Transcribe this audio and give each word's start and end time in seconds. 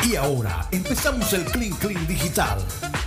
Y 0.00 0.16
ahora 0.16 0.66
empezamos 0.72 1.32
el 1.32 1.44
Clean 1.44 1.72
Clean 1.78 2.06
Digital. 2.06 2.58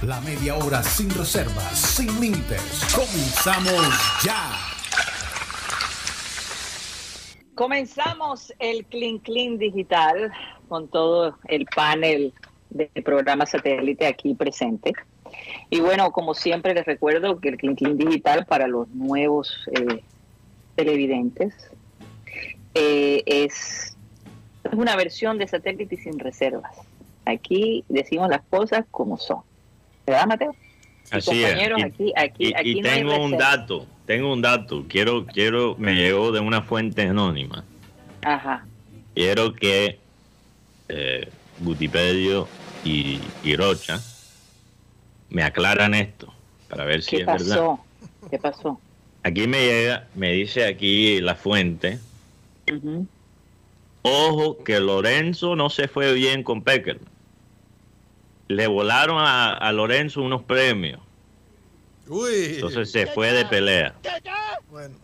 La 0.04 0.22
media 0.22 0.56
hora 0.56 0.84
sin 0.84 1.10
reservas, 1.10 1.78
sin 1.78 2.08
límites. 2.20 2.62
Comenzamos 2.94 4.22
ya. 4.24 4.52
Comenzamos 7.56 8.54
el 8.60 8.86
Clean 8.86 9.18
Clean 9.20 9.58
Digital 9.58 10.32
con 10.70 10.88
todo 10.88 11.38
el 11.48 11.66
panel 11.66 12.34
de 12.70 12.90
programa 13.04 13.46
satélite 13.46 14.08
aquí 14.08 14.34
presente. 14.36 14.94
Y 15.70 15.80
bueno, 15.80 16.12
como 16.12 16.34
siempre 16.34 16.74
les 16.74 16.86
recuerdo 16.86 17.40
que 17.40 17.50
el 17.50 17.58
Clean 17.58 17.76
Clean 17.76 17.98
Digital 17.98 18.46
para 18.46 18.68
los 18.68 18.88
nuevos 18.90 19.68
eh, 19.72 20.04
televidentes 20.76 21.54
eh, 22.74 23.24
es 23.26 23.95
es 24.72 24.78
una 24.78 24.96
versión 24.96 25.38
de 25.38 25.48
satélite 25.48 25.98
sin 25.98 26.20
reservas. 26.20 26.76
Aquí 27.26 27.84
decimos 27.90 28.30
las 28.30 28.42
cosas 28.50 28.86
como 28.92 29.18
son. 29.18 29.42
¿Verdad, 30.06 30.28
Mateo? 30.28 30.56
Así 31.12 31.44
es. 31.44 31.56
aquí, 31.84 32.14
aquí, 32.16 32.54
y, 32.64 32.82
tengo 32.82 33.24
un 33.24 33.38
dato, 33.38 33.86
tengo 34.06 34.34
un 34.34 34.42
dato. 34.42 34.86
Quiero, 34.88 35.26
quiero, 35.26 35.76
me 35.78 35.94
llegó 35.94 36.32
de 36.32 36.40
una 36.40 36.62
fuente 36.62 37.04
anónima. 37.04 37.64
Ajá. 38.24 38.66
Quiero 39.14 39.54
que 39.54 40.00
eh, 40.90 41.30
Gutipedio 41.60 42.48
y, 42.84 43.20
Rocha 43.56 44.02
me 45.30 45.44
aclaran 45.44 45.94
esto 45.94 46.34
para 46.70 46.86
ver 46.86 47.02
si 47.02 47.18
es 47.18 47.26
verdad. 47.26 47.78
¿Qué 48.30 48.38
pasó? 48.38 48.80
Aquí 49.24 49.48
me 49.48 49.66
llega, 49.66 50.08
me 50.16 50.32
dice 50.32 50.66
aquí 50.66 51.20
la 51.22 51.36
fuente. 51.36 52.00
Ojo 54.08 54.64
que 54.64 54.80
Lorenzo 54.80 55.56
no 55.56 55.72
se 55.72 55.88
fue 55.88 56.14
bien 56.14 56.44
con 56.44 56.62
Peckerman. 56.62 57.10
Le 58.48 58.68
volaron 58.68 59.18
a, 59.20 59.72
Lorenzo 59.72 60.22
unos 60.22 60.44
premios. 60.44 61.00
Entonces 62.08 62.92
se 62.92 63.08
fue 63.08 63.32
de 63.32 63.46
pelea. 63.46 63.96
Bueno. 64.70 64.96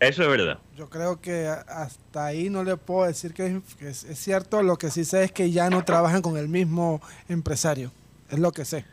Eso 0.00 0.22
es 0.22 0.28
verdad. 0.30 0.58
Yo 0.74 0.88
creo 0.88 1.20
que 1.20 1.46
hasta 1.46 2.24
ahí 2.24 2.48
no 2.48 2.64
le 2.64 2.78
puedo 2.78 3.06
decir 3.06 3.34
que 3.34 3.60
es, 3.80 4.06
cierto. 4.14 4.62
Lo 4.62 4.78
que 4.78 4.90
sí 4.90 5.04
sé 5.04 5.24
es 5.24 5.32
que 5.32 5.50
ya 5.50 5.68
no 5.68 5.84
trabajan 5.84 6.22
con 6.22 6.38
el 6.38 6.48
mismo 6.48 7.02
empresario. 7.28 7.92
Es 8.30 8.38
lo 8.38 8.52
que 8.52 8.64
sé. 8.64 8.86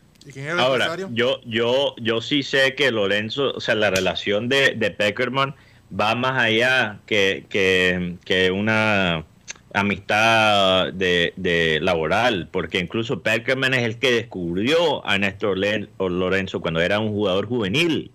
Ahora, 0.58 0.98
yo, 1.12 1.40
yo, 1.46 1.96
yo 2.02 2.22
sí 2.22 2.44
sé 2.44 2.76
que 2.76 2.92
Lorenzo, 2.92 3.54
o 3.56 3.62
sea, 3.62 3.76
la 3.76 3.90
relación 3.90 4.50
de, 4.50 4.76
de 4.76 4.92
Peckerman 4.92 5.56
va 5.98 6.16
más 6.16 6.38
allá 6.38 7.00
que, 7.06 7.46
que, 7.50 8.52
una 8.52 9.26
amistad 9.74 10.94
de, 10.94 11.80
laboral, 11.82 12.48
porque 12.52 12.80
incluso 12.80 13.22
Peckerman 13.22 13.74
es 13.74 13.84
el 13.84 13.98
que 13.98 14.12
descubrió 14.12 15.06
a 15.06 15.18
Néstor 15.18 15.58
Lorenzo 16.00 16.62
cuando 16.62 16.82
era 16.82 17.00
un 17.00 17.10
jugador 17.10 17.48
juvenil. 17.48 18.12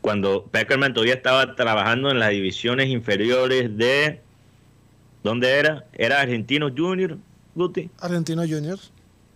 Cuando 0.00 0.46
Peckerman 0.46 0.94
todavía 0.94 1.14
estaba 1.14 1.54
trabajando 1.56 2.10
en 2.10 2.18
las 2.18 2.30
divisiones 2.30 2.88
inferiores 2.88 3.76
de... 3.76 4.20
¿Dónde 5.22 5.50
era? 5.50 5.84
¿Era 5.92 6.22
Argentino 6.22 6.70
Junior, 6.74 7.18
Guti? 7.54 7.90
Argentino 8.00 8.42
Junior. 8.48 8.78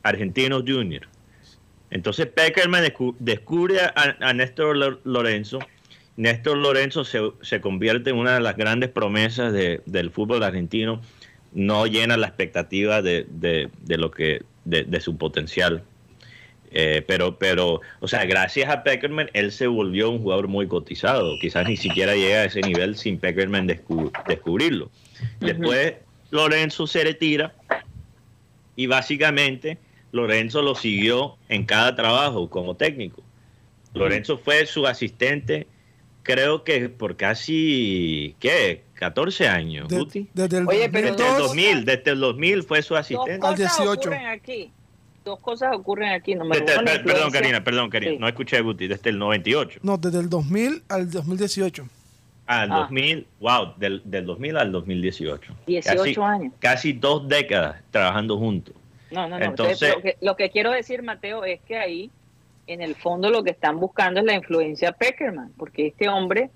Argentino 0.02 0.60
Junior. 0.66 1.06
Entonces 1.90 2.26
Peckerman 2.26 2.82
descubre 3.18 3.80
a, 3.80 4.16
a 4.18 4.32
Néstor 4.32 5.00
Lorenzo 5.04 5.58
Néstor 6.16 6.56
Lorenzo 6.56 7.04
se, 7.04 7.60
convierte 7.60 8.10
en 8.10 8.16
una 8.16 8.34
de 8.34 8.40
las 8.40 8.56
grandes 8.56 8.90
promesas 8.90 9.52
del 9.52 10.10
fútbol 10.10 10.42
argentino, 10.44 11.00
no 11.52 11.86
llena 11.86 12.16
la 12.16 12.28
expectativa 12.28 13.02
de, 13.02 13.26
lo 13.88 14.10
que 14.10 14.42
de, 14.64 15.00
su 15.00 15.16
potencial. 15.16 15.82
Eh, 16.76 17.04
pero, 17.06 17.38
pero, 17.38 17.80
o 18.00 18.08
sea, 18.08 18.24
gracias 18.24 18.68
a 18.68 18.82
Peckerman, 18.82 19.30
él 19.32 19.52
se 19.52 19.68
volvió 19.68 20.10
un 20.10 20.20
jugador 20.20 20.48
muy 20.48 20.66
cotizado. 20.66 21.36
Quizás 21.40 21.68
ni 21.68 21.76
siquiera 21.76 22.14
llega 22.14 22.38
a 22.38 22.44
ese 22.44 22.60
nivel 22.60 22.96
sin 22.96 23.18
Peckerman 23.18 23.66
descubrirlo. 23.66 24.90
Después, 25.40 25.94
Lorenzo 26.30 26.86
se 26.86 27.04
retira 27.04 27.54
y 28.76 28.86
básicamente 28.86 29.78
Lorenzo 30.10 30.62
lo 30.62 30.74
siguió 30.74 31.36
en 31.48 31.64
cada 31.64 31.94
trabajo 31.94 32.50
como 32.50 32.76
técnico. 32.76 33.22
Lorenzo 33.94 34.38
fue 34.38 34.66
su 34.66 34.86
asistente 34.86 35.68
creo 36.24 36.64
que 36.64 36.88
por 36.88 37.16
casi, 37.16 38.34
¿qué? 38.40 38.82
14 38.94 39.46
años, 39.46 39.88
Guti. 39.88 40.28
Desde 40.34 40.58
el, 40.58 40.66
Oye, 40.66 40.88
pero 40.88 41.12
desde 41.12 41.30
el 41.30 41.38
2000, 41.38 41.84
desde 41.84 42.10
el 42.10 42.20
2000 42.20 42.62
fue 42.64 42.82
su 42.82 42.96
asistente. 42.96 43.38
Dos 43.38 43.50
cosas 43.50 43.78
18. 43.78 44.00
ocurren 44.00 44.26
aquí. 44.26 44.72
Dos 45.24 45.38
cosas 45.40 45.74
ocurren 45.74 46.12
aquí. 46.12 46.34
No 46.34 46.44
me 46.44 46.60
perdón, 46.60 47.30
Karina, 47.30 47.62
perdón, 47.62 47.90
Karina. 47.90 48.18
No 48.18 48.26
escuché, 48.26 48.60
Guti, 48.60 48.88
desde 48.88 49.10
el 49.10 49.18
98. 49.18 49.80
No, 49.82 49.96
desde 49.96 50.18
el 50.18 50.28
2000 50.28 50.82
al 50.88 51.10
2018. 51.10 51.86
Ah, 52.46 52.64
el 52.64 52.70
2000, 52.70 53.26
wow, 53.40 53.74
del, 53.76 54.02
del 54.04 54.26
2000 54.26 54.56
al 54.56 54.72
2018. 54.72 55.54
18 55.66 56.24
años. 56.24 56.52
Casi 56.58 56.92
dos 56.92 57.26
décadas 57.28 57.82
trabajando 57.90 58.38
juntos. 58.38 58.74
No, 59.10 59.28
no, 59.28 59.38
no. 59.38 59.44
Entonces, 59.44 59.94
lo, 59.94 60.02
que, 60.02 60.16
lo 60.20 60.36
que 60.36 60.50
quiero 60.50 60.70
decir, 60.72 61.02
Mateo, 61.02 61.44
es 61.44 61.60
que 61.62 61.78
ahí 61.78 62.10
en 62.66 62.82
el 62.82 62.94
fondo 62.94 63.30
lo 63.30 63.42
que 63.42 63.50
están 63.50 63.78
buscando 63.78 64.20
es 64.20 64.26
la 64.26 64.34
influencia 64.34 64.92
Peckerman, 64.92 65.52
porque 65.56 65.88
este 65.88 66.08
hombre, 66.08 66.50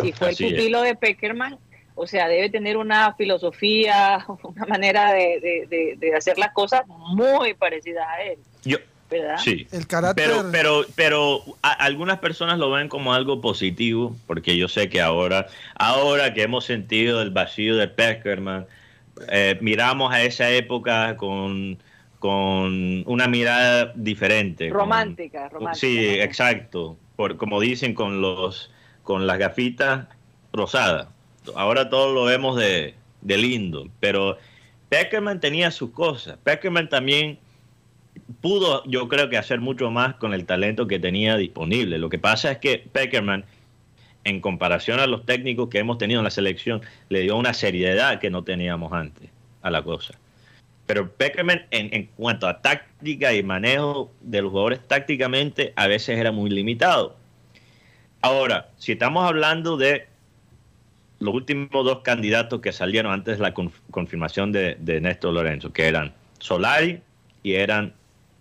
si 0.00 0.12
fue 0.12 0.30
el 0.30 0.36
pupilo 0.36 0.82
de 0.82 0.94
Peckerman, 0.94 1.58
o 1.94 2.06
sea, 2.06 2.28
debe 2.28 2.48
tener 2.50 2.76
una 2.76 3.14
filosofía, 3.14 4.24
una 4.42 4.66
manera 4.66 5.12
de, 5.12 6.12
hacer 6.16 6.38
las 6.38 6.52
cosas 6.52 6.82
muy 6.86 7.54
parecida 7.54 8.10
a 8.10 8.22
él. 8.22 8.38
Yo, 8.64 8.78
¿verdad? 9.10 9.36
Sí. 9.38 9.66
El 9.72 9.86
carácter... 9.86 10.26
Pero, 10.26 10.48
pero, 10.50 10.84
pero 10.94 11.42
algunas 11.60 12.18
personas 12.18 12.58
lo 12.58 12.70
ven 12.70 12.88
como 12.88 13.12
algo 13.12 13.40
positivo, 13.40 14.16
porque 14.26 14.56
yo 14.56 14.68
sé 14.68 14.88
que 14.88 15.00
ahora, 15.00 15.46
ahora 15.74 16.32
que 16.32 16.42
hemos 16.42 16.64
sentido 16.64 17.20
el 17.20 17.30
vacío 17.30 17.76
de 17.76 17.88
Peckerman, 17.88 18.66
eh, 19.28 19.58
miramos 19.60 20.12
a 20.12 20.22
esa 20.22 20.50
época 20.50 21.16
con 21.16 21.78
con 22.22 23.02
una 23.06 23.26
mirada 23.26 23.92
diferente. 23.96 24.70
Romántica, 24.70 25.48
romántica. 25.48 25.74
Sí, 25.74 26.08
exacto. 26.20 26.96
Por, 27.16 27.36
como 27.36 27.60
dicen, 27.60 27.94
con 27.94 28.20
los 28.20 28.70
con 29.02 29.26
las 29.26 29.38
gafitas 29.38 30.06
rosadas. 30.52 31.08
Ahora 31.56 31.90
todo 31.90 32.14
lo 32.14 32.22
vemos 32.22 32.56
de, 32.56 32.94
lindo, 33.22 33.88
pero 33.98 34.38
Peckerman 34.88 35.40
tenía 35.40 35.72
sus 35.72 35.90
cosas. 35.90 36.38
Peckerman 36.44 36.88
también 36.88 37.40
pudo, 38.40 38.84
yo 38.86 39.08
creo 39.08 39.28
que 39.28 39.36
hacer 39.36 39.60
mucho 39.60 39.90
más 39.90 40.14
con 40.14 40.32
el 40.32 40.46
talento 40.46 40.86
que 40.86 41.00
tenía 41.00 41.36
disponible. 41.36 41.98
Lo 41.98 42.08
que 42.08 42.20
pasa 42.20 42.52
es 42.52 42.58
que 42.58 42.78
Peckerman, 42.78 43.44
en 44.22 44.40
comparación 44.40 45.00
a 45.00 45.08
los 45.08 45.26
técnicos 45.26 45.70
que 45.70 45.80
hemos 45.80 45.98
tenido 45.98 46.20
en 46.20 46.24
la 46.24 46.30
selección, 46.30 46.82
le 47.08 47.22
dio 47.22 47.36
una 47.36 47.52
seriedad 47.52 48.20
que 48.20 48.30
no 48.30 48.44
teníamos 48.44 48.92
antes 48.92 49.28
a 49.60 49.72
la 49.72 49.82
cosa. 49.82 50.14
Pero 50.92 51.10
Peckerman, 51.10 51.62
en, 51.70 52.04
cuanto 52.18 52.46
a 52.46 52.60
táctica 52.60 53.32
y 53.32 53.42
manejo 53.42 54.12
de 54.20 54.42
los 54.42 54.50
jugadores 54.50 54.86
tácticamente, 54.86 55.72
a 55.74 55.86
veces 55.86 56.18
era 56.18 56.32
muy 56.32 56.50
limitado. 56.50 57.16
Ahora, 58.20 58.68
si 58.76 58.92
estamos 58.92 59.26
hablando 59.26 59.78
de 59.78 60.06
los 61.18 61.34
últimos 61.34 61.70
dos 61.72 62.00
candidatos 62.00 62.60
que 62.60 62.72
salieron 62.72 63.10
antes 63.10 63.38
de 63.38 63.42
la 63.42 63.54
confirmación 63.54 64.52
de, 64.52 65.00
Néstor 65.00 65.32
Lorenzo, 65.32 65.72
que 65.72 65.88
eran 65.88 66.12
Solari 66.40 67.00
y 67.42 67.54
eran 67.54 67.94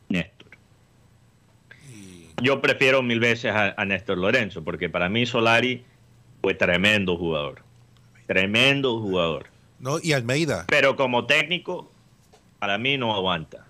Néstor. 0.09 0.49
Yo 2.41 2.59
prefiero 2.59 3.01
mil 3.01 3.21
veces 3.21 3.53
a, 3.53 3.75
a 3.77 3.85
Néstor 3.85 4.17
Lorenzo, 4.17 4.61
porque 4.61 4.89
para 4.89 5.07
mí 5.07 5.25
Solari 5.25 5.85
fue 6.41 6.53
tremendo 6.53 7.15
jugador. 7.15 7.63
Tremendo 8.27 8.99
jugador. 8.99 9.45
No, 9.79 9.99
y 10.03 10.11
Almeida. 10.11 10.65
Pero 10.67 10.97
como 10.97 11.25
técnico, 11.27 11.89
para 12.61 12.77
mí 12.77 12.95
no 12.95 13.11
aguanta. 13.15 13.65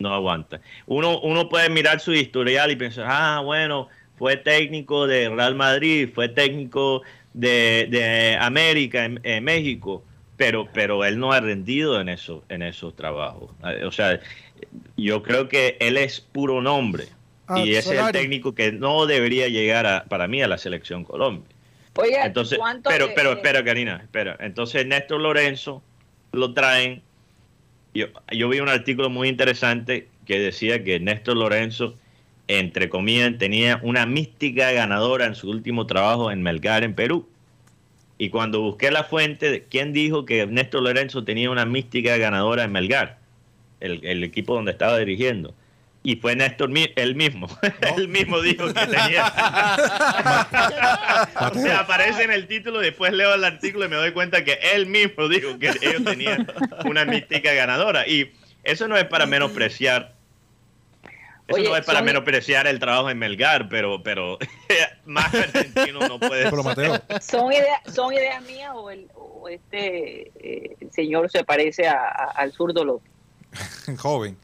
No 0.00 0.12
aguanta. 0.12 0.60
Uno, 0.86 1.20
uno 1.20 1.48
puede 1.48 1.70
mirar 1.70 2.00
su 2.00 2.12
historial 2.12 2.72
y 2.72 2.76
pensar, 2.76 3.06
ah, 3.08 3.40
bueno, 3.40 3.88
fue 4.18 4.36
técnico 4.36 5.06
de 5.06 5.28
Real 5.28 5.54
Madrid, 5.54 6.08
fue 6.12 6.28
técnico 6.28 7.02
de, 7.34 8.36
América, 8.40 9.04
en, 9.04 9.44
México, 9.44 10.02
pero, 10.36 10.68
pero 10.74 11.04
él 11.04 11.20
no 11.20 11.30
ha 11.30 11.38
rendido 11.38 12.00
en, 12.00 12.08
eso, 12.08 12.42
en 12.48 12.62
esos 12.62 12.96
trabajos. 12.96 13.52
O 13.86 13.92
sea, 13.92 14.18
yo 14.96 15.22
creo 15.22 15.48
que 15.48 15.76
él 15.78 15.96
es 15.96 16.20
puro 16.20 16.60
nombre. 16.60 17.04
Ah, 17.46 17.60
y 17.60 17.76
ese 17.76 17.94
es 17.94 18.04
el 18.04 18.10
técnico 18.10 18.56
que 18.56 18.72
no 18.72 19.06
debería 19.06 19.46
llegar 19.46 19.86
a, 19.86 20.04
para 20.06 20.26
mí 20.26 20.42
a 20.42 20.48
la 20.48 20.58
selección 20.58 21.04
Colombia. 21.04 21.48
Oye, 21.94 22.18
entonces, 22.20 22.58
pero, 22.82 23.10
pero, 23.14 23.34
espera, 23.34 23.64
Karina, 23.64 24.00
espera. 24.02 24.36
Entonces, 24.40 24.84
Néstor 24.84 25.20
Lorenzo 25.20 25.80
lo 26.32 26.54
traen 26.54 27.02
yo, 27.94 28.48
vi 28.48 28.60
un 28.60 28.68
artículo 28.68 29.10
muy 29.10 29.28
interesante 29.28 30.08
que 30.26 30.38
decía 30.38 30.82
que 30.84 31.00
Néstor 31.00 31.36
Lorenzo, 31.36 31.94
entre 32.48 32.88
comillas, 32.88 33.36
tenía 33.38 33.80
una 33.82 34.06
mística 34.06 34.72
ganadora 34.72 35.26
en 35.26 35.34
su 35.34 35.50
último 35.50 35.86
trabajo 35.86 36.30
en 36.30 36.42
Melgar, 36.42 36.84
en 36.84 36.94
Perú. 36.94 37.28
Y 38.18 38.30
cuando 38.30 38.60
busqué 38.60 38.90
la 38.90 39.04
fuente, 39.04 39.66
¿quién 39.68 39.92
dijo 39.92 40.24
que 40.24 40.46
Néstor 40.46 40.82
Lorenzo 40.82 41.24
tenía 41.24 41.50
una 41.50 41.66
mística 41.66 42.16
ganadora 42.16 42.64
en 42.64 42.72
Melgar? 42.72 43.22
el, 43.82 44.00
el 44.04 44.24
equipo 44.24 44.54
donde 44.54 44.70
estaba 44.72 44.96
dirigiendo. 44.98 45.54
Y 46.04 46.16
fue 46.16 46.34
Néstor 46.34 46.68
mi- 46.68 46.92
él 46.96 47.14
mismo. 47.14 47.46
él 47.96 48.08
mismo 48.08 48.40
dijo 48.40 48.66
que 48.66 48.86
tenía. 48.86 49.32
o 51.50 51.54
sea, 51.54 51.80
aparece 51.80 52.24
en 52.24 52.32
el 52.32 52.46
título, 52.48 52.80
después 52.80 53.12
leo 53.12 53.34
el 53.34 53.44
artículo 53.44 53.84
y 53.84 53.88
me 53.88 53.96
doy 53.96 54.12
cuenta 54.12 54.44
que 54.44 54.58
él 54.74 54.86
mismo 54.86 55.28
dijo 55.28 55.58
que 55.58 55.68
ellos 55.80 56.04
tenían 56.04 56.46
una 56.86 57.04
mística 57.04 57.52
ganadora. 57.52 58.06
Y 58.06 58.32
eso 58.64 58.88
no 58.88 58.96
es 58.96 59.04
para 59.04 59.26
menospreciar. 59.26 60.14
Eso 61.48 61.56
Oye, 61.58 61.68
no 61.68 61.76
es 61.76 61.84
para 61.84 61.98
son- 61.98 62.06
menospreciar 62.06 62.66
el 62.66 62.78
trabajo 62.78 63.10
en 63.10 63.18
Melgar, 63.18 63.68
pero, 63.68 64.02
pero 64.02 64.38
más 65.04 65.32
argentino 65.34 66.00
no 66.08 66.18
puede 66.18 66.48
Pero 66.50 66.62
Mateo, 66.62 67.00
¿Son, 67.20 67.52
idea- 67.52 67.82
¿Son 67.92 68.12
ideas 68.12 68.42
mías 68.44 68.70
o, 68.74 68.90
el, 68.90 69.08
o 69.14 69.48
este 69.48 70.30
eh, 70.36 70.76
señor 70.92 71.30
se 71.30 71.44
parece 71.44 71.86
a- 71.88 71.94
a- 72.08 72.32
al 72.36 72.52
zurdo 72.52 72.84
López? 72.84 73.10
joven. 73.98 74.36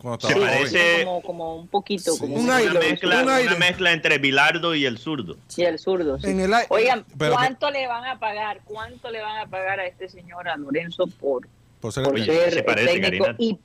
Cuando 0.00 0.26
Se 0.26 0.34
parece- 0.34 1.04
como, 1.04 1.20
como 1.22 1.56
un 1.56 1.68
poquito, 1.68 2.12
Sí. 2.12 2.20
como 2.20 2.34
Un 2.34 2.40
un 2.40 2.44
una 2.46 2.56
aire, 2.56 2.78
mezcla, 2.78 3.16
un 3.18 3.22
una 3.24 3.36
aire. 3.36 3.56
mezcla 3.56 3.92
entre 3.92 4.18
Bilardo 4.18 4.74
y 4.74 4.86
el 4.86 4.96
zurdo. 4.98 5.36
Y 5.56 5.62
el 5.62 5.78
zurdo. 5.78 6.18
sí. 6.18 6.28
En 6.30 6.40
el 6.40 6.54
ai- 6.54 6.64
Oigan, 6.70 7.04
Pero 7.18 7.32
que- 7.32 7.36
¿cuánto 7.36 7.70
le 7.70 7.86
van 7.86 8.04
a 8.06 8.18
pagar? 8.18 8.60
¿Cuánto 8.64 9.10
le 9.10 9.20
van 9.20 9.38
a 9.38 9.46
pagar 9.50 9.78
a 9.80 9.86
este 9.86 10.08
señor, 10.08 10.48
a 10.48 10.56
Lorenzo, 10.56 11.06
por, 11.06 11.46
Por 11.80 11.92
ser 11.92 12.04
por 12.04 12.14
Oye, 12.14 12.24
ser 12.26 12.52
se 12.52 12.62
parece, 12.62 12.92
técnico? 13.00 13.24
Karina. 13.26 13.36
Y, 13.38 13.58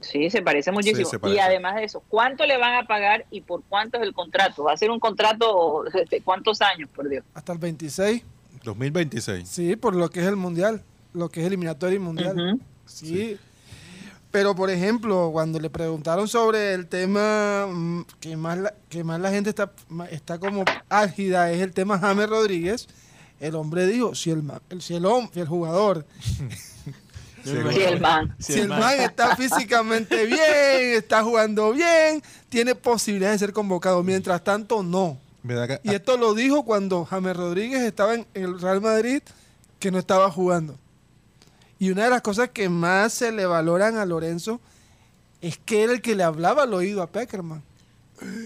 sí, 0.00 0.28
se 0.30 0.42
parece 0.42 0.72
muchísimo. 0.72 1.04
Sí, 1.06 1.10
se 1.10 1.18
parece. 1.18 1.36
Y 1.36 1.40
además 1.40 1.76
de 1.76 1.84
eso, 1.84 2.02
¿cuánto 2.08 2.44
le 2.46 2.56
van 2.58 2.74
a 2.74 2.86
pagar 2.86 3.24
y 3.30 3.40
por 3.42 3.62
cuánto 3.68 3.96
es 3.98 4.02
el 4.04 4.12
contrato? 4.14 4.64
¿Va 4.64 4.72
a 4.72 4.76
ser 4.76 4.90
un 4.90 4.98
contrato 5.00 5.84
de 6.10 6.20
cuántos 6.22 6.60
años, 6.62 6.88
por 6.94 7.08
Dios? 7.08 7.24
Hasta 7.34 7.52
el 7.52 7.58
26. 7.58 8.22
2026. 8.62 9.48
Sí, 9.48 9.76
por 9.76 9.94
lo 9.94 10.10
que 10.10 10.20
es 10.20 10.26
el 10.26 10.36
mundial, 10.36 10.82
lo 11.14 11.28
que 11.28 11.40
es 11.40 11.46
eliminatorio 11.46 11.96
y 11.96 11.98
mundial. 12.00 12.58
Sí. 12.86 13.38
Pero, 14.30 14.54
por 14.54 14.68
ejemplo, 14.70 15.30
cuando 15.32 15.58
le 15.58 15.70
preguntaron 15.70 16.28
sobre 16.28 16.74
el 16.74 16.86
tema 16.86 17.66
mm, 17.66 18.02
que 18.20 18.36
más 18.36 18.58
la, 18.58 18.74
que 18.90 19.02
más 19.02 19.18
la 19.20 19.30
gente 19.30 19.48
está, 19.50 19.72
está 20.10 20.38
como 20.38 20.64
álgida, 20.90 21.50
es 21.50 21.60
el 21.62 21.72
tema 21.72 21.98
James 21.98 22.28
Rodríguez, 22.28 22.88
el 23.40 23.54
hombre 23.54 23.86
dijo, 23.86 24.14
si 24.14 24.30
el, 24.30 24.42
ma- 24.42 24.60
el- 24.68 24.82
si 24.82 24.94
el, 24.94 25.04
hom- 25.04 25.30
si 25.32 25.40
el 25.40 25.48
jugador, 25.48 26.04
Sí, 27.44 27.50
el 27.52 28.00
man. 28.00 28.34
si 28.38 28.52
el 28.60 28.68
man 28.68 29.00
está 29.00 29.34
físicamente 29.36 30.26
bien, 30.26 30.96
está 30.96 31.22
jugando 31.22 31.72
bien, 31.72 32.22
tiene 32.50 32.74
posibilidades 32.74 33.40
de 33.40 33.46
ser 33.46 33.54
convocado. 33.54 34.02
Mientras 34.02 34.42
tanto, 34.44 34.82
no. 34.82 35.16
¿Verdad 35.42 35.66
que- 35.68 35.80
Y 35.88 35.94
esto 35.94 36.18
lo 36.18 36.34
dijo 36.34 36.64
cuando 36.64 37.06
James 37.06 37.34
Rodríguez 37.36 37.80
estaba 37.82 38.14
en 38.16 38.26
el 38.34 38.60
Real 38.60 38.82
Madrid, 38.82 39.22
que 39.78 39.90
no 39.90 39.98
estaba 39.98 40.30
jugando. 40.30 40.76
Y 41.78 41.90
una 41.90 42.04
de 42.04 42.10
las 42.10 42.22
cosas 42.22 42.50
que 42.50 42.68
más 42.68 43.12
se 43.12 43.32
le 43.32 43.46
valoran 43.46 43.96
a 43.96 44.04
Lorenzo 44.04 44.60
es 45.40 45.58
que 45.58 45.84
era 45.84 45.92
el 45.92 46.02
que 46.02 46.16
le 46.16 46.24
hablaba 46.24 46.64
al 46.64 46.74
oído 46.74 47.02
a 47.02 47.06
Peckerman. 47.06 47.62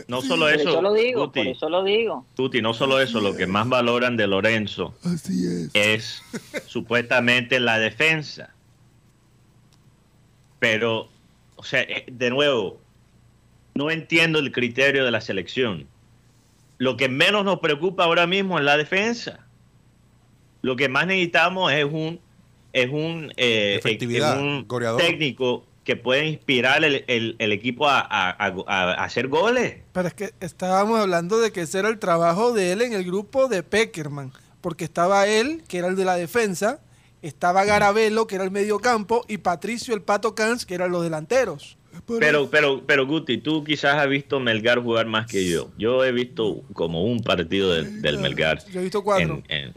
No 0.06 0.20
solo 0.20 0.44
Por 0.44 0.54
eso, 0.54 0.68
eso 0.68 0.82
lo 0.82 0.92
digo, 0.92 1.26
Guti, 1.26 1.40
por 1.40 1.46
eso 1.46 1.68
lo 1.70 1.82
digo. 1.82 2.26
Guti, 2.36 2.60
no 2.60 2.74
solo 2.74 3.00
eso, 3.00 3.22
lo 3.22 3.34
que 3.34 3.46
más 3.46 3.66
valoran 3.66 4.18
de 4.18 4.26
Lorenzo 4.26 4.94
Así 5.02 5.46
es. 5.46 5.70
es 5.72 6.22
supuestamente 6.66 7.58
la 7.58 7.78
defensa. 7.78 8.50
Pero, 10.58 11.08
o 11.56 11.64
sea, 11.64 11.80
eh, 11.80 12.04
de 12.06 12.28
nuevo, 12.28 12.80
no 13.74 13.90
entiendo 13.90 14.38
el 14.38 14.52
criterio 14.52 15.06
de 15.06 15.10
la 15.10 15.22
selección. 15.22 15.86
Lo 16.76 16.98
que 16.98 17.08
menos 17.08 17.44
nos 17.44 17.60
preocupa 17.60 18.04
ahora 18.04 18.26
mismo 18.26 18.58
es 18.58 18.64
la 18.64 18.76
defensa. 18.76 19.46
Lo 20.60 20.76
que 20.76 20.88
más 20.88 21.06
necesitamos 21.06 21.72
es 21.72 21.84
un 21.84 22.20
es 22.72 22.90
un, 22.90 23.32
eh, 23.36 23.76
Efectividad, 23.78 24.36
es 24.36 24.42
un 24.42 24.66
técnico 24.98 25.64
que 25.84 25.96
puede 25.96 26.26
inspirar 26.26 26.84
el, 26.84 27.04
el- 27.08 27.34
el 27.38 27.52
equipo 27.52 27.88
a, 27.88 27.98
a- 28.00 28.30
a- 28.38 28.92
a 28.92 29.04
hacer 29.04 29.26
goles. 29.28 29.76
Pero 29.92 30.06
es 30.08 30.14
que 30.14 30.30
estábamos 30.40 31.00
hablando 31.00 31.40
de 31.40 31.50
que 31.50 31.62
ese 31.62 31.80
era 31.80 31.88
el 31.88 31.98
trabajo 31.98 32.52
de 32.52 32.72
él 32.72 32.82
en 32.82 32.92
el 32.92 33.04
grupo 33.04 33.48
de 33.48 33.62
Peckerman. 33.62 34.32
Porque 34.60 34.84
estaba 34.84 35.26
él, 35.26 35.64
que 35.66 35.78
era 35.78 35.88
el 35.88 35.96
de 35.96 36.04
la 36.04 36.14
defensa, 36.14 36.78
estaba 37.20 37.64
Garabelo, 37.64 38.28
que 38.28 38.36
era 38.36 38.44
el 38.44 38.52
medio 38.52 38.78
campo, 38.78 39.24
y 39.28 39.38
Patricio 39.38 39.92
el 39.94 40.02
Pato 40.02 40.36
Cans, 40.36 40.64
que 40.66 40.74
eran 40.74 40.92
los 40.92 41.02
delanteros. 41.02 41.76
Pero, 42.20 42.48
pero, 42.48 42.82
pero 42.86 43.06
Guti, 43.06 43.38
tú 43.38 43.64
quizás 43.64 43.96
has 43.96 44.08
visto 44.08 44.40
Melgar 44.40 44.78
jugar 44.82 45.06
más 45.06 45.26
que 45.26 45.46
yo. 45.48 45.70
Yo 45.76 46.04
he 46.04 46.12
visto 46.12 46.62
como 46.72 47.04
un 47.04 47.20
partido 47.22 47.72
del, 47.74 48.00
del 48.00 48.18
Melgar. 48.18 48.64
Yo 48.72 48.80
he 48.80 48.84
visto 48.84 49.02
cuatro. 49.02 49.42
En- 49.48 49.66
en- 49.66 49.74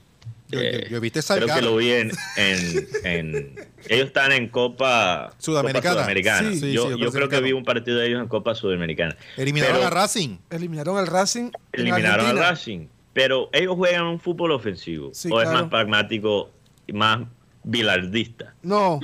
Yo- 0.50 0.60
yo- 0.60 0.66
eh, 0.66 0.88
yo 0.90 1.00
Creo 1.00 1.56
que 1.56 1.62
lo 1.62 1.76
vi 1.78 1.92
en, 1.92 2.12
en- 2.38 2.88
en- 3.04 3.56
Ellos 3.88 4.08
están 4.08 4.32
en 4.32 4.48
Copa 4.50 5.34
Sudamericana. 5.40 5.82
Copa 5.82 5.94
Sudamericana. 6.04 6.50
Sí, 6.52 6.60
sí, 6.60 6.72
yo 6.74 6.84
sí, 6.84 6.90
yo 6.92 6.98
Copa 7.08 7.12
creo 7.18 7.30
que 7.30 7.42
vi 7.42 7.52
un 7.54 7.64
partido 7.66 7.98
de 8.00 8.08
ellos 8.08 8.22
en 8.22 8.28
Copa 8.28 8.54
Sudamericana. 8.56 9.16
Eliminaron 9.38 9.76
Pero 9.78 9.88
a 9.88 9.90
Racing. 9.92 10.38
Eliminaron 10.50 10.98
al 10.98 11.08
Racing. 11.08 11.52
Eliminaron 11.72 12.08
a 12.08 12.14
Argentina. 12.30 12.50
Racing. 12.50 12.88
Pero 13.14 13.50
ellos 13.54 13.76
juegan 13.76 14.04
un 14.06 14.20
fútbol 14.20 14.52
ofensivo. 14.52 15.12
Sí, 15.14 15.30
o 15.32 15.42
es 15.42 15.50
más 15.50 15.64
pragmático 15.70 16.52
y 16.88 16.94
más 16.94 17.22
bilardista. 17.64 18.54
No, 18.62 19.00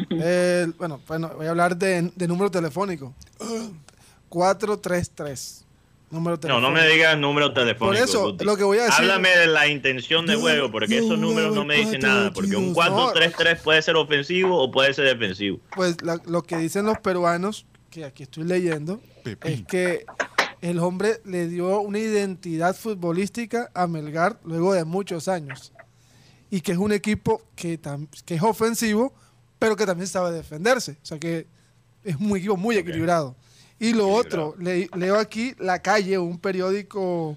bueno, 0.77 1.01
bueno, 1.07 1.31
voy 1.35 1.45
a 1.47 1.49
hablar 1.51 1.75
de, 1.77 2.11
de 2.15 2.27
número 2.27 2.51
telefónico. 2.51 3.13
433. 4.29 5.65
Número 6.11 6.35
No, 6.35 6.39
telefónico. 6.39 6.69
no 6.69 6.75
me 6.75 6.87
digas 6.87 7.17
número 7.17 7.53
telefónico. 7.53 7.85
Por 7.85 8.09
eso, 8.09 8.23
Guti. 8.31 8.43
lo 8.45 8.57
que 8.57 8.63
voy 8.63 8.79
a 8.79 8.83
decir- 8.85 8.95
Háblame 8.99 9.29
de 9.29 9.47
la 9.47 9.67
intención 9.67 10.25
de 10.25 10.35
juego, 10.35 10.69
porque 10.69 10.97
esos 10.97 11.17
números 11.17 11.55
no 11.55 11.63
me 11.65 11.75
dicen 11.75 12.01
nada. 12.01 12.31
Porque 12.33 12.55
un 12.55 12.73
4-2. 12.73 13.13
4-3-3 13.13 13.61
puede 13.61 13.81
ser 13.81 13.95
ofensivo 13.95 14.57
o 14.61 14.69
puede 14.71 14.93
ser 14.93 15.05
defensivo. 15.05 15.59
Pues 15.75 16.01
la- 16.01 16.19
lo 16.25 16.43
que 16.43 16.57
dicen 16.57 16.85
los 16.85 16.99
peruanos, 16.99 17.65
que 17.89 18.03
aquí 18.05 18.23
estoy 18.23 18.43
leyendo, 18.43 19.01
Pepín. 19.23 19.51
es 19.53 19.61
que 19.65 20.05
el 20.61 20.79
hombre 20.79 21.21
le 21.25 21.47
dio 21.47 21.79
una 21.81 21.99
identidad 21.99 22.75
futbolística 22.75 23.69
a 23.73 23.87
Melgar 23.87 24.37
luego 24.43 24.73
de 24.73 24.83
muchos 24.85 25.27
años. 25.27 25.71
Y 26.49 26.59
que 26.61 26.73
es 26.73 26.77
un 26.77 26.91
equipo 26.91 27.41
que, 27.55 27.81
tam- 27.81 28.07
que 28.25 28.35
es 28.35 28.43
ofensivo, 28.43 29.13
pero 29.59 29.77
que 29.77 29.85
también 29.85 30.07
sabe 30.07 30.31
defenderse. 30.31 30.97
O 31.01 31.05
sea 31.05 31.17
que 31.19 31.47
es 32.03 32.15
un 32.17 32.35
equipo 32.35 32.57
muy 32.57 32.75
equilibrado. 32.75 33.35
Y 33.81 33.93
lo 33.93 34.07
otro, 34.09 34.55
le- 34.59 34.89
leo 34.95 35.17
aquí 35.17 35.55
La 35.57 35.79
Calle, 35.79 36.17
un 36.19 36.37
periódico 36.37 37.35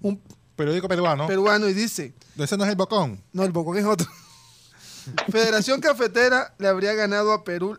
un 0.00 0.20
Periódico 0.54 0.86
peruano. 0.86 1.26
peruano, 1.26 1.68
y 1.68 1.74
dice, 1.74 2.12
Ese 2.38 2.56
no 2.56 2.64
es 2.64 2.70
el 2.70 2.76
Bocón. 2.76 3.20
no, 3.32 3.42
el 3.42 3.50
Bocón 3.52 3.76
es 3.78 3.84
otro. 3.84 4.06
Federación 5.30 5.80
Cafetera 5.80 6.54
le 6.58 6.68
habría 6.68 6.94
ganado 6.94 7.32
a 7.32 7.42
Perú 7.42 7.78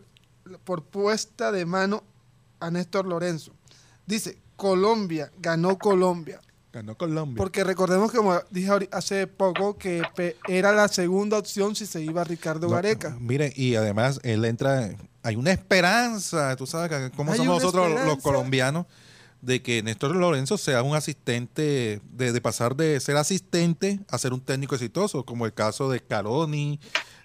por 0.66 0.84
puesta 0.84 1.52
de 1.54 1.66
mano 1.66 2.04
a 2.60 2.70
Néstor 2.72 3.06
Lorenzo. 3.06 3.54
Dice, 4.06 4.38
Colombia, 4.58 5.32
ganó 5.40 5.78
Colombia. 5.78 6.42
Ganó 6.74 6.98
Colombia. 6.98 7.38
Porque 7.38 7.64
recordemos 7.64 8.12
que, 8.12 8.18
como 8.18 8.36
dije 8.50 8.72
hace 8.92 9.28
poco, 9.28 9.78
que 9.78 10.02
era 10.48 10.72
la 10.72 10.88
segunda 10.88 11.38
opción 11.38 11.76
si 11.76 11.86
se 11.86 12.02
iba 12.02 12.24
Ricardo 12.24 12.68
No, 12.68 12.74
Gareca. 12.74 13.16
Mire, 13.20 13.54
y 13.56 13.76
además 13.76 14.20
él 14.24 14.44
entra. 14.44 14.90
Hay 15.22 15.36
una 15.36 15.52
esperanza, 15.52 16.56
tú 16.56 16.66
sabes 16.66 17.12
cómo 17.16 17.36
somos 17.36 17.62
nosotros 17.62 17.92
los 18.08 18.18
colombianos, 18.18 18.88
de 19.42 19.62
que 19.62 19.84
Néstor 19.84 20.16
Lorenzo 20.16 20.58
sea 20.58 20.82
un 20.82 20.96
asistente, 20.96 22.02
de, 22.12 22.32
de 22.32 22.42
pasar 22.42 22.76
de 22.76 23.00
ser 23.00 23.18
asistente 23.18 24.00
a 24.10 24.18
ser 24.18 24.34
un 24.34 24.42
técnico 24.42 24.74
exitoso, 24.74 25.26
como 25.26 25.46
el 25.46 25.54
caso 25.54 25.92
de 25.92 26.00
Caroni, 26.00 26.80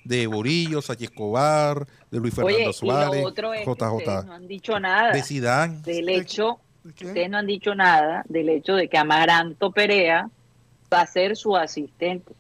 de 0.04 0.26
Borillo, 0.26 0.82
Sánchez 0.82 1.10
Escobar, 1.10 1.86
de 2.10 2.18
Luis 2.20 2.34
Fernando 2.34 2.58
Oye, 2.58 2.68
y 2.70 2.72
Suárez, 2.74 3.22
lo 3.22 3.28
otro 3.28 3.54
es 3.54 3.64
que 3.64 3.70
ustedes 3.70 3.92
no 3.92 3.98
JJ, 4.00 4.30
han 4.30 4.46
dicho 4.46 4.78
nada 4.78 5.12
de 5.12 5.22
Zidane. 5.22 5.80
del 5.82 6.08
hecho, 6.10 6.44
¿De 6.46 6.67
qué? 6.94 7.06
ustedes 7.06 7.30
no 7.30 7.38
han 7.38 7.46
dicho 7.46 7.74
nada 7.74 8.24
del 8.28 8.48
hecho 8.48 8.74
de 8.74 8.88
que 8.88 8.98
Amaranto 8.98 9.70
Perea 9.72 10.28
va 10.92 11.00
a 11.02 11.06
ser 11.06 11.36
su 11.36 11.56
asistente. 11.56 12.32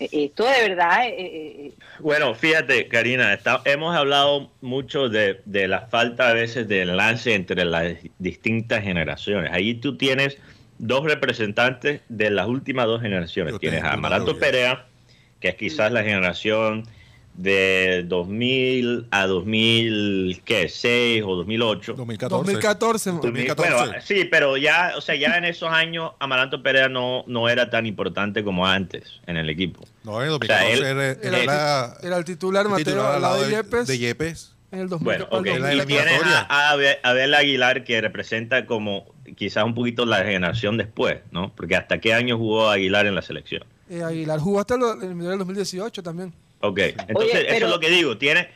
Eh, 0.00 0.08
Esto 0.10 0.44
de 0.44 0.68
verdad, 0.68 1.06
eh, 1.06 1.14
eh, 1.18 1.72
Bueno, 2.00 2.34
fíjate, 2.34 2.88
Karina, 2.88 3.32
está- 3.32 3.62
hemos 3.64 3.94
hablado 3.96 4.50
mucho 4.60 5.08
de, 5.08 5.40
de 5.44 5.68
la 5.68 5.82
falta 5.82 6.28
a 6.28 6.32
veces 6.34 6.66
de 6.68 6.82
enlace 6.82 7.34
entre 7.34 7.64
las 7.64 7.94
distintas 8.18 8.82
generaciones. 8.82 9.52
Ahí 9.52 9.74
tú 9.74 9.96
tienes 9.96 10.38
dos 10.78 11.04
representantes 11.04 12.00
de 12.08 12.30
las 12.30 12.48
últimas 12.48 12.86
dos 12.86 13.00
generaciones. 13.02 13.52
Yo 13.52 13.58
tienes 13.60 13.84
a 13.84 13.92
Amaranto. 13.92 14.36
Perea, 14.38 14.86
que 15.40 15.48
es 15.48 15.54
quizás 15.54 15.92
la 15.92 16.02
generación 16.02 16.84
de 17.36 18.04
2000 18.06 19.06
a 19.10 19.26
2006 19.26 21.22
o 21.26 21.36
2008. 21.36 21.94
2014. 21.94 22.44
2014. 22.52 23.12
mo- 23.12 23.20
2014. 23.20 23.74
Bueno, 23.74 23.92
sí, 24.04 24.24
pero 24.30 24.56
ya, 24.56 24.92
o 24.96 25.00
sea, 25.00 25.14
ya 25.16 25.36
en 25.36 25.44
esos 25.44 25.68
años 25.70 26.12
Amaranto 26.20 26.62
Perea 26.62 26.88
no, 26.88 27.24
no 27.26 27.48
era 27.48 27.70
tan 27.70 27.86
importante 27.86 28.44
como 28.44 28.66
antes 28.66 29.20
en 29.26 29.36
el 29.36 29.50
equipo. 29.50 29.84
No, 30.04 30.22
en 30.22 30.30
el 30.32 30.38
sea, 30.46 30.60
2014 30.60 30.72
él- 30.72 30.84
era, 30.84 31.10
Era, 31.10 31.38
era 31.42 31.44
la- 31.44 31.96
era 32.02 32.16
el 32.18 32.24
titular 32.24 32.64
el 32.66 32.70
Mateo 32.70 32.84
titular 32.84 33.14
al 33.16 33.22
lado 33.22 33.40
de 33.42 33.46
de- 33.48 33.56
Yepes 33.56 33.86
de 33.86 33.98
Yepes. 33.98 34.54
en 34.72 34.80
el 34.80 34.88
2000, 34.88 35.04
Bueno, 35.04 35.28
al 35.30 35.38
ok. 35.40 35.46
En 35.46 35.62
la 35.62 35.68
2014. 35.70 35.74
Y 35.74 35.98
eliminatoria. 36.14 36.46
a, 36.48 36.70
Abel, 37.10 37.34
Aguilar 37.34 37.84
que 37.84 38.00
representa 38.00 38.66
como 38.66 39.12
quizás 39.36 39.64
un 39.64 39.74
poquito 39.74 40.04
la 40.06 40.18
generación 40.18 40.76
después, 40.76 41.18
¿no? 41.30 41.52
Porque 41.54 41.76
hasta 41.76 42.00
qué 42.00 42.14
año 42.14 42.36
jugó 42.38 42.68
Aguilar 42.70 43.06
en 43.06 43.14
la 43.14 43.22
selección. 43.22 43.64
Eh, 43.90 44.02
Aguilar 44.02 44.38
jugó 44.40 44.60
hasta 44.60 44.74
el 44.76 44.82
el 44.82 44.88
eliminatorio 44.98 45.30
del 45.30 45.38
2018 45.40 46.02
también. 46.02 46.32
Ok, 46.64 46.78
entonces 46.78 47.34
Oye, 47.34 47.56
eso 47.56 47.66
es 47.66 47.70
lo 47.70 47.78
que 47.80 47.90
digo. 47.90 48.16
Tienes, 48.16 48.48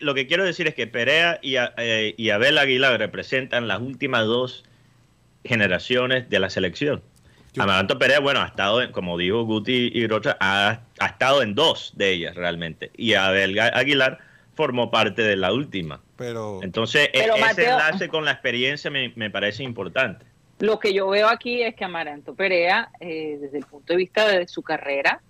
lo 0.00 0.14
que 0.14 0.26
quiero 0.26 0.44
decir 0.44 0.66
es 0.66 0.74
que 0.74 0.86
Perea 0.86 1.38
y, 1.42 1.54
eh, 1.56 2.14
y 2.16 2.30
Abel 2.30 2.58
Aguilar 2.58 2.98
representan 2.98 3.68
las 3.68 3.80
últimas 3.80 4.26
dos 4.26 4.64
generaciones 5.44 6.28
de 6.28 6.38
la 6.40 6.50
selección. 6.50 7.02
Amaranto 7.58 7.98
Perea, 7.98 8.18
bueno, 8.18 8.40
ha 8.40 8.46
estado, 8.46 8.90
como 8.92 9.18
dijo 9.18 9.44
Guti 9.44 9.90
y 9.92 10.06
Rocha, 10.06 10.36
ha, 10.40 10.80
estado 11.06 11.42
en 11.42 11.54
dos 11.54 11.92
de 11.96 12.10
ellas 12.10 12.34
realmente. 12.34 12.90
Y 12.96 13.14
Abel 13.14 13.58
Aguilar 13.58 14.18
formó 14.54 14.90
parte 14.90 15.22
de 15.22 15.36
la 15.36 15.52
última. 15.52 16.00
Pero, 16.16 16.60
Entonces, 16.62 17.10
e-, 17.12 17.24
ese 17.24 17.68
enlace 17.68 18.08
con 18.08 18.24
la 18.24 18.32
experiencia 18.32 18.90
me, 18.90 19.30
parece 19.30 19.62
importante. 19.62 20.24
Lo 20.60 20.78
que 20.78 20.94
yo 20.94 21.08
veo 21.08 21.28
aquí 21.28 21.62
es 21.62 21.74
que 21.74 21.84
Amaranto 21.84 22.34
Perea, 22.34 22.90
eh, 23.00 23.38
desde 23.40 23.58
el 23.58 23.66
punto 23.66 23.92
de 23.92 23.96
vista 23.98 24.28
de 24.28 24.48
su 24.48 24.62
carrera, 24.62 25.20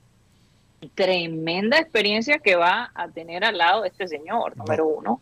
tremenda 0.91 1.79
experiencia 1.79 2.39
que 2.39 2.57
va 2.57 2.91
a 2.95 3.09
tener 3.09 3.45
al 3.45 3.59
lado 3.59 3.83
de 3.83 3.89
este 3.89 4.09
señor, 4.09 4.57
número 4.57 4.87
uno. 4.87 5.21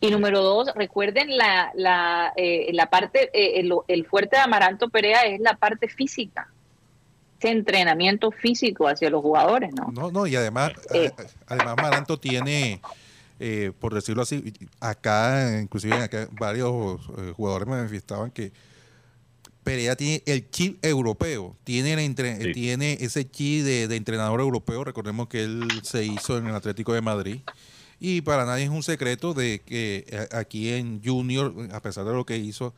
Y 0.00 0.10
número 0.10 0.42
dos, 0.42 0.72
recuerden 0.74 1.36
la, 1.36 1.70
la, 1.74 2.32
eh, 2.36 2.70
la 2.72 2.90
parte, 2.90 3.30
eh, 3.32 3.64
el, 3.86 4.06
fuerte 4.06 4.36
de 4.36 4.42
Amaranto 4.42 4.88
Perea 4.88 5.22
es 5.22 5.40
la 5.40 5.54
parte 5.56 5.88
física, 5.88 6.48
ese 7.38 7.50
entrenamiento 7.50 8.32
físico 8.32 8.88
hacia 8.88 9.10
los 9.10 9.22
jugadores, 9.22 9.72
¿no? 9.72 9.92
No, 9.92 10.10
no, 10.10 10.26
y 10.26 10.34
además, 10.34 10.72
eh, 10.92 11.12
además 11.46 11.78
Amaranto 11.78 12.18
tiene, 12.18 12.80
por 13.78 13.94
decirlo 13.94 14.22
así, 14.22 14.52
acá, 14.80 15.60
inclusive 15.60 15.94
acá 15.94 16.26
varios 16.32 17.00
jugadores 17.36 17.68
me 17.68 17.76
manifestaban 17.76 18.32
que 18.32 18.50
Perea 19.64 19.96
tiene 19.96 20.22
el 20.26 20.50
chip 20.50 20.84
europeo, 20.84 21.56
tiene, 21.64 22.14
tiene 22.52 22.98
ese 23.00 23.30
chip 23.30 23.64
de, 23.64 23.88
de 23.88 23.96
entrenador 23.96 24.40
europeo, 24.40 24.84
recordemos 24.84 25.28
que 25.28 25.44
él 25.44 25.68
se 25.82 26.04
hizo 26.04 26.36
en 26.36 26.46
el 26.46 26.54
Atlético 26.54 26.92
de 26.92 27.00
Madrid 27.00 27.40
y 28.04 28.22
para 28.22 28.44
nadie 28.44 28.64
es 28.64 28.70
un 28.70 28.82
secreto 28.82 29.32
de 29.32 29.60
que 29.64 30.04
eh, 30.08 30.28
aquí 30.32 30.70
en 30.70 31.00
Junior, 31.04 31.54
a 31.70 31.80
pesar 31.80 32.04
de 32.04 32.12
lo 32.12 32.26
que 32.26 32.36
hizo, 32.36 32.74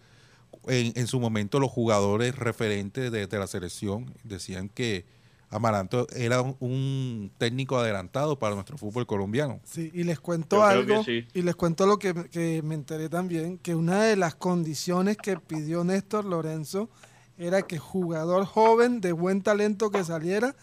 en, 0.66 1.06
su 1.06 1.18
momento 1.18 1.60
los 1.60 1.70
jugadores 1.70 2.36
referentes 2.36 3.10
de, 3.10 3.26
la 3.26 3.46
selección 3.46 4.12
decían 4.22 4.68
que 4.68 5.06
Amaranto 5.54 6.08
era 6.16 6.42
un, 6.42 7.30
técnico 7.38 7.78
adelantado 7.78 8.38
para 8.38 8.56
nuestro 8.56 8.76
fútbol 8.76 9.06
colombiano. 9.06 9.60
Sí, 9.62 9.90
y 9.94 10.02
les 10.02 10.18
cuento 10.18 10.64
algo, 10.64 11.04
y 11.06 11.42
les 11.42 11.54
cuento 11.54 11.86
lo 11.86 11.98
que, 11.98 12.12
que, 12.30 12.60
me 12.62 12.74
enteré 12.74 13.08
también, 13.08 13.58
que 13.58 13.76
una 13.76 14.02
de 14.02 14.16
las 14.16 14.34
condiciones 14.34 15.16
que 15.16 15.38
pidió 15.38 15.84
Néstor 15.84 16.24
Lorenzo 16.24 16.90
era 17.38 17.62
que 17.62 17.78
jugador 17.78 18.44
joven 18.46 19.00
de 19.00 19.12
buen 19.12 19.42
talento 19.42 19.90
que 19.90 20.02
saliera, 20.02 20.56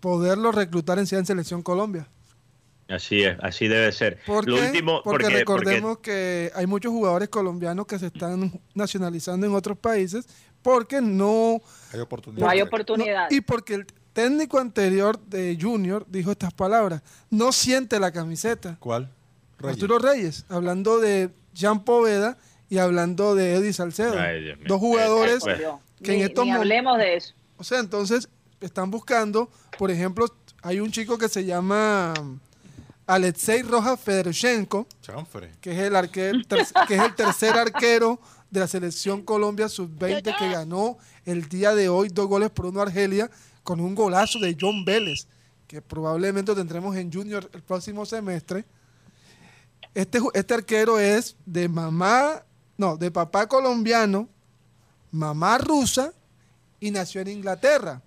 poderlo 0.00 0.50
reclutar 0.50 0.98
en 0.98 1.06
Selección 1.06 1.62
Colombia. 1.62 2.08
Así 2.88 3.22
es, 3.22 3.36
así 3.40 3.68
debe 3.68 3.90
ser. 3.92 4.18
¿Por 4.26 4.48
Lo 4.48 4.56
último, 4.56 5.00
porque, 5.02 5.30
recordemos 5.30 5.98
que 5.98 6.50
hay 6.54 6.66
muchos 6.66 6.92
jugadores 6.92 7.28
colombianos 7.28 7.86
que 7.86 7.98
se 7.98 8.06
están 8.06 8.60
nacionalizando 8.74 9.46
en 9.46 9.54
otros 9.54 9.78
países 9.78 10.26
porque 10.60 11.00
no 11.00 11.60
hay 11.92 12.00
oportunidad. 12.00 12.44
No 12.44 12.50
hay 12.50 12.60
oportunidad. 12.60 13.30
y 13.30 13.40
porque 13.40 13.74
el 13.74 13.86
técnico 14.14 14.58
anterior 14.58 15.20
de 15.26 15.58
Junior 15.60 16.06
dijo 16.08 16.30
estas 16.30 16.54
palabras, 16.54 17.02
no 17.28 17.52
siente 17.52 18.00
la 18.00 18.10
camiseta. 18.10 18.76
¿Cuál? 18.80 19.10
Arturo 19.62 19.98
Reyes, 19.98 20.46
hablando 20.48 20.98
de 20.98 21.30
Jean 21.52 21.84
Poveda 21.84 22.38
y 22.70 22.78
hablando 22.78 23.34
de 23.34 23.54
Eddie 23.54 23.72
Salcedo. 23.72 24.14
dos 24.66 24.80
jugadores 24.80 25.42
que 26.02 26.14
en 26.14 26.20
estos 26.22 26.48
hablemos 26.48 26.98
de 26.98 27.16
eso. 27.16 27.34
O 27.56 27.64
sea, 27.64 27.80
entonces 27.80 28.28
están 28.60 28.90
buscando, 28.90 29.50
por 29.78 29.90
ejemplo, 29.90 30.26
hay 30.62 30.80
un 30.80 30.90
chico 30.90 31.18
que 31.18 31.28
se 31.28 31.44
llama 31.44 32.14
Alexei 33.06 33.62
Rojas 33.62 34.00
Federchenko, 34.00 34.86
que 35.60 35.72
es, 35.72 35.78
el 35.78 35.96
arquero, 35.96 36.38
que 36.88 36.94
es 36.94 37.02
el 37.02 37.14
tercer 37.14 37.56
arquero 37.56 38.20
de 38.50 38.60
la 38.60 38.68
selección 38.68 39.22
Colombia 39.22 39.68
sub-20 39.68 40.36
que 40.38 40.48
ganó 40.50 40.98
el 41.24 41.48
día 41.48 41.74
de 41.74 41.88
hoy 41.88 42.08
dos 42.08 42.28
goles 42.28 42.50
por 42.50 42.66
uno 42.66 42.80
a 42.80 42.84
Argelia 42.84 43.30
con 43.64 43.80
un 43.80 43.94
golazo 43.96 44.38
de 44.38 44.56
John 44.58 44.84
Vélez, 44.84 45.26
que 45.66 45.82
probablemente 45.82 46.54
tendremos 46.54 46.94
en 46.94 47.12
Junior 47.12 47.50
el 47.52 47.62
próximo 47.62 48.06
semestre. 48.06 48.64
Este, 49.94 50.20
este 50.34 50.54
arquero 50.54 51.00
es 51.00 51.36
de 51.46 51.68
mamá, 51.68 52.44
no, 52.76 52.96
de 52.96 53.10
papá 53.10 53.48
colombiano, 53.48 54.28
mamá 55.10 55.58
rusa 55.58 56.12
y 56.78 56.90
nació 56.90 57.22
en 57.22 57.28
Inglaterra. 57.28 58.02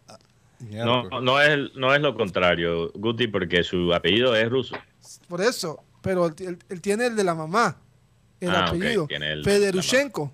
No, 0.60 1.10
no 1.22 1.42
es, 1.42 1.74
no 1.76 1.94
es 1.94 2.02
lo 2.02 2.16
contrario, 2.16 2.92
Guti, 2.94 3.28
porque 3.28 3.64
su 3.64 3.94
apellido 3.94 4.36
es 4.36 4.50
ruso. 4.50 4.76
Por 5.28 5.42
eso, 5.42 5.84
pero 6.02 6.28
él, 6.28 6.82
tiene 6.82 7.08
el 7.08 7.16
de 7.16 7.24
la 7.24 7.36
mamá, 7.36 7.78
el 8.40 8.52
ah, 8.52 8.68
apellido. 8.68 9.08
Federushenko. 9.44 10.32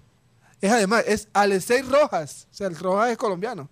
Es 0.61 0.71
además, 0.71 1.03
es 1.07 1.27
Alexei 1.33 1.81
Rojas. 1.81 2.47
O 2.51 2.53
sea, 2.53 2.67
el 2.67 2.77
Rojas 2.77 3.11
es 3.11 3.17
colombiano. 3.17 3.69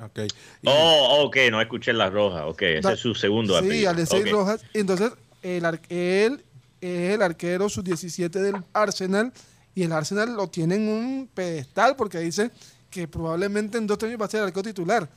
Okay. 0.00 0.28
Oh, 0.64 1.24
ok, 1.24 1.36
no 1.50 1.60
escuché 1.60 1.92
la 1.92 2.10
roja. 2.10 2.46
Ok, 2.46 2.62
ese 2.62 2.92
es 2.92 2.98
su 2.98 3.14
segundo 3.14 3.56
apellido. 3.56 3.76
Sí, 3.76 3.86
Alexei 3.86 4.24
Rojas. 4.24 4.64
Entonces, 4.74 5.12
el, 5.42 5.64
él 5.88 6.44
es 6.80 7.14
el 7.14 7.22
arquero 7.22 7.68
sub-17 7.68 8.30
del 8.30 8.56
Arsenal 8.72 9.32
y 9.74 9.84
el 9.84 9.92
Arsenal 9.92 10.34
lo 10.34 10.48
tiene 10.48 10.76
en 10.76 10.88
un 10.88 11.30
pedestal 11.32 11.96
porque 11.96 12.18
dice 12.18 12.50
que 12.90 13.08
probablemente 13.08 13.78
en 13.78 13.86
dos 13.86 14.02
años 14.02 14.20
va 14.20 14.26
a 14.26 14.28
ser 14.28 14.40
el 14.40 14.46
arquero 14.46 14.62
titular. 14.64 15.08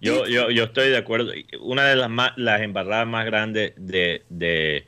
Yo, 0.00 0.26
yo, 0.26 0.50
yo 0.50 0.64
estoy 0.64 0.88
de 0.88 0.96
acuerdo. 0.96 1.32
Una 1.60 1.84
de 1.84 1.96
las, 1.96 2.10
las 2.36 2.60
embarradas 2.62 3.06
más 3.06 3.26
grandes 3.26 3.74
de, 3.76 4.22
de, 4.30 4.86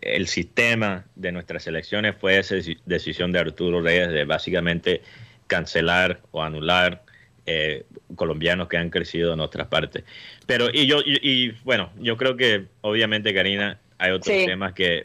el 0.00 0.28
sistema 0.28 1.06
de 1.16 1.32
nuestras 1.32 1.66
elecciones 1.66 2.14
fue 2.20 2.38
esa 2.38 2.54
decisión 2.86 3.32
de 3.32 3.40
Arturo 3.40 3.80
Reyes 3.80 4.10
de 4.10 4.24
básicamente 4.24 5.02
cancelar 5.48 6.20
o 6.30 6.42
anular 6.42 7.02
eh, 7.46 7.84
colombianos 8.16 8.68
que 8.68 8.76
han 8.76 8.90
crecido 8.90 9.32
en 9.32 9.40
otras 9.40 9.68
partes. 9.68 10.04
Pero, 10.46 10.68
y 10.72 10.86
yo, 10.86 11.00
y 11.04 11.50
bueno, 11.64 11.90
yo 11.98 12.16
creo 12.16 12.36
que 12.36 12.66
obviamente 12.80 13.34
Karina 13.34 13.78
hay 14.00 14.12
otros 14.12 14.34
temas 14.34 14.72
que, 14.72 15.04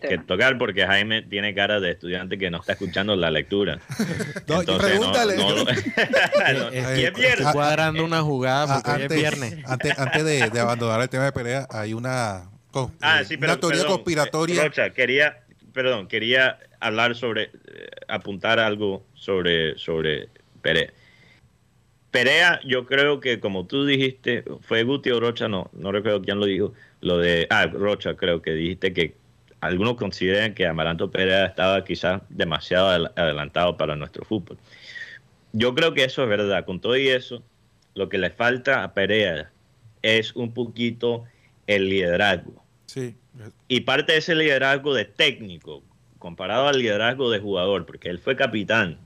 que, 0.00 0.18
tocar 0.18 0.56
porque 0.56 0.86
Jaime 0.86 1.20
tiene 1.20 1.54
cara 1.54 1.78
de 1.78 1.90
estudiante 1.90 2.38
que 2.38 2.50
no 2.50 2.58
está 2.58 2.72
escuchando 2.72 3.14
la 3.14 3.30
lectura. 3.30 3.78
Entonces, 4.48 4.76
pregúntale. 4.78 5.36
No, 5.36 5.58
es 6.72 7.14
viernes. 7.14 7.48
cuadrando 7.52 8.02
una 8.02 8.22
jugada 8.22 8.76
porque 8.76 8.90
antes, 8.90 9.10
es 9.10 9.18
viernes. 9.18 9.64
Antes, 9.66 9.98
antes 9.98 10.24
de, 10.24 10.58
abandonar 10.58 11.02
el 11.02 11.10
tema 11.10 11.24
de 11.24 11.32
pelea, 11.32 11.66
hay 11.70 11.92
una, 11.92 12.50
ah, 13.02 13.22
sí, 13.24 13.36
una 13.36 13.60
teoría 13.60 13.84
conspiratoria. 13.84 14.64
Rocha, 14.64 14.88
quería, 14.88 15.40
perdón, 15.74 16.08
quería 16.08 16.58
hablar 16.80 17.14
sobre, 17.16 17.42
eh, 17.42 17.50
apuntar 18.08 18.58
algo 18.58 19.04
sobre, 19.12 19.76
sobre 19.76 20.30
Perea. 20.62 20.90
Perea, 22.10 22.60
yo 22.64 22.86
creo 22.86 23.20
que 23.20 23.38
como 23.38 23.66
tú 23.66 23.84
dijiste, 23.84 24.44
fue 24.62 24.82
Guti 24.82 25.10
o 25.10 25.20
Rocha, 25.20 25.48
no, 25.48 25.70
no 25.72 25.92
recuerdo 25.92 26.22
quién 26.22 26.40
lo 26.40 26.46
dijo, 26.46 26.72
lo 27.00 27.18
de, 27.18 27.46
ah, 27.50 27.66
Rocha, 27.66 28.16
creo 28.16 28.42
que 28.42 28.52
dijiste 28.52 28.92
que 28.92 29.14
algunos 29.60 29.94
consideran 29.94 30.54
que 30.54 30.66
Amaranto 30.66 31.10
Perea 31.10 31.46
estaba 31.46 31.84
quizás 31.84 32.22
demasiado 32.30 33.10
adelantado 33.14 33.76
para 33.76 33.94
nuestro 33.94 34.24
fútbol. 34.24 34.58
Yo 35.52 35.74
creo 35.74 35.94
que 35.94 36.04
eso 36.04 36.22
es 36.22 36.28
verdad. 36.28 36.64
Con 36.64 36.80
todo 36.80 36.96
y 36.96 37.08
eso, 37.08 37.42
lo 37.94 38.08
que 38.08 38.18
le 38.18 38.30
falta 38.30 38.82
a 38.82 38.94
Perea 38.94 39.50
es 40.02 40.34
un 40.34 40.52
poquito 40.52 41.24
el 41.66 41.88
liderazgo. 41.88 42.64
Sí. 42.86 43.14
Y 43.68 43.80
parte 43.80 44.12
de 44.12 44.18
ese 44.18 44.34
liderazgo 44.34 44.94
de 44.94 45.04
técnico, 45.04 45.82
comparado 46.18 46.68
al 46.68 46.78
liderazgo 46.78 47.30
de 47.30 47.38
jugador, 47.38 47.86
porque 47.86 48.08
él 48.08 48.18
fue 48.18 48.36
capitán. 48.36 48.98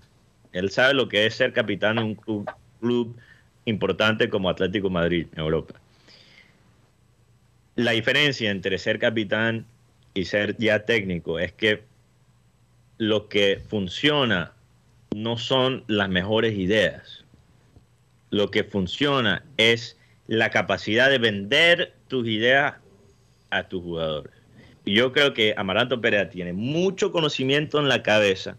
Él 0.52 0.70
sabe 0.70 0.94
lo 0.94 1.08
que 1.08 1.26
es 1.26 1.34
ser 1.34 1.52
capitán 1.52 1.98
en 1.98 2.04
un 2.04 2.14
club, 2.14 2.48
club 2.84 3.16
importante 3.64 4.28
como 4.28 4.50
Atlético 4.50 4.90
Madrid 4.90 5.26
en 5.32 5.40
Europa 5.40 5.80
la 7.76 7.92
diferencia 7.92 8.50
entre 8.50 8.78
ser 8.78 8.98
capitán 8.98 9.66
y 10.14 10.26
ser 10.26 10.56
ya 10.58 10.84
técnico 10.84 11.38
es 11.38 11.52
que 11.52 11.82
lo 12.98 13.28
que 13.28 13.60
funciona 13.68 14.52
no 15.14 15.36
son 15.36 15.84
las 15.88 16.08
mejores 16.08 16.56
ideas. 16.56 17.24
Lo 18.30 18.50
que 18.50 18.64
funciona 18.64 19.44
es 19.56 19.98
la 20.26 20.50
capacidad 20.50 21.10
de 21.10 21.18
vender 21.18 21.94
tus 22.08 22.26
ideas 22.28 22.74
a 23.50 23.68
tus 23.68 23.82
jugadores. 23.82 24.32
Y 24.84 24.94
yo 24.94 25.12
creo 25.12 25.34
que 25.34 25.54
Amaranto 25.56 26.00
Perea 26.00 26.30
tiene 26.30 26.52
mucho 26.52 27.10
conocimiento 27.10 27.80
en 27.80 27.88
la 27.88 28.02
cabeza, 28.02 28.56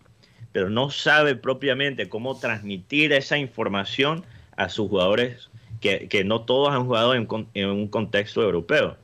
pero 0.55 0.69
no 0.69 0.89
sabe 0.89 1.35
propiamente 1.35 2.07
cómo 2.07 2.39
transmitir 2.39 3.11
esa 3.11 3.37
información 3.37 4.23
a 4.55 4.69
sus 4.69 4.87
jugadores 4.87 5.49
que, 5.81 6.23
no 6.23 6.43
todos 6.43 6.73
han 6.73 6.85
jugado 6.85 7.13
en 7.13 7.69
un 7.69 7.89
contexto 7.89 8.41
europeo. 8.41 8.95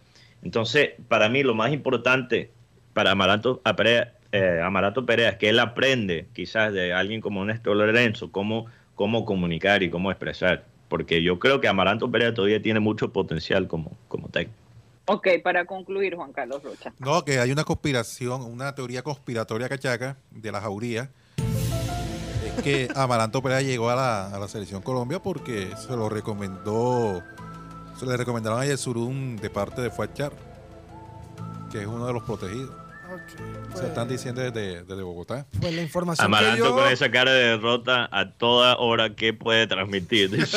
Entonces, 0.43 0.91
para 1.09 1.27
mí 1.27 1.43
lo 1.43 1.53
más 1.53 1.73
importante 1.73 2.51
para 2.93 3.11
Amaranto 3.11 3.61
Perea, 3.75 4.13
eh, 4.31 4.61
Perea 5.05 5.29
es 5.31 5.35
que 5.35 5.49
él 5.49 5.59
aprende 5.59 6.25
quizás 6.31 6.71
de 6.71 6.93
alguien 6.93 7.19
como 7.19 7.43
Néstor 7.43 7.75
Lorenzo 7.75 8.31
cómo, 8.31 8.67
cómo 8.95 9.25
comunicar 9.25 9.83
y 9.83 9.89
cómo 9.89 10.09
expresar. 10.09 10.63
Porque 10.87 11.21
yo 11.21 11.37
creo 11.37 11.59
que 11.59 11.67
Amaranto 11.67 12.09
Perea 12.09 12.33
todavía 12.33 12.61
tiene 12.61 12.79
mucho 12.79 13.11
potencial 13.11 13.67
como, 13.67 13.97
como 14.07 14.29
técnico. 14.29 14.57
Ok, 15.07 15.27
para 15.43 15.65
concluir, 15.65 16.15
Juan 16.15 16.31
Carlos 16.31 16.63
Rocha. 16.63 16.93
No, 16.99 17.25
que 17.25 17.39
hay 17.39 17.51
una 17.51 17.65
conspiración, 17.65 18.41
una 18.41 18.73
teoría 18.73 19.03
conspiratoria 19.03 19.67
cachaca 19.67 20.15
de 20.29 20.49
la 20.49 20.61
jauría. 20.61 21.11
Que 22.63 22.87
Amaranto 22.95 23.41
Perea 23.41 23.61
llegó 23.61 23.89
a 23.89 23.95
la, 23.95 24.27
a 24.27 24.39
la 24.39 24.47
selección 24.47 24.81
Colombia 24.81 25.19
porque 25.21 25.71
se 25.77 25.95
lo 25.95 26.09
recomendó, 26.09 27.21
se 27.99 28.05
le 28.05 28.15
recomendaron 28.17 28.59
a 28.61 28.65
Yesurún 28.65 29.37
de 29.37 29.49
parte 29.49 29.81
de 29.81 29.89
Fuachar, 29.89 30.31
que 31.71 31.81
es 31.81 31.87
uno 31.87 32.05
de 32.05 32.13
los 32.13 32.23
protegidos. 32.23 32.69
Se 33.31 33.73
pues, 33.73 33.83
están 33.83 34.07
diciendo 34.07 34.39
desde, 34.41 34.83
desde 34.83 35.01
Bogotá. 35.03 35.45
pues 35.59 35.73
la 35.75 35.81
información 35.81 36.31
que 36.31 36.37
Amaranto 36.37 36.63
yo... 36.65 36.75
con 36.75 36.87
esa 36.87 37.11
cara 37.11 37.31
de 37.33 37.43
derrota 37.43 38.07
a 38.11 38.31
toda 38.31 38.77
hora 38.77 39.15
que 39.15 39.33
puede 39.33 39.67
transmitir. 39.67 40.29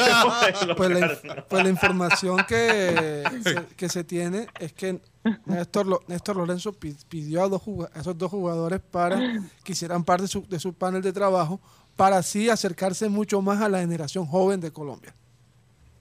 Pues 0.77 0.91
la, 1.01 1.45
pues 1.49 1.63
la 1.65 1.69
información 1.69 2.45
que 2.47 3.25
se, 3.43 3.65
que 3.77 3.89
se 3.89 4.05
tiene 4.05 4.47
es 4.61 4.73
que 4.73 5.01
Néstor, 5.47 5.87
Lo- 5.87 6.03
Néstor 6.07 6.37
Lorenzo 6.37 6.73
pi- 6.73 6.97
pidió 7.09 7.43
a, 7.45 7.49
dos 7.49 7.63
a 7.95 7.99
esos 8.01 8.17
dos 8.17 8.31
jugadores 8.31 8.81
para 8.81 9.19
que 9.65 9.73
hicieran 9.73 10.05
parte 10.05 10.23
de 10.23 10.29
su, 10.29 10.47
de 10.49 10.59
su 10.61 10.75
panel 10.75 11.03
de 11.03 11.13
trabajo 11.13 11.61
para 11.97 12.19
así 12.19 12.49
acercarse 12.51 13.09
mucho 13.09 13.41
más 13.43 13.61
a 13.63 13.69
la 13.69 13.81
generación 13.81 14.27
joven 14.27 14.61
de 14.61 14.73
Colombia. 14.73 15.15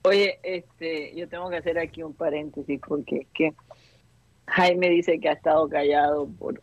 Oye, 0.02 0.38
este, 0.42 1.14
yo 1.16 1.28
tengo 1.28 1.48
que 1.48 1.56
hacer 1.56 1.78
aquí 1.78 2.02
un 2.02 2.12
paréntesis 2.12 2.80
porque 2.86 3.16
es 3.16 3.26
que 3.32 3.54
Jaime 4.46 4.90
dice 4.90 5.18
que 5.18 5.28
ha 5.28 5.32
estado 5.32 5.68
callado 5.68 6.28
por 6.38 6.60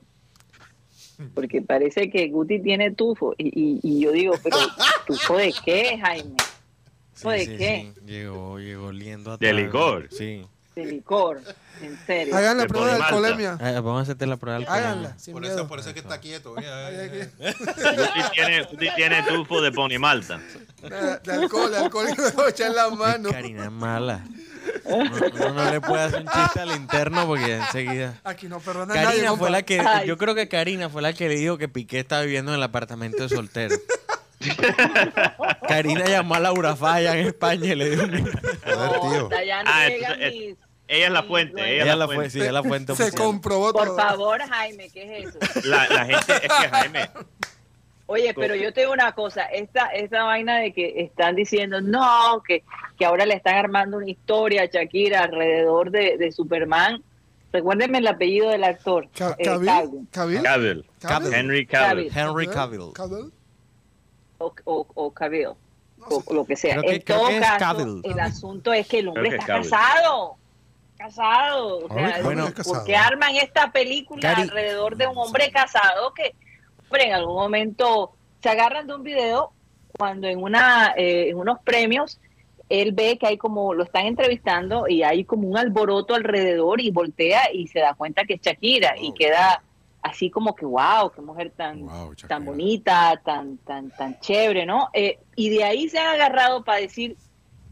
porque 1.35 1.61
parece 1.61 2.09
que 2.09 2.29
Guti 2.29 2.59
tiene 2.61 2.91
tufo 2.91 3.35
y, 3.37 3.47
y, 3.47 3.79
y 3.83 4.01
yo 4.01 4.11
digo, 4.11 4.33
pero 4.43 4.57
¿tufo 5.07 5.37
de 5.37 5.53
qué, 5.63 5.97
Jaime? 5.99 6.35
¿Tufo 7.13 7.31
de 7.31 7.57
qué? 7.57 7.91
sí. 7.93 8.05
Llegó, 8.05 8.59
llegó 8.59 8.87
oliendo 8.87 9.31
a 9.31 9.37
De 9.37 9.53
licor. 9.53 10.07
Sí. 10.11 10.43
De 10.75 10.85
licor, 10.85 11.41
en 11.81 11.99
serio. 12.05 12.33
Hagan 12.35 12.55
la 12.55 12.63
De 12.63 12.69
prueba 12.69 12.87
de 12.87 12.93
alcoholemia. 13.03 13.57
Ah, 13.59 13.71
vamos 13.81 13.99
a 13.99 14.01
hacerte 14.03 14.25
la 14.25 14.37
prueba 14.37 14.59
Háganla, 14.59 14.93
colegio. 15.09 15.19
sin 15.19 15.33
Por 15.33 15.41
miedo. 15.41 15.55
eso, 15.55 15.67
por 15.67 15.79
eso 15.79 15.89
es 15.89 15.93
que 15.93 15.99
está 15.99 16.19
quieto. 16.21 16.53
mira, 16.55 16.87
Ay, 16.87 16.95
eh, 16.95 17.29
ay, 17.39 17.45
eh. 17.49 17.53
Guti 17.57 18.29
tiene, 18.33 18.63
Guti 18.63 18.87
tiene 18.95 19.23
tufo 19.23 19.61
de 19.61 19.71
Ponimalta. 19.73 20.39
De, 20.81 20.89
de 21.23 21.33
alcohol, 21.33 21.71
de 21.71 21.77
alcohol 21.77 22.07
y 22.09 22.21
me 22.21 22.29
voy 22.31 22.45
a 22.45 22.49
echar 22.49 22.67
en 22.67 22.75
las 22.75 22.91
manos. 22.93 23.31
Karina 23.33 23.65
es 23.65 23.71
mala. 23.71 24.23
Uno, 24.85 25.53
no 25.53 25.71
le 25.71 25.81
puede 25.81 26.03
hacer 26.03 26.21
un 26.21 26.27
chiste 26.29 26.59
al 26.61 26.71
interno 26.71 27.27
porque 27.27 27.55
enseguida. 27.57 28.19
Aquí 28.23 28.47
no 28.47 28.59
perdona 28.59 28.93
nadie. 28.93 29.07
Karina 29.07 29.35
fue 29.35 29.49
la 29.49 29.63
que. 29.63 29.79
Ay. 29.81 30.07
Yo 30.07 30.17
creo 30.17 30.35
que 30.35 30.47
Karina 30.47 30.89
fue 30.89 31.01
la 31.01 31.11
que 31.13 31.27
le 31.27 31.35
dijo 31.35 31.57
que 31.57 31.67
Piqué 31.67 31.99
estaba 31.99 32.21
viviendo 32.21 32.51
en 32.53 32.57
el 32.59 32.63
apartamento 32.63 33.23
de 33.23 33.29
soltero. 33.29 33.75
Karina 35.67 36.05
llamó 36.05 36.35
a 36.35 36.39
Laura 36.39 36.75
Falla 36.75 37.17
en 37.17 37.27
España 37.27 37.73
y 37.73 37.75
le 37.75 37.89
dijo. 37.91 38.07
No, 38.07 39.29
Ah, 39.65 39.87
entonces, 39.87 40.57
Ella 40.87 41.07
es 41.07 41.11
la 41.11 41.23
fuente. 41.23 41.61
Ella 41.61 41.71
Ella 41.71 41.81
es 41.83 41.87
la 41.87 41.95
la 41.95 42.05
fue, 42.05 42.15
fuente. 42.15 42.31
sí, 42.31 42.41
ella 42.41 42.51
la 42.51 42.63
fuente 42.63 42.95
Se 42.95 43.03
oficial. 43.03 43.23
comprobó 43.25 43.71
Por 43.73 43.85
todo. 43.87 43.97
favor, 43.97 44.41
Jaime, 44.41 44.89
¿qué 44.89 45.19
es 45.19 45.27
eso? 45.35 45.39
La, 45.67 45.87
la 45.87 46.05
gente, 46.05 46.33
es 46.33 46.39
que 46.41 46.69
Jaime, 46.69 47.09
Oye, 48.07 48.33
pero 48.33 48.55
yo 48.55 48.73
te 48.73 48.81
digo 48.81 48.91
una 48.91 49.13
cosa, 49.13 49.43
esta, 49.45 49.85
esta 49.87 50.23
vaina 50.23 50.57
de 50.57 50.73
que 50.73 51.01
están 51.01 51.33
diciendo, 51.33 51.79
no, 51.79 52.43
que, 52.45 52.61
que 52.99 53.05
ahora 53.05 53.25
le 53.25 53.35
están 53.35 53.55
armando 53.55 53.95
una 53.97 54.09
historia 54.09 54.63
a 54.63 54.65
Shakira 54.65 55.21
alrededor 55.21 55.91
de, 55.91 56.17
de 56.17 56.31
Superman. 56.33 57.01
Recuérdenme 57.53 57.99
el 57.99 58.07
apellido 58.07 58.49
del 58.49 58.65
actor. 58.65 59.07
Ca- 59.15 59.35
eh, 59.39 59.45
Cavill, 59.45 59.65
Calvin, 59.65 60.05
Cavill, 60.11 60.41
Cavill, 60.43 60.85
Cavill, 60.99 61.33
Henry 61.33 61.65
Cavill. 61.65 62.11
Henry 62.13 62.47
Cavill. 62.47 62.91
Cavill. 62.93 63.31
O, 64.41 64.53
o, 64.65 64.87
o 64.95 65.11
Cavill, 65.13 65.49
No 65.97 66.05
o, 66.09 66.21
sé. 66.21 66.25
o 66.27 66.33
lo 66.33 66.45
que 66.45 66.55
sea. 66.55 66.81
Que- 66.81 66.95
en 66.95 67.01
todo 67.03 67.27
caso, 67.39 67.59
Cavill. 67.59 68.01
el 68.03 68.19
asunto 68.19 68.73
es 68.73 68.87
que 68.87 68.99
el 68.99 69.07
hombre 69.09 69.29
que 69.29 69.35
está 69.37 69.57
casado. 69.61 70.35
Casado. 70.97 71.79
O 71.87 71.93
sea, 71.93 72.13
Ay, 72.15 72.23
bueno, 72.23 72.45
es 72.45 72.53
casado. 72.53 72.75
¿Por 72.77 72.85
qué 72.85 72.95
arman 72.95 73.35
esta 73.35 73.71
película 73.71 74.21
Cari- 74.35 74.41
alrededor 74.43 74.95
de 74.97 75.07
un 75.07 75.17
hombre 75.17 75.49
casado 75.51 76.13
que, 76.13 76.35
hombre, 76.85 77.07
en 77.07 77.13
algún 77.13 77.35
momento 77.35 78.11
se 78.41 78.49
agarran 78.49 78.85
de 78.87 78.95
un 78.95 79.03
video 79.03 79.51
cuando 79.97 80.27
en 80.27 80.41
una 80.41 80.93
eh, 80.95 81.29
en 81.29 81.37
unos 81.37 81.59
premios 81.63 82.19
él 82.69 82.93
ve 82.93 83.17
que 83.17 83.27
hay 83.27 83.37
como 83.37 83.73
lo 83.73 83.83
están 83.83 84.05
entrevistando 84.05 84.87
y 84.87 85.03
hay 85.03 85.25
como 85.25 85.47
un 85.47 85.57
alboroto 85.57 86.15
alrededor 86.15 86.79
y 86.79 86.89
voltea 86.91 87.51
y 87.53 87.67
se 87.67 87.79
da 87.79 87.93
cuenta 87.95 88.23
que 88.23 88.35
es 88.35 88.41
Shakira 88.41 88.95
y 88.97 89.07
Wow. 89.07 89.13
queda 89.15 89.63
así 90.01 90.29
como 90.29 90.55
que 90.55 90.65
wow, 90.65 91.11
qué 91.15 91.21
mujer 91.21 91.51
tan 91.55 91.81
Wow, 91.81 92.13
tan 92.27 92.45
bonita, 92.45 93.21
tan 93.23 93.57
tan 93.59 93.91
tan 93.91 94.19
chévere, 94.19 94.65
¿no? 94.65 94.89
Eh, 94.93 95.19
y 95.35 95.49
de 95.49 95.63
ahí 95.63 95.89
se 95.89 95.99
han 95.99 96.15
agarrado 96.15 96.63
para 96.63 96.79
decir 96.79 97.17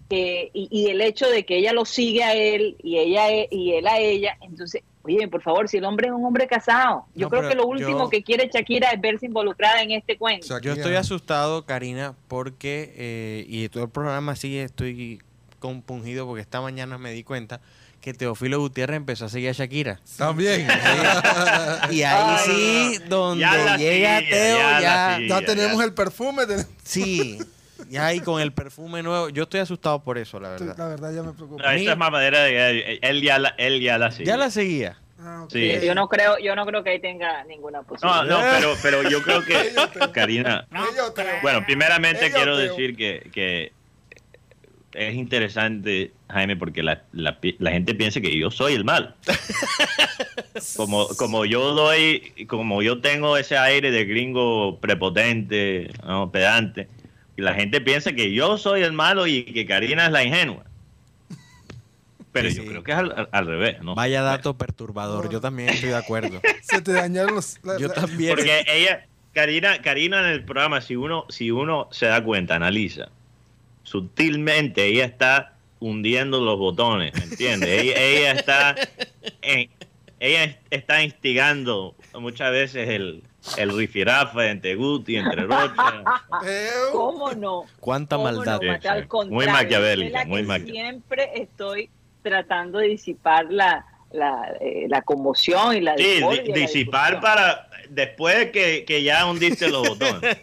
que 0.09 0.49
y, 0.53 0.67
y 0.71 0.87
el 0.89 1.01
hecho 1.01 1.27
de 1.29 1.45
que 1.45 1.57
ella 1.57 1.71
lo 1.73 1.85
sigue 1.85 2.23
a 2.23 2.33
él 2.33 2.75
y 2.83 2.97
ella 2.97 3.29
e- 3.29 3.47
y 3.51 3.73
él 3.73 3.87
a 3.87 3.99
ella, 3.99 4.35
entonces, 4.41 4.81
oye, 5.03 5.27
por 5.27 5.41
favor, 5.41 5.67
si 5.69 5.77
el 5.77 5.85
hombre 5.85 6.07
es 6.07 6.13
un 6.13 6.25
hombre 6.25 6.47
casado, 6.47 7.05
yo 7.13 7.27
No, 7.27 7.29
creo 7.29 7.49
que 7.49 7.55
lo 7.55 7.67
último 7.67 8.05
yo- 8.05 8.09
que 8.09 8.23
quiere 8.23 8.49
Shakira 8.51 8.89
es 8.89 8.99
verse 8.99 9.27
involucrada 9.27 9.81
en 9.83 9.91
este 9.91 10.17
cuento. 10.17 10.47
Shakira. 10.47 10.73
Yo 10.75 10.81
estoy 10.81 10.95
asustado, 10.95 11.65
Karina, 11.65 12.15
porque, 12.27 12.93
eh, 12.97 13.45
y 13.47 13.69
todo 13.69 13.83
el 13.83 13.89
programa 13.91 14.35
sí 14.35 14.57
estoy 14.57 15.21
compungido 15.59 16.25
porque 16.25 16.41
esta 16.41 16.61
mañana 16.61 16.97
me 16.97 17.11
di 17.11 17.23
cuenta 17.23 17.61
que 18.01 18.13
Teófilo 18.13 18.59
Gutiérrez 18.59 18.97
empezó 18.97 19.25
a 19.25 19.29
seguir 19.29 19.49
a 19.49 19.51
Shakira. 19.53 19.99
También. 20.17 20.67
Y 21.91 22.03
ahí 22.03 22.35
Ay, 22.37 22.45
sí, 22.45 22.99
donde 23.07 23.41
Ya 23.41 23.77
llega 23.77 24.19
seguía, 24.19 24.29
Teo, 24.29 24.57
ya 24.57 24.79
ya, 24.81 25.15
seguía. 25.15 25.39
Ya 25.41 25.45
tenemos 25.45 25.83
el 25.83 25.93
perfume. 25.93 26.43
sí, 26.83 27.39
ya 27.89 28.05
ahí 28.07 28.19
con 28.19 28.41
el 28.41 28.51
perfume 28.53 29.03
nuevo. 29.03 29.29
Yo 29.29 29.43
estoy 29.43 29.59
asustado 29.59 30.03
por 30.03 30.17
eso, 30.17 30.39
la 30.39 30.49
La 30.51 30.57
verdad. 30.57 30.89
verdad 30.89 31.13
ya 31.13 31.23
me 31.23 31.33
preocupa. 31.33 31.63
No, 31.63 31.71
esa 31.71 31.91
es 31.91 31.97
más 31.97 32.11
madera 32.11 32.43
de 32.43 32.99
él 33.01 33.21
ya 33.21 33.39
la, 33.39 33.49
él 33.57 33.81
ya 33.81 33.97
la 33.97 34.11
sigue. 34.11 34.25
Ya 34.25 34.37
la 34.37 34.49
seguía. 34.51 34.97
Ah. 35.21 35.45
Sí. 35.51 35.73
Yo 35.83 35.93
no 35.95 36.07
creo, 36.07 36.37
yo 36.39 36.55
no 36.55 36.65
creo 36.65 36.81
que 36.81 36.91
ahí 36.91 37.01
tenga 37.01 37.43
ninguna 37.43 37.79
No, 37.79 37.83
posibilidad. 37.87 38.23
no, 38.25 38.39
pero, 38.57 38.75
pero 38.81 39.09
yo 39.09 39.21
creo 39.21 39.43
que 39.43 39.73
Karina, 40.13 40.65
bueno, 41.41 41.61
primeramente 41.65 42.31
quiero 42.31 42.55
decir 42.55 42.95
que, 42.95 43.29
que 43.33 43.73
es 44.93 45.15
interesante, 45.15 46.11
Jaime, 46.29 46.55
porque 46.57 46.83
la, 46.83 47.03
la 47.13 47.71
gente 47.71 47.93
piensa 47.95 48.21
que 48.21 48.37
yo 48.37 48.49
soy 48.51 48.73
el 48.73 48.83
mal. 48.85 49.15
Como, 50.75 51.07
como 51.15 51.45
yo 51.45 51.73
doy, 51.73 52.33
como 52.47 52.81
yo 52.81 52.99
tengo 52.99 53.37
ese 53.37 53.57
aire 53.57 53.91
de 53.91 54.03
gringo 54.05 54.77
prepotente, 54.79 55.89
¿no? 56.05 56.31
pedante, 56.31 56.89
y 57.37 57.41
la 57.41 57.53
gente 57.53 57.79
piensa 57.79 58.11
que 58.11 58.33
yo 58.33 58.57
soy 58.57 58.81
el 58.81 58.91
malo 58.91 59.25
y 59.25 59.43
que 59.43 59.65
Karina 59.65 60.05
es 60.07 60.11
la 60.11 60.23
ingenua. 60.23 60.65
Pero 62.33 62.49
Sí, 62.49 62.57
yo 62.57 62.63
sí. 62.63 62.69
creo 62.69 62.83
que 62.83 62.91
es 62.91 62.97
al, 62.97 63.29
al 63.31 63.45
revés, 63.45 63.81
¿no? 63.81 63.95
Vaya 63.95 64.21
dato 64.21 64.57
perturbador. 64.57 65.29
Yo 65.29 65.39
también 65.39 65.69
estoy 65.69 65.89
de 65.89 65.95
acuerdo. 65.95 66.41
Se 66.61 66.81
te 66.81 66.91
dañaron 66.91 67.35
los. 67.35 67.57
la- 67.63 67.79
Yo 67.79 67.89
también. 67.89 68.35
Porque 68.35 68.63
ella, 68.67 69.05
Karina, 69.33 69.81
Karina 69.81 70.19
en 70.19 70.25
el 70.33 70.43
programa, 70.43 70.81
si 70.81 70.95
uno, 70.95 71.25
si 71.29 71.49
uno 71.51 71.87
se 71.91 72.05
da 72.07 72.21
cuenta, 72.23 72.55
analiza, 72.55 73.09
sutilmente 73.83 74.85
ella 74.85 75.05
está 75.05 75.53
hundiendo 75.79 76.39
los 76.41 76.57
botones, 76.57 77.13
¿me 77.15 77.23
entiendes? 77.23 77.69
ella, 77.69 77.93
ella 78.01 78.31
está 78.33 78.75
en- 79.41 79.69
ella 80.19 80.43
es- 80.43 80.57
está 80.69 81.01
instigando 81.03 81.95
muchas 82.19 82.51
veces 82.51 82.89
el, 82.89 83.23
el 83.57 83.75
rifirafe 83.77 84.49
entre 84.49 84.75
Guti, 84.75 85.15
entre 85.15 85.43
Rocha. 85.43 86.03
¿Cómo 86.91 87.31
no? 87.33 87.63
Cuánta 87.79 88.17
¿Cómo 88.17 88.25
maldad. 88.31 88.59
no? 88.61 88.73
Sí, 88.73 88.79
sí. 88.81 89.29
Muy 89.29 89.47
maquiavélica, 89.47 90.25
muy 90.25 90.43
maquiavélica. 90.43 90.81
Siempre 90.83 91.29
estoy 91.35 91.89
tratando 92.21 92.79
de 92.79 92.87
disipar 92.89 93.45
la, 93.49 93.85
la, 94.11 94.53
eh, 94.59 94.87
la 94.89 95.01
conmoción 95.03 95.75
y 95.77 95.81
la 95.81 95.95
Sí, 95.97 96.19
la 96.19 96.41
disipar 96.53 97.19
para 97.21 97.69
después 97.89 98.51
que, 98.51 98.83
que 98.85 99.03
ya 99.03 99.25
hundiste 99.25 99.69
los 99.69 99.87
botones. 99.89 100.37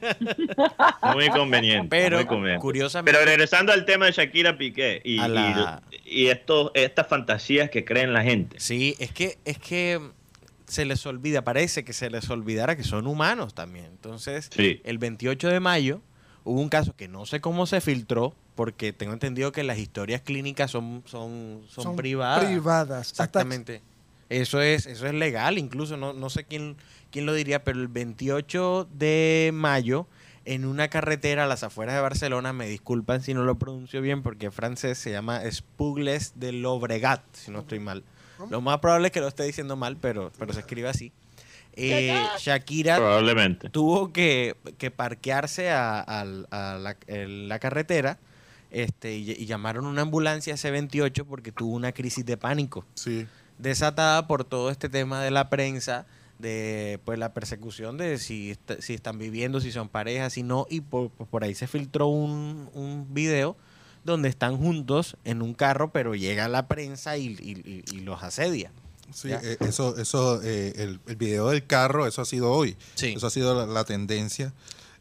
Muy 1.15 1.29
conveniente. 1.31 1.89
Pero, 1.89 2.17
muy 2.19 2.27
conveniente. 2.27 2.61
curiosamente. 2.63 3.13
Pero 3.19 3.25
regresando 3.25 3.73
al 3.73 3.85
tema 3.85 4.07
de 4.07 4.13
Shakira 4.13 4.57
Piqué 4.57 5.01
y, 5.05 5.17
la- 5.19 5.83
y, 6.05 6.23
y 6.25 6.27
estos, 6.29 6.71
estas 6.75 7.07
fantasías 7.07 7.71
que 7.71 7.85
creen 7.85 8.13
la 8.13 8.23
gente. 8.23 8.59
Sí, 8.61 8.95
es 8.99 9.13
que, 9.13 9.39
es 9.45 9.59
que 9.59 10.01
se 10.67 10.85
les 10.85 11.05
olvida, 11.07 11.43
parece 11.43 11.85
que 11.85 11.93
se 11.93 12.11
les 12.11 12.29
olvidara 12.31 12.77
que 12.77 12.83
son 12.85 13.07
humanos 13.07 13.55
también. 13.55 13.87
Entonces, 13.87 14.51
Sí. 14.53 14.81
el 14.85 14.99
28 14.99 15.49
de 15.49 15.61
mayo 15.61 16.01
hubo 16.45 16.61
un 16.61 16.69
caso 16.69 16.95
que 16.97 17.09
no 17.09 17.27
sé 17.27 17.41
cómo 17.41 17.67
se 17.67 17.81
filtró, 17.81 18.35
porque 18.57 18.93
tengo 18.93 19.13
entendido 19.13 19.53
que 19.53 19.63
las 19.63 19.79
historias 19.79 20.23
clínicas 20.23 20.71
son, 20.73 21.03
son, 21.07 21.63
son, 21.69 21.95
privadas. 21.95 22.45
privadas. 22.45 23.11
Exactamente. 23.11 23.83
Eso 24.29 24.61
es, 24.61 24.87
eso 24.87 25.07
es 25.07 25.15
legal, 25.15 25.57
incluso 25.59 25.97
no, 25.97 26.13
no 26.13 26.29
sé 26.31 26.43
quién, 26.43 26.77
quién 27.13 27.27
lo 27.27 27.33
diría, 27.35 27.63
pero 27.63 27.79
el 27.79 27.87
28 27.87 28.89
de 28.93 29.53
mayo, 29.55 30.09
en 30.45 30.65
una 30.65 30.89
carretera 30.89 31.45
a 31.45 31.47
las 31.47 31.63
afueras 31.63 31.95
de 31.95 32.01
Barcelona, 32.01 32.53
me 32.53 32.67
disculpan 32.67 33.23
si 33.23 33.35
no 33.35 33.45
lo 33.45 33.55
pronuncio 33.57 34.01
bien 34.01 34.23
porque 34.25 34.47
es 34.47 34.55
francés, 34.55 34.99
se 34.99 35.13
llama 35.13 35.41
Spugles 35.49 36.33
de 36.41 36.51
Lobregat, 36.53 37.23
si 37.35 37.53
no 37.53 37.61
estoy 37.61 37.79
mal. 37.79 38.03
Lo 38.51 38.61
más 38.61 38.79
probable 38.81 39.07
es 39.09 39.13
que 39.13 39.21
lo 39.21 39.29
esté 39.29 39.45
diciendo 39.45 39.77
mal, 39.77 39.97
pero, 39.97 40.33
pero 40.39 40.53
se 40.53 40.61
escribe 40.61 40.89
así. 40.89 41.13
Eh, 41.75 42.19
Shakira 42.39 42.97
Probablemente. 42.97 43.69
tuvo 43.71 44.13
que, 44.13 44.57
que 44.79 44.91
parquearse 44.91 45.71
a, 45.71 46.01
al- 46.01 46.47
a 46.51 46.79
la, 46.81 46.97
en 47.07 47.49
la 47.49 47.59
carretera 47.59 48.19
este, 48.71 49.17
y, 49.17 49.31
y 49.33 49.47
llamaron 49.47 49.87
una 49.87 50.03
ambulancia 50.03 50.55
ese 50.55 50.71
28 50.71 51.25
porque 51.25 51.53
tuvo 51.53 51.75
una 51.75 51.93
crisis 51.93 52.25
de 52.27 52.37
pánico. 52.37 52.85
Sí. 52.95 53.27
desatada 53.59 54.27
por 54.27 54.45
todo 54.45 54.71
este 54.71 54.89
tema 54.89 55.23
de 55.23 55.31
la 55.31 55.49
prensa, 55.49 56.07
de 56.39 57.01
pues 57.07 57.19
la 57.19 57.33
persecución 57.33 57.97
de 57.97 58.19
si, 58.19 58.51
est- 58.51 58.81
si 58.81 58.93
están 58.95 59.19
viviendo, 59.19 59.61
si 59.61 59.73
son 59.73 59.89
parejas, 59.89 60.35
si 60.35 60.43
no, 60.43 60.67
y 60.69 60.83
por, 60.83 61.11
por 61.11 61.43
ahí 61.45 61.55
se 61.55 61.67
filtró 61.67 62.09
un, 62.09 62.69
un 62.75 63.07
video 63.15 63.57
donde 64.05 64.29
están 64.29 64.57
juntos 64.59 65.17
en 65.25 65.41
un 65.43 65.55
carro, 65.55 65.91
pero 65.93 66.15
llega 66.15 66.47
la 66.49 66.69
prensa 66.69 67.17
y, 67.17 67.29
y- 67.29 67.63
y- 67.91 67.97
y 67.97 68.01
los 68.03 68.23
asedia. 68.23 68.71
Sí, 69.15 69.31
eh, 69.33 69.57
eso, 69.61 69.97
eso 69.99 70.43
eh, 70.43 70.75
el, 70.77 71.01
el 71.07 71.17
video 71.17 71.49
del 71.49 71.65
carro, 71.67 72.07
eso 72.07 72.21
ha 72.21 72.25
sido 72.27 72.51
hoy. 72.53 72.77
Sí. 72.97 73.15
Eso 73.17 73.27
ha 73.29 73.31
sido 73.31 73.55
la, 73.55 73.73
la 73.73 73.85
tendencia. 73.85 74.53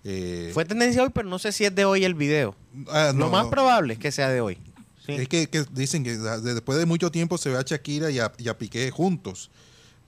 Eh, 0.08 0.52
Fue 0.54 0.65
tendencia 0.65 1.02
hoy, 1.04 1.10
pero 1.13 1.28
no 1.28 1.39
sé 1.39 1.52
si 1.52 1.65
es 1.65 1.74
de 1.74 1.84
hoy 1.84 2.06
el 2.06 2.13
video. 2.13 2.56
ah, 2.89 3.08
Lo 3.13 3.26
no, 3.26 3.30
más 3.32 3.46
no. 3.46 3.50
probable 3.50 3.94
es 3.96 4.00
que 4.00 4.12
sea 4.12 4.30
de 4.30 4.39
hoy. 4.39 4.58
Sí. 5.06 5.13
Es 5.13 5.28
que, 5.28 5.48
que 5.48 5.65
dicen 5.72 6.04
que 6.04 6.15
después 6.18 6.78
de 6.78 6.86
mucho 6.86 7.12
tiempo 7.12 7.38
se 7.39 7.50
ve 7.50 7.58
a 7.58 7.63
Shakira 7.63 8.10
y 8.12 8.20
a, 8.20 8.32
y 8.38 8.48
a 8.48 8.58
Piqué 8.58 8.89
juntos, 8.91 9.50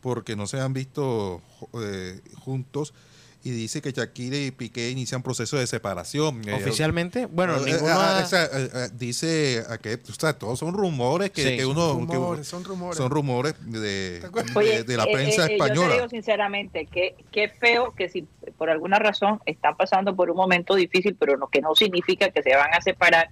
porque 0.02 0.36
no 0.36 0.46
se 0.48 0.60
han 0.60 0.74
visto 0.74 1.42
eh, 1.82 2.22
juntos. 2.36 2.94
Y 3.44 3.52
dice 3.52 3.82
que 3.82 3.92
Shakira 3.92 4.36
y 4.36 4.52
Piqué 4.52 4.90
inician 4.90 5.22
proceso 5.24 5.58
de 5.58 5.68
separación. 5.68 6.42
Eh, 6.50 6.54
Oficialmente, 6.54 7.28
bueno, 7.28 7.56
eh, 7.58 7.72
ninguno 7.72 7.94
ah, 7.94 8.20
ha- 8.20 8.24
o 8.24 8.28
sea, 8.28 8.44
eh, 8.46 8.50
eh, 8.74 8.88
dice 8.94 9.64
a 9.70 9.78
que, 9.78 9.94
o 9.94 10.14
sea, 10.14 10.34
todos 10.34 10.60
son 10.60 10.74
rumores 10.74 11.30
que, 11.30 11.44
Sí. 11.44 11.58
que 11.58 11.66
uno 11.66 11.94
Rumores, 11.94 12.48
son 12.48 12.64
rumores. 12.66 12.98
son 12.98 13.10
rumores 13.10 13.54
de, 13.66 14.20
de- 14.20 14.98
la 14.98 15.04
eh, 15.06 15.14
prensa 15.14 15.44
eh, 15.44 15.46
eh, 15.46 15.48
Yo 15.48 15.48
te 15.48 15.54
española. 15.54 15.94
digo 15.94 16.10
sinceramente 16.10 16.88
que 16.88 17.16
qué 17.32 17.48
feo 17.48 17.94
que 17.96 18.10
si 18.10 18.24
por 18.58 18.70
alguna 18.70 19.00
razón 19.00 19.40
están 19.46 19.78
pasando 19.78 20.16
por 20.16 20.30
un 20.30 20.36
momento 20.36 20.76
difícil, 20.76 21.16
pero 21.18 21.38
no, 21.38 21.48
que 21.48 21.62
no 21.62 21.74
significa 21.76 22.30
que 22.32 22.42
se 22.44 22.56
van 22.56 22.74
a 22.74 22.82
separar 22.82 23.30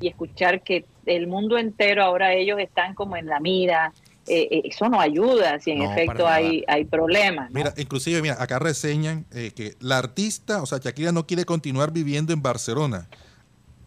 y 0.00 0.08
escuchar 0.08 0.62
que 0.62 0.84
el 1.06 1.26
mundo 1.28 1.58
entero 1.58 2.02
ahora 2.02 2.32
ellos 2.32 2.58
están 2.58 2.94
como 2.94 3.16
en 3.16 3.26
la 3.26 3.38
mira. 3.38 3.92
Eh, 4.26 4.48
eh, 4.50 4.62
eso 4.64 4.88
no 4.88 5.00
ayuda 5.00 5.60
si 5.60 5.70
en 5.72 5.78
No, 5.78 5.90
efecto 5.92 6.26
hay, 6.26 6.64
hay 6.68 6.84
problemas. 6.84 7.50
¿no? 7.50 7.54
Mira, 7.58 7.74
inclusive, 7.76 8.22
mira, 8.22 8.36
acá 8.42 8.58
reseñan 8.58 9.26
eh, 9.32 9.52
que 9.54 9.76
la 9.80 9.98
artista, 9.98 10.62
o 10.62 10.66
sea, 10.66 10.78
Shakira 10.78 11.12
no 11.12 11.26
quiere 11.26 11.44
continuar 11.44 11.92
viviendo 11.92 12.32
en 12.32 12.42
Barcelona. 12.42 13.08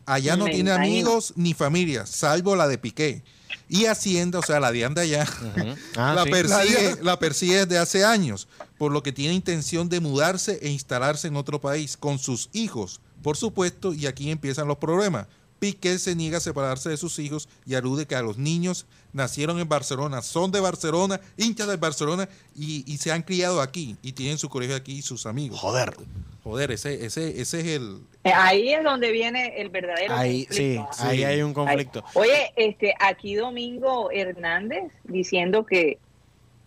Allá 0.05 0.37
no 0.37 0.45
Me 0.45 0.51
tiene 0.51 0.69
imagino. 0.71 0.85
amigos 0.93 1.33
ni 1.35 1.53
familia, 1.53 2.05
salvo 2.05 2.55
la 2.55 2.67
de 2.67 2.77
Piqué. 2.77 3.23
Y 3.69 3.85
Hacienda, 3.85 4.39
o 4.39 4.41
sea, 4.41 4.59
la 4.61 4.71
de 4.71 4.85
anda 4.85 5.01
allá, 5.01 5.23
Ujú. 5.23 5.75
Ah, 5.97 6.13
la, 6.15 6.23
sí. 6.23 6.29
persigue, 6.31 6.95
la 7.01 7.19
persigue 7.19 7.65
desde 7.65 7.77
hace 7.77 8.05
años, 8.05 8.47
por 8.77 8.91
lo 8.93 9.03
que 9.03 9.11
tiene 9.11 9.33
intención 9.33 9.89
de 9.89 9.99
mudarse 9.99 10.59
e 10.61 10.69
instalarse 10.69 11.27
en 11.27 11.35
otro 11.35 11.59
país 11.59 11.97
con 11.97 12.19
sus 12.19 12.49
hijos, 12.53 13.01
por 13.21 13.35
supuesto, 13.35 13.93
y 13.93 14.05
aquí 14.05 14.31
empiezan 14.31 14.67
los 14.69 14.77
problemas. 14.77 15.27
Piqué 15.59 15.97
se 15.99 16.15
niega 16.15 16.37
a 16.37 16.41
separarse 16.41 16.89
de 16.89 16.97
sus 16.97 17.17
hijos 17.19 17.49
y 17.65 17.75
alude 17.75 18.05
que 18.05 18.15
a 18.15 18.21
los 18.21 18.37
niños 18.37 18.85
nacieron 19.13 19.59
en 19.59 19.67
Barcelona, 19.67 20.21
son 20.21 20.51
de 20.51 20.59
Barcelona, 20.59 21.19
hinchas 21.37 21.67
de 21.67 21.77
Barcelona 21.77 22.29
y, 22.55 22.83
y 22.91 22.97
se 22.97 23.11
han 23.11 23.23
criado 23.23 23.61
aquí 23.61 23.95
y 24.03 24.11
tienen 24.13 24.37
su 24.37 24.49
colegio 24.49 24.75
aquí 24.75 24.93
y 24.97 25.01
sus 25.01 25.25
amigos. 25.25 25.59
Joder. 25.59 25.95
Joder, 26.43 26.71
ese, 26.71 27.05
ese, 27.05 27.41
ese 27.41 27.59
es 27.59 27.65
el... 27.67 27.99
Eh, 28.23 28.31
Ahí 28.33 28.69
es 28.73 28.81
donde 28.83 29.11
viene 29.11 29.59
el 29.59 29.67
verdadero 29.69 30.13
Ahí, 30.15 30.47
sí, 30.49 30.75
conflicto. 30.77 31.03
ahí 31.03 31.17
Sí. 31.17 31.23
hay 31.25 31.41
un 31.41 31.53
conflicto. 31.53 32.03
Oye, 32.13 32.53
este, 32.55 32.93
aquí 33.01 33.35
Domingo 33.35 34.09
Hernández 34.11 34.91
diciendo 35.03 35.65
que, 35.65 35.97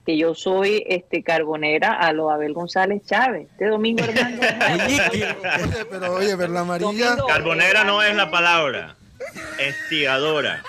que 0.06 0.16
yo 0.16 0.34
soy 0.34 0.82
este 0.88 1.22
carbonera 1.22 1.92
a 1.94 2.12
lo 2.12 2.30
Abel 2.30 2.52
González 2.54 3.02
Chávez. 3.06 3.48
Este 3.50 3.66
Domingo 3.68 4.02
Hernández. 4.04 4.50
Oye, 5.12 5.84
pero 5.90 6.14
oye, 6.14 6.34
ver 6.36 6.50
la 6.50 6.60
amarilla. 6.60 7.16
Carbonera 7.28 7.84
no 7.84 8.02
es 8.02 8.14
la 8.16 8.30
palabra. 8.30 8.96
Estigadora. 9.58 10.62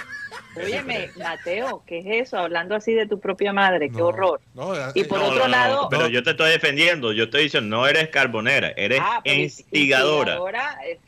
Óyeme, 0.56 1.10
Mateo, 1.18 1.82
¿qué 1.88 2.00
es 2.00 2.28
eso? 2.28 2.38
Hablando 2.38 2.76
así 2.76 2.94
de 2.94 3.08
tu 3.08 3.20
propia 3.22 3.54
madre, 3.54 3.90
qué 3.90 3.98
No, 4.00 4.08
horror. 4.08 4.42
no, 4.54 4.74
Y 4.94 5.06
por 5.06 5.20
No, 5.20 5.26
otro 5.28 5.38
no, 5.40 5.44
no, 5.46 5.48
lado- 5.48 5.88
pero 5.90 6.08
yo 6.10 6.22
te 6.24 6.32
estoy 6.32 6.52
defendiendo. 6.52 7.14
Yo 7.14 7.24
estoy 7.26 7.44
diciendo, 7.44 7.78
no 7.78 7.88
eres 7.88 8.10
carbonera, 8.10 8.74
eres 8.76 9.00
Ah, 9.02 9.22
instigadora. 9.24 10.34
instigadora, 10.34 10.78
eh, 10.86 11.00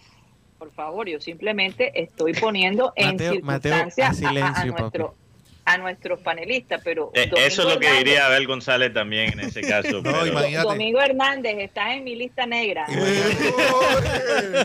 por 0.57 0.71
favor, 0.71 1.09
yo 1.09 1.19
simplemente 1.19 1.91
estoy 2.01 2.31
poniendo 2.33 2.93
en 2.95 3.11
Mateo, 3.11 3.33
Mateo, 3.41 3.73
circunstancia 3.73 4.07
a 4.07 4.13
silencio, 4.13 4.63
a, 4.75 4.79
nuestro, 4.79 5.15
a 5.65 5.77
nuestros 5.77 6.19
panelistas, 6.19 6.81
pero 6.83 7.11
Eh, 7.13 7.31
eso 7.37 7.61
es 7.61 7.73
lo 7.73 7.79
que 7.79 7.87
Hernández- 7.87 7.97
diría 7.99 8.25
Abel 8.25 8.47
González 8.47 8.93
también 8.93 9.31
en 9.33 9.39
ese 9.41 9.61
caso. 9.61 10.01
No, 10.03 10.11
pero- 10.11 10.27
imagínate. 10.27 10.67
Domingo 10.67 10.99
Hernández, 11.01 11.55
estás 11.59 11.91
en 11.95 12.03
mi 12.03 12.15
lista 12.15 12.45
negra. 12.45 12.85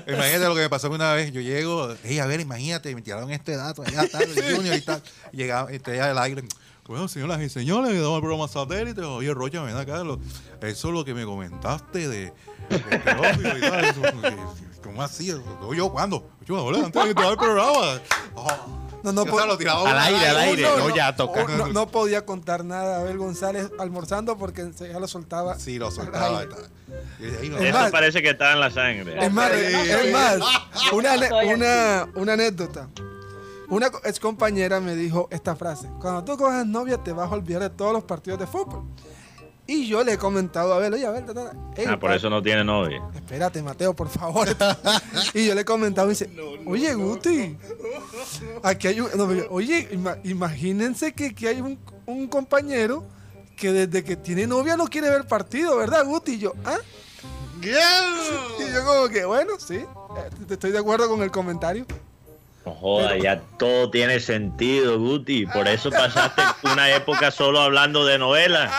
Imagínate 0.07 0.45
lo 0.45 0.55
que 0.55 0.61
me 0.63 0.69
pasó 0.71 0.91
una 0.91 1.13
vez. 1.15 1.33
Yo 1.33 1.41
llego, 1.41 1.95
hey, 2.05 2.19
a 2.19 2.27
ver, 2.27 2.41
imagínate, 2.41 2.95
me 2.95 3.03
tiraron 3.03 3.31
este 3.31 3.57
dato, 3.57 3.83
allá 3.83 4.03
el 4.21 4.55
Junior 4.57 4.77
y 4.77 4.81
tal. 4.81 5.03
Llegaba, 5.33 5.71
estoy 5.73 5.99
al 5.99 6.19
aire. 6.19 6.43
Bueno, 6.87 7.07
señoras 7.07 7.41
y 7.43 7.49
señores, 7.51 7.93
damos 8.01 8.17
el 8.17 8.21
programa 8.23 8.49
satélite. 8.49 9.03
Oye, 9.03 9.33
Rocha, 9.35 9.63
ven 9.63 9.77
acá. 9.77 10.03
lo- 10.03 10.19
eso 10.63 10.89
es 10.89 10.95
lo 10.95 11.05
que 11.05 11.13
me 11.15 11.25
comentaste 11.25 12.09
de, 12.09 12.33
de 12.71 12.79
pedófilo 13.05 13.59
y 13.59 13.61
tal. 13.61 13.85
Eso, 13.85 14.03
¿Cómo 14.83 15.03
así? 15.03 15.31
¿No, 15.61 15.75
¿Yo 15.75 15.91
cuándo? 15.91 16.31
Yo, 16.47 16.67
antes 16.75 17.03
de 17.05 17.11
entrar 17.11 17.29
al 17.29 17.37
programa. 17.37 18.01
Oh. 18.35 18.88
No, 19.03 19.13
no, 19.13 19.23
O 19.23 19.25
sea, 19.25 19.33
po- 19.33 19.47
lo 19.47 19.57
tiraba 19.59 19.89
Al 19.91 19.99
aire, 19.99 20.29
al 20.29 20.37
aire. 20.39 20.63
No, 20.63 20.95
ya 20.95 21.15
toca. 21.15 21.45
no, 21.45 21.69
no 21.69 21.87
podía 21.89 22.27
contar 22.27 22.65
nada 22.65 22.97
a 22.97 23.01
Abel 23.01 23.19
González 23.19 23.71
almorzando 23.79 24.37
porque 24.37 24.73
se- 24.73 24.89
ya 24.93 24.99
lo 24.99 25.07
soltaba. 25.09 25.59
Sí, 25.59 25.79
lo 25.79 25.91
soltaba. 25.91 26.43
Eso 27.21 27.73
más- 27.73 27.91
parece 27.91 28.23
que 28.23 28.31
está 28.31 28.53
en 28.53 28.61
la 28.61 28.71
sangre. 28.71 29.25
Es 29.25 29.33
más, 29.33 29.53
es 29.53 30.13
más, 30.13 30.39
una, 30.93 31.15
una, 31.47 32.09
una 32.15 32.33
anécdota. 32.33 32.89
Una 33.71 33.89
ex 34.05 34.19
compañera 34.19 34.81
me 34.81 34.95
dijo 34.97 35.29
esta 35.31 35.55
frase: 35.55 35.89
Cuando 36.01 36.25
tú 36.25 36.39
cojas 36.39 36.67
novia, 36.67 36.97
te 36.99 37.13
vas 37.13 37.31
a 37.31 37.35
olvidar 37.35 37.61
de 37.63 37.71
todos 37.71 37.93
los 37.93 38.03
partidos 38.05 38.39
de 38.39 38.47
fútbol. 38.47 38.85
Y 39.71 39.87
yo 39.87 40.03
le 40.03 40.15
he 40.15 40.19
comentado 40.19 40.73
a 40.73 40.77
Abel, 40.79 40.95
oye, 40.95 41.05
Abel, 41.07 41.27
ta, 41.27 41.35
ta, 41.35 41.51
ta, 41.51 41.57
ey, 41.77 41.85
Ah, 41.87 42.01
por 42.01 42.11
eso 42.11 42.31
no 42.31 42.43
tiene 42.43 42.65
novia. 42.65 43.03
Espérate, 43.15 43.63
Mateo, 43.63 43.95
por 43.95 44.09
favor. 44.09 44.49
y 45.35 45.47
yo 45.47 45.55
le 45.55 45.61
he 45.61 45.65
comentado 45.67 46.07
y 46.07 46.11
dice, 46.11 46.31
oye, 46.65 46.95
Guti, 46.95 47.55
aquí 48.63 48.89
hay 48.89 49.01
un... 49.01 49.11
oye, 49.51 49.87
ima- 49.93 50.19
imagínense 50.25 51.13
que 51.13 51.27
aquí 51.27 51.47
hay 51.47 51.61
un, 51.61 51.79
un 52.07 52.27
compañero 52.29 53.05
que 53.57 53.71
desde 53.73 54.03
que 54.03 54.17
tiene 54.17 54.47
novia 54.47 54.75
no 54.77 54.87
quiere 54.87 55.11
ver 55.11 55.27
partido, 55.27 55.77
¿verdad, 55.77 56.05
Guti? 56.07 56.33
Y 56.35 56.39
yo, 56.39 56.55
¿ah? 56.65 56.79
Y 58.59 58.73
yo 58.73 58.85
como 58.87 59.09
que, 59.09 59.27
bueno, 59.27 59.53
sí, 59.59 59.75
eh, 59.77 59.87
estoy 60.49 60.71
de 60.71 60.79
acuerdo 60.79 61.11
con 61.11 61.21
el 61.23 61.31
comentario. 61.31 61.85
No 62.69 62.75
joda, 62.75 63.17
ya 63.17 63.41
todo 63.59 63.91
tiene 63.91 64.21
sentido, 64.21 64.99
Guti. 64.99 65.47
Por 65.47 65.67
eso 65.67 65.91
pasaste 65.91 66.43
una 66.65 66.95
época 66.95 67.31
solo 67.31 67.61
hablando 67.61 68.05
de 68.05 68.19
novelas. 68.19 68.71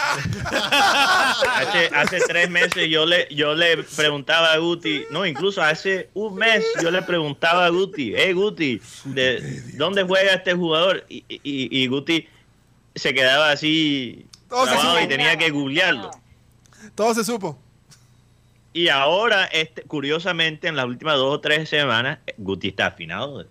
Hace, 1.56 1.90
hace 1.96 2.20
tres 2.28 2.50
meses 2.50 2.88
yo 2.90 3.06
le, 3.06 3.28
yo 3.34 3.56
le 3.56 3.78
preguntaba 3.96 4.54
a 4.54 4.58
Guti, 4.58 5.06
no, 5.10 5.26
incluso 5.26 5.62
hace 5.64 6.10
un 6.14 6.36
mes 6.36 6.64
yo 6.84 6.92
le 6.92 7.02
preguntaba 7.02 7.66
a 7.66 7.70
Guti, 7.70 8.14
hey 8.16 8.34
Guti, 8.34 8.80
¿de 9.06 9.62
dónde 9.76 10.04
juega 10.04 10.34
este 10.34 10.54
jugador? 10.54 11.06
Y, 11.10 11.24
y- 11.28 11.40
y 11.84 11.88
Guti 11.88 12.28
se 12.96 13.14
quedaba 13.14 13.52
así 13.52 14.26
Todo 14.50 14.68
se 14.68 15.04
y 15.04 15.08
tenía 15.08 15.36
que 15.38 15.50
googlearlo. 15.50 16.12
Todo 16.96 17.14
se 17.16 17.24
supo. 17.24 17.58
Y 18.72 18.90
ahora, 18.90 19.46
este, 19.46 19.82
curiosamente, 19.82 20.68
en 20.68 20.76
las 20.76 20.86
últimas 20.86 21.16
dos 21.16 21.34
o 21.36 21.40
tres 21.40 21.68
semanas, 21.70 22.20
eh, 22.28 22.36
Guti 22.38 22.68
está 22.70 22.88
afinado 22.88 23.46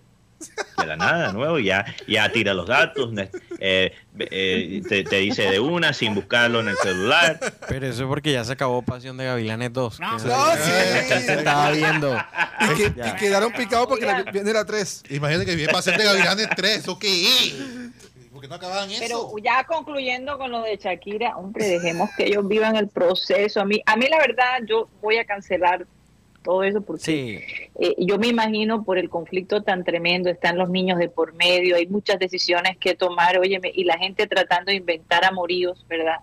de, 0.77 0.85
la 0.85 0.95
nada, 0.95 1.27
de 1.27 1.33
nuevo, 1.33 1.59
ya, 1.59 1.85
ya 2.07 2.31
tira 2.31 2.53
los 2.53 2.67
datos, 2.67 3.11
eh, 3.59 3.93
eh, 4.19 4.81
te, 4.87 5.03
te 5.03 5.15
dice 5.17 5.43
de 5.43 5.59
una 5.59 5.93
sin 5.93 6.15
buscarlo 6.15 6.61
en 6.61 6.69
el 6.69 6.77
celular. 6.77 7.39
Pero 7.67 7.87
eso 7.87 8.03
es 8.03 8.07
porque 8.07 8.31
ya 8.31 8.43
se 8.43 8.53
acabó 8.53 8.81
Pasión 8.81 9.17
de 9.17 9.25
Gavilanes 9.25 9.73
2. 9.73 9.97
que 9.99 10.05
eso- 10.15 10.27
No, 10.27 10.51
sí. 10.53 11.07
que 11.07 11.19
se 11.19 11.33
estaba 11.33 11.71
viendo. 11.71 12.17
Y, 12.61 12.75
que, 12.75 12.93
Ya. 12.95 13.09
y 13.09 13.15
quedaron 13.15 13.51
picados 13.53 13.87
porque 13.87 14.05
la, 14.05 14.23
viene 14.23 14.53
la 14.53 14.65
3. 14.65 15.03
Imagínate 15.09 15.45
que 15.45 15.55
viene 15.55 15.71
pasar 15.71 15.97
de 15.97 16.03
Gavilanes 16.05 16.47
3, 16.55 16.77
¿eso 16.77 16.97
qué 16.97 18.47
no 18.47 18.55
acababan 18.55 18.89
eso? 18.89 18.99
Pero 19.01 19.43
ya 19.43 19.63
concluyendo 19.65 20.37
con 20.37 20.51
lo 20.51 20.61
de 20.63 20.77
Shakira, 20.77 21.35
hombre, 21.37 21.67
dejemos 21.67 22.09
que 22.17 22.25
ellos 22.27 22.47
vivan 22.47 22.75
el 22.77 22.87
proceso. 22.87 23.61
A 23.61 23.65
mí, 23.65 23.81
a 23.85 23.95
mí 23.95 24.07
la 24.09 24.17
verdad, 24.17 24.59
yo 24.65 24.87
voy 25.01 25.17
a 25.17 25.25
cancelar 25.25 25.85
todo 26.49 26.63
eso 26.63 26.81
porque 26.81 27.03
Sí. 27.03 27.39
eh, 27.79 27.93
yo 27.99 28.17
me 28.17 28.27
imagino 28.27 28.83
por 28.83 28.97
el 28.97 29.07
conflicto 29.07 29.61
tan 29.61 29.83
tremendo, 29.83 30.29
están 30.31 30.57
los 30.57 30.69
niños 30.69 30.97
de 30.97 31.07
por 31.07 31.33
medio, 31.35 31.75
hay 31.75 31.85
muchas 31.85 32.17
decisiones 32.17 32.75
que 32.77 32.95
tomar, 32.95 33.37
óyeme, 33.37 33.71
y 33.73 33.83
la 33.83 33.99
gente 33.99 34.25
tratando 34.25 34.71
de 34.71 34.77
inventar 34.77 35.23
amoríos, 35.25 35.85
¿verdad? 35.87 36.15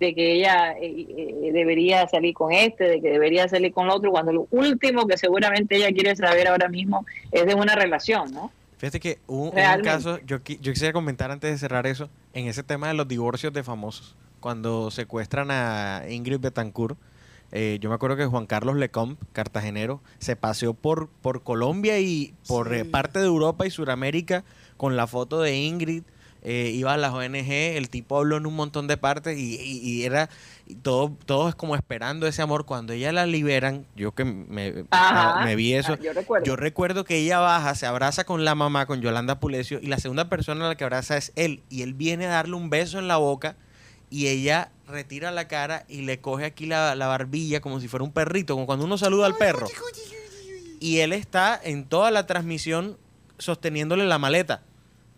De 0.00 0.14
que 0.14 0.32
ella 0.32 0.72
eh, 0.80 1.06
eh, 1.18 1.50
debería 1.52 2.08
salir 2.08 2.32
con 2.32 2.52
este, 2.52 2.84
de 2.84 3.00
que 3.02 3.10
debería 3.10 3.48
salir 3.48 3.72
con 3.74 3.84
el 3.84 3.90
otro, 3.90 4.10
cuando 4.10 4.32
lo 4.32 4.46
último 4.50 5.06
que 5.06 5.18
seguramente 5.18 5.76
ella 5.76 5.92
quiere 5.92 6.16
saber 6.16 6.48
ahora 6.48 6.68
mismo 6.68 7.04
es 7.30 7.44
de 7.44 7.54
una 7.54 7.74
relación, 7.74 8.32
¿no? 8.32 8.50
Fíjate 8.78 8.98
que 8.98 9.18
hubo 9.26 9.50
un 9.50 9.82
caso, 9.82 10.18
yo, 10.26 10.38
yo 10.42 10.72
quisiera 10.72 10.94
comentar 10.94 11.30
antes 11.30 11.50
de 11.50 11.58
cerrar 11.58 11.86
eso, 11.86 12.08
en 12.32 12.46
ese 12.46 12.62
tema 12.62 12.88
de 12.88 12.94
los 12.94 13.06
divorcios 13.08 13.52
de 13.52 13.62
famosos. 13.62 14.16
Cuando 14.40 14.90
secuestran 14.90 15.50
a 15.50 16.04
Ingrid 16.08 16.40
Betancourt, 16.40 16.96
eh, 17.52 17.78
yo 17.80 17.88
me 17.88 17.94
acuerdo 17.94 18.16
que 18.16 18.26
Juan 18.26 18.46
Carlos 18.46 18.76
Lecomte, 18.76 19.24
cartagenero, 19.32 20.02
se 20.18 20.36
paseó 20.36 20.74
por, 20.74 21.08
por 21.08 21.42
Colombia 21.42 21.98
y 22.00 22.34
por 22.48 22.70
Sí. 22.70 22.80
eh, 22.80 22.84
parte 22.84 23.18
de 23.20 23.26
Europa 23.26 23.66
y 23.66 23.70
Sudamérica 23.70 24.44
con 24.76 24.96
la 24.96 25.06
foto 25.06 25.40
de 25.40 25.56
Ingrid 25.56 26.02
eh, 26.48 26.70
iba 26.72 26.92
a 26.92 26.96
las 26.96 27.12
ONG, 27.12 27.50
el 27.50 27.88
tipo 27.90 28.18
habló 28.18 28.36
en 28.36 28.46
un 28.46 28.54
montón 28.54 28.86
de 28.86 28.96
partes 28.96 29.36
y, 29.36 29.56
y- 29.60 29.78
y 29.80 30.04
era 30.04 30.28
y 30.68 30.76
todo, 30.76 31.16
todo 31.26 31.48
es 31.48 31.56
como 31.56 31.74
esperando 31.74 32.28
ese 32.28 32.40
amor. 32.40 32.66
Cuando 32.66 32.92
ella 32.92 33.10
la 33.10 33.26
liberan, 33.26 33.84
yo 33.96 34.12
que 34.14 34.24
me, 34.24 34.84
Ajá. 34.90 35.44
me 35.44 35.56
vi 35.56 35.72
eso, 35.74 35.94
Ah, 35.94 35.98
yo 36.00 36.12
recuerdo. 36.12 36.44
yo 36.46 36.54
recuerdo 36.54 37.04
que 37.04 37.16
ella 37.16 37.40
baja, 37.40 37.74
se 37.74 37.86
abraza 37.86 38.22
con 38.22 38.44
la 38.44 38.54
mamá, 38.54 38.86
con 38.86 39.00
Yolanda 39.00 39.40
Pulecio, 39.40 39.80
y 39.82 39.86
la 39.88 39.98
segunda 39.98 40.28
persona 40.28 40.66
a 40.66 40.68
la 40.68 40.74
que 40.76 40.84
abraza 40.84 41.16
es 41.16 41.32
él. 41.34 41.62
Y 41.68 41.82
él 41.82 41.94
viene 41.94 42.26
a 42.26 42.30
darle 42.30 42.54
un 42.54 42.70
beso 42.70 43.00
en 43.00 43.08
la 43.08 43.16
boca 43.16 43.56
y 44.08 44.28
ella 44.28 44.70
retira 44.86 45.30
la 45.30 45.48
cara 45.48 45.84
y 45.88 46.02
le 46.02 46.20
coge 46.20 46.44
aquí 46.44 46.66
la, 46.66 46.94
la 46.94 47.06
barbilla 47.06 47.60
como 47.60 47.80
si 47.80 47.88
fuera 47.88 48.04
un 48.04 48.12
perrito, 48.12 48.54
como 48.54 48.66
cuando 48.66 48.84
uno 48.84 48.96
saluda 48.98 49.26
al 49.26 49.36
perro. 49.36 49.66
Y 50.80 50.98
él 50.98 51.12
está 51.12 51.58
en 51.62 51.86
toda 51.86 52.10
la 52.10 52.26
transmisión 52.26 52.96
sosteniéndole 53.38 54.04
la 54.06 54.18
maleta, 54.18 54.62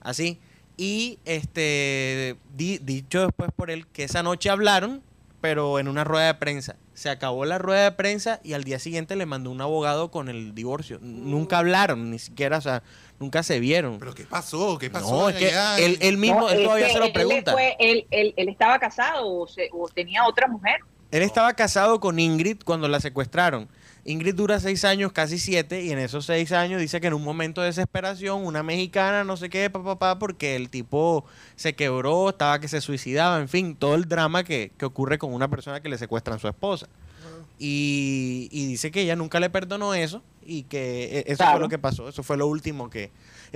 así. 0.00 0.38
Y 0.76 1.18
este 1.24 2.37
di- 2.54 2.78
dicho 2.78 3.22
después 3.22 3.50
por 3.54 3.70
él 3.70 3.87
que 3.88 4.04
esa 4.04 4.22
noche 4.22 4.48
hablaron, 4.50 5.02
pero 5.40 5.79
en 5.79 5.88
una 5.88 6.05
rueda 6.05 6.27
de 6.27 6.35
prensa. 6.35 6.77
Se 6.94 7.11
acabó 7.11 7.44
la 7.44 7.59
rueda 7.59 7.85
de 7.85 7.92
prensa 7.92 8.40
y 8.42 8.55
al 8.55 8.64
día 8.64 8.79
siguiente 8.79 9.14
le 9.14 9.24
mandó 9.27 9.51
un 9.51 9.61
abogado 9.61 10.11
con 10.11 10.29
el 10.29 10.55
divorcio. 10.55 10.98
Nunca 11.01 11.59
hablaron, 11.59 12.11
ni 12.11 12.18
siquiera, 12.18 12.59
o 12.59 12.61
sea, 12.61 12.83
nunca 13.20 13.42
se 13.44 13.61
vieron. 13.61 13.98
¿Pero 14.01 14.14
qué 14.14 14.24
pasó? 14.24 14.79
¿Qué 14.79 14.90
pasó? 14.90 15.11
No, 15.11 15.29
es 15.29 15.37
que 15.37 15.53
él, 15.85 15.98
él 16.01 16.16
mismo, 16.18 16.40
No, 16.40 16.48
él 16.51 16.59
es 16.61 16.64
todavía 16.64 16.87
que 16.88 16.92
se 16.92 16.98
lo 16.98 17.05
él 17.07 17.12
pregunta. 17.12 17.53
fue- 17.53 17.77
él, 17.79 18.07
él- 18.11 18.35
él 18.37 18.48
estaba 18.48 18.79
casado 18.81 19.29
o, 19.29 19.46
se- 19.46 19.70
o 19.72 19.88
tenía 19.88 20.27
otra 20.27 20.48
mujer. 20.48 20.81
Él 21.11 21.22
estaba 21.22 21.55
casado 21.55 22.01
con 22.01 22.18
Ingrid 22.18 22.59
cuando 22.64 22.88
la 22.88 23.01
secuestraron. 23.01 23.68
Ingrid 24.11 24.35
dura 24.35 24.59
seis 24.59 24.85
años, 24.85 25.12
casi 25.12 25.38
siete, 25.38 25.83
y 25.83 25.90
en 25.90 25.99
esos 25.99 26.25
seis 26.25 26.51
años 26.53 26.81
dice 26.81 27.01
que 27.01 27.09
en 27.09 27.14
un 27.14 27.23
momento 27.23 27.61
de 27.61 27.66
desesperación, 27.66 28.47
una 28.47 28.62
mexicana, 28.62 29.23
no 29.25 29.37
sé 29.37 29.51
qué, 29.51 29.68
papá, 29.68 29.99
papá, 29.99 30.18
porque 30.18 30.57
el 30.57 30.71
tipo 30.71 31.25
se 31.57 31.75
quebró, 31.75 32.31
estaba 32.31 32.59
que 32.59 32.68
se 32.68 32.81
suicidaba, 32.81 33.38
en 33.38 33.49
fin, 33.49 33.77
todo 33.77 33.94
el 33.97 34.09
drama 34.09 34.44
que, 34.44 34.73
que 34.79 34.87
ocurre 34.87 35.18
con 35.18 35.35
una 35.35 35.49
persona 35.49 35.81
que 35.83 35.88
le 35.90 35.99
secuestran 35.99 36.37
a 36.37 36.40
su 36.40 36.49
esposa. 36.49 36.88
Y, 37.59 38.49
y 38.53 38.66
dice 38.66 38.90
que 38.90 39.03
ella 39.03 39.16
nunca 39.16 39.40
le 39.40 39.51
perdonó 39.51 39.92
eso 39.94 40.23
y 40.42 40.62
que 40.62 41.18
e- 41.18 41.25
eso 41.27 41.38
Claro. 41.38 41.53
fue 41.53 41.61
lo 41.61 41.68
que 41.68 41.79
pasó, 41.79 42.09
eso 42.09 42.23
fue 42.23 42.37
lo 42.37 42.47
último 42.47 42.88
que... 42.88 43.11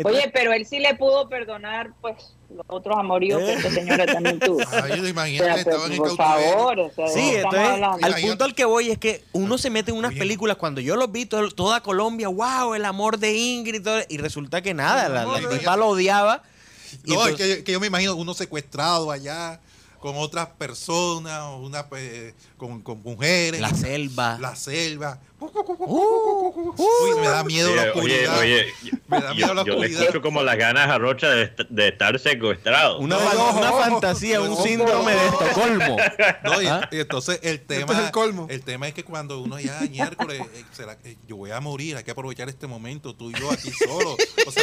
Oye, 0.04 0.30
pero 0.34 0.52
él 0.52 0.66
sí 0.66 0.80
le 0.80 0.94
pudo 0.96 1.28
perdonar, 1.28 1.92
pues, 2.00 2.34
los 2.54 2.64
otros 2.68 2.96
amoríos 2.98 3.40
que 3.40 3.52
esta 3.54 3.70
señora 3.70 4.06
también 4.06 4.38
tuvo. 4.40 4.60
Ay, 4.70 5.00
O 5.00 5.06
imagínate, 5.08 5.44
sea, 5.44 5.64
pues, 5.64 5.66
estaban 5.66 5.92
en 5.92 5.98
por 5.98 6.16
favor, 6.16 6.78
o 6.80 6.90
sea, 6.94 7.08
Sí, 7.08 7.20
estamos 7.30 7.54
entonces 7.54 7.68
hablando. 7.72 8.06
al 8.06 8.14
punto 8.20 8.44
al 8.44 8.54
que 8.54 8.64
voy 8.64 8.90
es 8.90 8.98
que 8.98 9.24
uno 9.32 9.58
se 9.58 9.70
mete 9.70 9.90
en 9.90 9.96
unas 9.96 10.10
Oye. 10.10 10.18
películas 10.18 10.56
cuando 10.56 10.80
yo 10.80 10.96
los 10.96 11.10
vi 11.10 11.26
todo- 11.26 11.50
toda 11.50 11.82
Colombia, 11.82 12.28
wow, 12.28 12.74
el 12.74 12.84
amor 12.84 13.18
de 13.18 13.34
Ingrid 13.36 13.80
y 13.80 13.82
todo, 13.82 14.00
y 14.08 14.18
resulta 14.18 14.62
que 14.62 14.74
nada, 14.74 15.08
la, 15.08 15.24
la 15.24 15.48
tipa 15.48 15.76
lo 15.76 15.88
odiaba. 15.88 16.42
y 17.04 17.12
No, 17.12 17.26
es 17.26 17.34
que, 17.36 17.64
que 17.64 17.72
yo 17.72 17.80
me 17.80 17.86
imagino 17.88 18.14
uno 18.16 18.34
secuestrado 18.34 19.10
allá 19.10 19.60
con 19.98 20.16
otras 20.16 20.48
personas, 20.58 21.42
o 21.42 21.58
una, 21.58 21.86
pues, 21.88 22.34
con, 22.56 22.82
con 22.82 23.00
mujeres. 23.02 23.60
la 23.60 23.70
selva. 23.72 24.36
La 24.40 24.56
selva. 24.56 25.20
Uh, 25.46 26.74
Uy, 26.76 27.20
me 27.20 27.28
da 27.28 27.42
miedo 27.44 27.74
la 27.74 27.82
Oye, 27.82 27.90
oye, 27.92 28.28
oscuridad. 28.28 28.38
oye, 28.38 28.66
Me 29.08 29.20
da 29.20 29.34
miedo 29.34 29.54
la 29.54 29.62
yo, 29.62 29.66
yo 29.66 29.72
le 29.72 29.78
oscuridad. 29.80 30.00
escucho 30.02 30.22
como 30.22 30.42
las 30.42 30.56
ganas 30.56 30.88
a 30.88 30.98
Rocha 30.98 31.28
de, 31.30 31.42
est- 31.44 31.60
de 31.68 31.88
estar 31.88 32.18
secuestrado. 32.18 32.98
una, 32.98 33.16
No, 33.16 33.20
fan- 33.22 33.36
ojo, 33.38 33.58
una 33.58 33.70
ojo. 33.70 33.80
fantasía, 33.80 34.40
un 34.40 34.52
Ojo. 34.52 34.62
síndrome 34.62 35.12
de 35.12 35.26
Estocolmo. 35.26 35.96
No, 36.44 36.62
y, 36.62 36.66
¿Ah? 36.66 36.88
y 36.92 37.00
entonces 37.00 37.40
el 37.42 37.60
tema, 37.60 37.80
Este 37.82 37.92
es 37.94 37.98
el 38.06 38.10
colmo. 38.12 38.46
el 38.48 38.62
tema 38.62 38.88
es 38.88 38.94
que 38.94 39.04
cuando 39.04 39.40
uno 39.40 39.58
ya 39.58 39.80
miércoles, 39.90 40.40
eh, 40.54 40.64
será 40.72 40.96
que 40.98 41.16
yo 41.26 41.36
voy 41.36 41.50
a 41.50 41.60
morir, 41.60 41.96
hay 41.96 42.04
que 42.04 42.10
aprovechar 42.12 42.48
este 42.48 42.66
momento, 42.66 43.14
tú 43.14 43.30
y 43.30 43.34
yo 43.38 43.50
aquí 43.50 43.70
solos. 43.72 44.16
O 44.46 44.50
sea, 44.50 44.62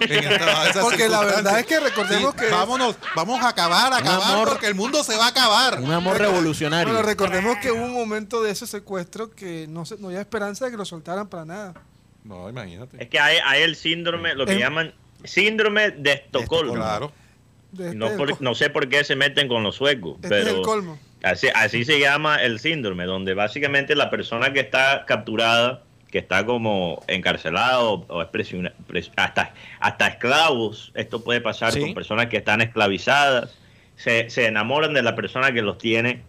en 0.00 0.24
esta- 0.32 0.68
esas 0.70 0.82
Porque 0.84 1.08
la 1.08 1.20
verdad 1.24 1.58
es 1.60 1.66
que 1.66 1.78
recordemos 1.80 2.34
que- 2.34 2.48
vámonos, 2.48 2.96
vamos 3.14 3.42
a 3.42 3.48
acabar, 3.48 3.92
a 3.92 3.98
acabar, 3.98 4.32
amor- 4.32 4.48
porque 4.48 4.66
el 4.66 4.74
mundo 4.74 5.02
se 5.04 5.16
va 5.16 5.26
a 5.26 5.28
acabar. 5.28 5.80
Un 5.80 5.92
amor 5.92 6.18
revolucionario. 6.18 6.92
Bueno, 6.92 7.06
recordemos 7.06 7.56
que 7.58 7.70
hubo 7.72 7.84
un 7.84 7.92
momento 7.92 8.42
de 8.42 8.50
ese 8.50 8.66
secuestro 8.66 9.30
que 9.30 9.66
no, 9.68 9.84
se, 9.84 9.96
no 10.06 10.10
había 10.10 10.20
esperanza 10.20 10.64
de 10.66 10.70
que 10.70 10.76
lo 10.76 10.84
soltaran 10.84 11.28
para 11.28 11.44
nada. 11.44 11.74
No, 12.24 12.48
imagínate. 12.48 13.02
Es 13.02 13.08
que 13.08 13.18
hay, 13.18 13.38
hay 13.44 13.62
el 13.62 13.76
síndrome, 13.76 14.34
lo 14.34 14.46
que 14.46 14.58
llaman 14.58 14.94
síndrome 15.24 15.90
de 15.90 16.12
Estocolmo. 16.12 16.74
Claro. 16.74 17.12
No, 17.72 18.06
este- 18.06 18.16
por- 18.16 18.40
no 18.40 18.54
sé 18.54 18.70
por 18.70 18.88
qué 18.88 19.04
se 19.04 19.16
meten 19.16 19.48
con 19.48 19.62
los 19.62 19.74
suecos, 19.76 20.18
este 20.22 20.38
es 20.38 20.44
pero 20.44 20.56
el 20.58 20.62
colmo. 20.62 20.98
así, 21.22 21.48
así 21.54 21.84
se 21.84 21.98
llama 22.00 22.36
el 22.36 22.58
síndrome, 22.60 23.04
donde 23.04 23.34
básicamente 23.34 23.94
la 23.94 24.08
persona 24.10 24.52
que 24.52 24.60
está 24.60 25.04
capturada, 25.06 25.82
que 26.10 26.18
está 26.18 26.46
como 26.46 27.02
encarcelado 27.08 28.04
o 28.08 28.22
es 28.22 28.28
presiona- 28.28 28.72
pres- 28.88 29.10
hasta, 29.16 29.52
hasta 29.80 30.06
esclavos, 30.06 30.92
esto 30.94 31.22
puede 31.22 31.40
pasar 31.40 31.72
Sí. 31.72 31.80
con 31.80 31.92
personas 31.94 32.26
que 32.26 32.36
están 32.38 32.60
esclavizadas, 32.62 33.54
se, 33.96 34.30
se 34.30 34.46
enamoran 34.46 34.94
de 34.94 35.02
la 35.02 35.14
persona 35.16 35.52
que 35.52 35.62
los 35.62 35.76
tiene. 35.78 36.22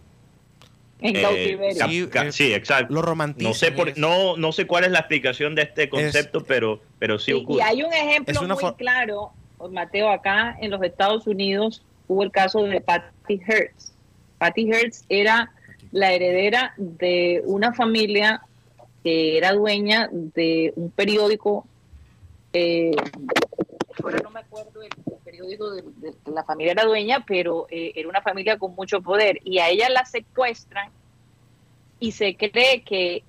En 1.00 1.14
eh, 1.16 1.22
cautiverio. 1.22 1.86
Sí, 1.88 2.08
eh, 2.12 2.32
sí, 2.32 2.52
exacto. 2.52 2.92
Lo 2.92 3.02
romantizan. 3.02 3.50
No 3.50 3.54
sé, 3.54 3.72
por, 3.72 3.96
no, 3.96 4.36
no 4.36 4.52
sé 4.52 4.66
cuál 4.66 4.84
es 4.84 4.90
la 4.90 4.98
explicación 5.00 5.54
de 5.54 5.62
este 5.62 5.88
concepto, 5.88 6.44
pero, 6.44 6.80
pero 6.98 7.18
sí 7.18 7.30
Y- 7.32 7.34
y, 7.34 7.42
ocurre. 7.44 7.62
hay 7.62 7.82
un 7.82 7.92
ejemplo 7.92 8.32
Es 8.34 8.40
una 8.40 8.54
muy 8.56 8.74
claro, 8.74 9.30
Mateo, 9.70 10.08
acá 10.10 10.56
en 10.60 10.70
los 10.70 10.82
Estados 10.82 11.26
Unidos 11.26 11.82
hubo 12.08 12.22
el 12.22 12.30
caso 12.32 12.62
de 12.64 12.80
Patty 12.80 13.40
Hertz. 13.46 13.92
Patty 14.38 14.70
Hertz 14.70 15.04
era 15.08 15.52
la 15.92 16.12
heredera 16.12 16.74
de 16.76 17.42
una 17.44 17.72
familia 17.74 18.42
que 19.04 19.36
era 19.38 19.52
dueña 19.52 20.08
de 20.12 20.72
un 20.76 20.90
periódico, 20.90 21.66
eh, 22.52 22.90
ahora 24.02 24.18
no 24.22 24.30
me 24.30 24.40
acuerdo 24.40 24.82
el 24.82 24.90
periódico 25.30 25.70
de, 25.70 25.82
de- 25.82 26.14
de 26.24 26.32
la 26.32 26.42
familia 26.44 26.72
era 26.72 26.84
dueña, 26.84 27.24
pero 27.26 27.66
eh, 27.70 27.92
era 27.94 28.08
una 28.08 28.22
familia 28.22 28.58
con 28.58 28.74
mucho 28.74 29.02
poder 29.02 29.40
y 29.44 29.58
a 29.58 29.68
ella 29.68 29.88
la 29.90 30.04
secuestran 30.06 30.90
y 32.00 32.12
se 32.12 32.34
cree 32.36 32.82
que 32.82 33.22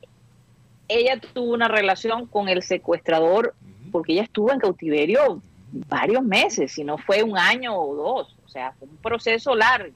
ella 0.88 1.20
tuvo 1.34 1.54
una 1.54 1.68
relación 1.68 2.26
con 2.26 2.48
el 2.48 2.62
secuestrador 2.64 3.54
porque 3.92 4.14
ella 4.14 4.24
estuvo 4.24 4.52
en 4.52 4.60
cautiverio 4.60 5.42
varios 5.72 6.24
meses, 6.24 6.72
si 6.72 6.84
no 6.84 6.98
fue 6.98 7.22
un 7.24 7.38
año 7.38 7.76
o 7.78 7.96
dos, 7.96 8.36
o 8.46 8.50
sea, 8.50 8.72
fue 8.80 8.88
un 8.88 8.98
proceso 8.98 9.54
largo. 9.56 9.94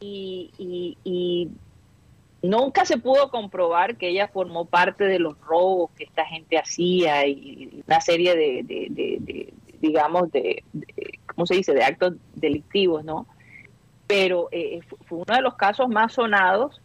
Y, 0.00 0.50
y- 0.58 0.98
y 1.04 1.48
nunca 2.42 2.84
se 2.84 2.98
pudo 2.98 3.30
comprobar 3.30 3.96
que 3.96 4.08
ella 4.08 4.28
formó 4.28 4.64
parte 4.64 5.04
de 5.04 5.18
los 5.18 5.38
robos 5.40 5.90
que 5.96 6.04
esta 6.04 6.24
gente 6.24 6.58
hacía 6.58 7.26
y 7.26 7.82
una 7.86 8.00
serie 8.00 8.34
de, 8.36 8.62
de- 8.62 8.86
de- 8.90 9.16
de- 9.20 9.54
digamos, 9.86 10.30
de, 10.32 10.62
de- 10.72 11.18
¿cómo 11.34 11.46
se 11.46 11.54
dice?, 11.54 11.72
de 11.74 11.84
actos 11.84 12.14
delictivos, 12.34 13.04
¿no? 13.04 13.26
Pero 14.06 14.48
eh, 14.52 14.80
fu- 14.88 14.96
fue 15.06 15.18
uno 15.18 15.34
de 15.36 15.42
los 15.42 15.54
casos 15.54 15.88
más 15.88 16.12
sonados 16.14 16.80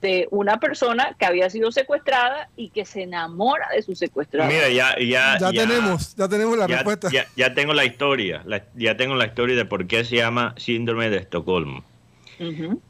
de 0.00 0.28
una 0.30 0.58
persona 0.60 1.16
que 1.18 1.24
había 1.24 1.48
sido 1.48 1.72
secuestrada 1.72 2.50
y 2.56 2.68
que 2.70 2.84
se 2.84 3.02
enamora 3.04 3.68
de 3.74 3.80
su 3.80 3.94
secuestrador. 3.94 4.52
Mira, 4.52 4.68
ya, 4.68 4.96
ya, 4.98 5.38
Ya, 5.38 5.50
tenemos, 5.52 6.14
ya 6.14 6.28
tenemos 6.28 6.58
la 6.58 6.66
ya, 6.66 6.74
respuesta. 6.76 7.08
ya- 7.10 7.26
ya 7.36 7.54
tengo 7.54 7.72
la 7.72 7.84
historia, 7.86 8.42
la- 8.44 8.64
ya 8.74 8.96
tengo 8.96 9.14
la 9.14 9.26
historia 9.26 9.56
de 9.56 9.64
por 9.64 9.86
qué 9.86 10.04
se 10.04 10.16
llama 10.16 10.54
síndrome 10.58 11.08
de 11.08 11.16
Estocolmo. 11.18 11.84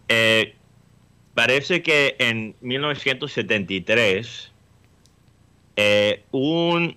Eh, 0.08 0.54
parece 1.34 1.82
que 1.82 2.16
en 2.18 2.56
1973 2.62 4.50
eh, 5.76 6.24
un 6.30 6.96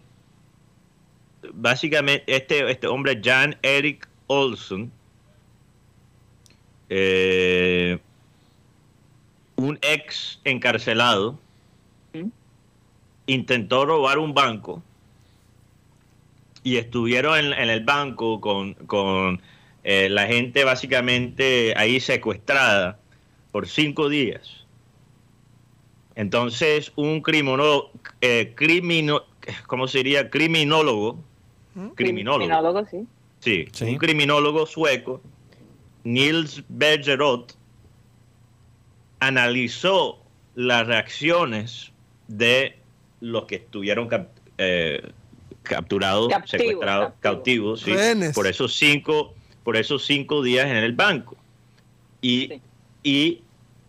básicamente 1.58 2.24
este 2.28 2.70
este 2.70 2.88
hombre 2.88 3.20
Jan 3.24 3.58
Erik 3.64 4.08
Olson 4.28 4.92
eh, 6.90 7.98
un 9.56 9.78
ex 9.82 10.40
encarcelado 10.44 11.40
¿Mm? 12.14 12.30
intentó 13.26 13.86
robar 13.86 14.20
un 14.20 14.34
banco 14.34 14.84
y 16.64 16.78
estuvieron 16.78 17.38
en, 17.40 17.54
en 17.54 17.70
el 17.70 17.84
banco 17.84 18.40
con, 18.40 18.74
con 18.74 19.42
eh, 19.84 20.10
la 20.10 20.28
gente 20.28 20.64
básicamente 20.64 21.74
ahí 21.78 22.00
secuestrada 22.00 23.00
por 23.52 23.68
cinco 23.68 24.10
días. 24.10 24.66
Entonces 26.16 26.92
un 26.96 27.22
criminólogo, 27.22 27.92
eh, 28.22 28.54
crimino, 28.56 29.24
¿cómo 29.68 29.88
sería? 29.88 30.30
Criminólogo. 30.30 31.24
Criminólogo, 31.96 32.40
Criminólogo, 32.46 32.86
sí. 32.90 33.06
sí, 33.40 33.66
Sí. 33.72 33.86
un 33.86 33.98
criminólogo 33.98 34.66
sueco, 34.66 35.22
Nils 36.04 36.64
Bergerot, 36.70 37.56
analizó 39.20 40.20
las 40.56 40.88
reacciones 40.88 41.92
de 42.28 42.78
los 43.22 43.46
que 43.46 43.56
estuvieron 43.56 44.08
cap- 44.08 44.30
eh, 44.58 45.02
capturados, 45.64 46.32
secuestrados, 46.46 47.14
cautivos, 47.20 47.82
sí, 47.82 47.94
por 48.34 48.48
esos 48.48 48.76
cinco, 48.76 49.34
por 49.64 49.76
esos 49.76 50.06
cinco 50.06 50.42
días 50.44 50.68
en 50.68 50.78
el 50.78 50.94
banco. 50.94 51.36
Y, 52.22 52.48
Sí. 52.48 52.62
y 53.04 53.42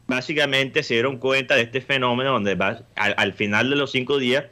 básicamente 0.07 0.83
se 0.83 0.94
dieron 0.94 1.18
cuenta 1.18 1.55
de 1.55 1.62
este 1.62 1.81
fenómeno 1.81 2.33
donde 2.33 2.55
va- 2.55 2.83
al, 2.96 3.14
al 3.16 3.33
final 3.35 3.70
de 3.70 3.77
los 3.77 3.92
cinco 3.92 4.18
días, 4.18 4.46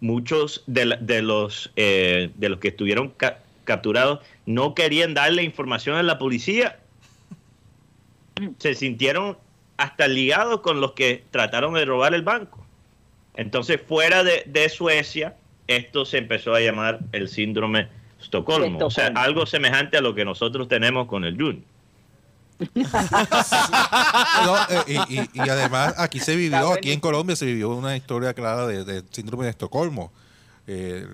muchos 0.00 0.62
de, 0.66 0.84
la- 0.86 0.96
de 0.96 1.22
los, 1.22 1.70
eh, 1.76 2.30
de 2.36 2.48
los 2.48 2.58
que 2.58 2.68
estuvieron 2.68 3.10
ca- 3.10 3.38
capturados 3.64 4.20
no 4.46 4.74
querían 4.74 5.14
darle 5.14 5.42
información 5.42 5.96
a 5.96 6.02
la 6.02 6.18
policía. 6.18 6.78
Se 8.58 8.74
sintieron 8.74 9.36
hasta 9.76 10.06
ligados 10.08 10.60
con 10.60 10.80
los 10.80 10.92
que 10.92 11.24
trataron 11.30 11.74
de 11.74 11.84
robar 11.84 12.14
el 12.14 12.22
banco. 12.22 12.64
Entonces, 13.34 13.80
fuera 13.86 14.24
de, 14.24 14.42
de 14.46 14.68
Suecia, 14.68 15.36
esto 15.66 16.04
se 16.04 16.18
empezó 16.18 16.54
a 16.54 16.60
llamar 16.60 17.00
el 17.12 17.28
síndrome 17.28 17.88
Estocolmo. 18.20 18.78
O 18.86 18.90
sea, 18.90 19.06
algo 19.16 19.46
semejante 19.46 19.96
a 19.96 20.00
lo 20.00 20.14
que 20.14 20.24
nosotros 20.24 20.66
tenemos 20.68 21.06
con 21.06 21.24
el 21.24 21.36
Jun. 21.40 21.64
No, 22.58 24.56
eh, 24.68 24.84
y, 25.08 25.20
y- 25.20 25.30
y 25.34 25.40
además 25.48 25.94
aquí 25.98 26.20
se 26.20 26.36
vivió, 26.36 26.72
aquí 26.72 26.92
en 26.92 27.00
Colombia 27.00 27.36
se 27.36 27.46
vivió 27.46 27.70
una 27.70 27.96
historia 27.96 28.34
clara 28.34 28.66
de, 28.66 28.84
de 28.84 29.02
síndrome 29.10 29.44
de 29.44 29.50
Estocolmo. 29.50 30.12
Eh, 30.66 31.06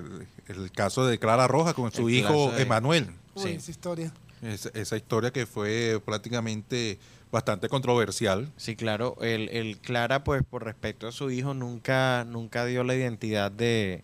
el, 0.48 0.56
el 0.62 0.70
caso 0.72 1.06
de 1.06 1.18
Clara 1.18 1.46
Roja 1.46 1.74
con 1.74 1.92
su 1.92 2.08
El 2.08 2.14
hijo 2.16 2.50
de- 2.52 2.62
Emanuel. 2.62 3.08
Uy, 3.34 3.42
Sí. 3.42 3.48
esa 3.50 3.70
historia. 3.70 4.12
Es- 4.42 4.70
esa 4.74 4.96
historia 4.96 5.30
que 5.32 5.46
fue 5.46 6.00
prácticamente 6.04 6.98
bastante 7.30 7.68
controversial. 7.68 8.50
Sí, 8.56 8.76
claro. 8.76 9.16
El, 9.20 9.48
el 9.50 9.78
Clara, 9.78 10.22
pues 10.24 10.42
por 10.48 10.64
respecto 10.64 11.08
a 11.08 11.12
su 11.12 11.30
hijo, 11.30 11.54
nunca, 11.54 12.24
nunca 12.28 12.64
dio 12.64 12.84
la 12.84 12.94
identidad 12.94 13.50
de, 13.50 14.02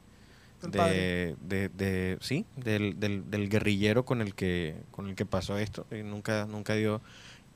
de, 0.63 1.37
de- 1.75 2.19
sí, 2.21 2.45
del, 2.57 2.99
del, 2.99 3.31
del 3.31 3.49
guerrillero 3.49 4.05
con 4.05 4.21
el 4.21 4.35
que, 4.35 4.77
con 4.91 5.09
el 5.09 5.15
que 5.15 5.27
pasó 5.27 5.59
esto. 5.59 5.87
Y 5.91 6.03
nunca, 6.03 6.47
nunca 6.47 6.75
dio. 6.75 7.01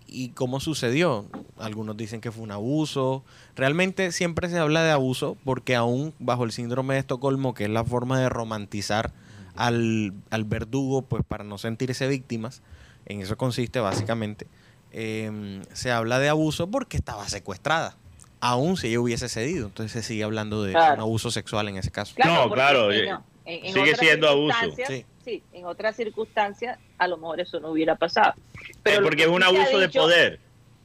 ¿Y 0.07 0.29
cómo 0.31 0.61
sucedió? 0.61 1.27
Algunos 1.59 1.97
dicen 1.97 2.21
que 2.21 2.31
fue 2.31 2.43
un 2.45 2.51
abuso. 2.53 3.25
Realmente 3.57 4.13
siempre 4.13 4.49
se 4.49 4.59
habla 4.59 4.83
de 4.85 4.91
abuso 4.91 5.37
porque 5.45 5.75
aún 5.75 6.15
bajo 6.19 6.45
el 6.45 6.53
síndrome 6.53 6.95
de 6.95 7.01
Estocolmo, 7.01 7.55
que 7.55 7.65
es 7.65 7.71
la 7.71 7.85
forma 7.85 8.21
de 8.21 8.29
romantizar 8.29 9.13
al, 9.57 10.13
al 10.31 10.45
verdugo, 10.45 11.03
pues 11.03 11.23
para 11.27 11.43
no 11.45 11.59
sentirse 11.59 12.07
víctimas, 12.07 12.63
en 13.07 13.21
eso 13.23 13.37
consiste 13.37 13.81
básicamente, 13.81 14.47
eh, 14.93 15.61
se 15.73 15.91
habla 15.91 16.19
de 16.19 16.29
abuso 16.29 16.69
porque 16.71 16.97
estaba 16.97 17.29
secuestrada. 17.29 17.97
Aún 18.41 18.77
si 18.77 18.89
ella 18.89 19.01
hubiese 19.01 19.29
cedido, 19.29 19.67
entonces 19.67 19.93
se 19.93 20.03
sigue 20.07 20.23
hablando 20.25 20.63
de 20.63 20.73
Claro. 20.73 20.95
un 20.95 21.01
abuso 21.01 21.31
sexual 21.31 21.69
en 21.69 21.77
ese 21.79 21.91
caso. 21.91 22.15
No, 22.25 22.51
claro, 22.51 22.87
no, 22.89 22.93
en- 22.93 23.09
en 23.47 23.73
sigue 23.73 23.81
otras 23.93 23.99
siendo 24.01 24.29
abuso. 24.29 24.57
Sí. 24.87 25.07
Sí, 25.25 25.43
en 25.53 25.65
otras 25.65 25.97
circunstancias 25.97 26.79
a 26.99 27.09
lo 27.09 27.17
mejor 27.17 27.41
eso 27.41 27.59
no 27.61 27.71
hubiera 27.71 27.97
pasado. 27.97 28.35
Pero 28.83 28.99
Eh, 28.99 29.03
porque 29.03 29.17
que 29.17 29.23
es 29.25 29.29
un 29.29 29.41
sí 29.43 29.49
abuso 29.49 29.79
de 29.79 29.87
dicho- 29.87 30.01
poder. 30.01 30.41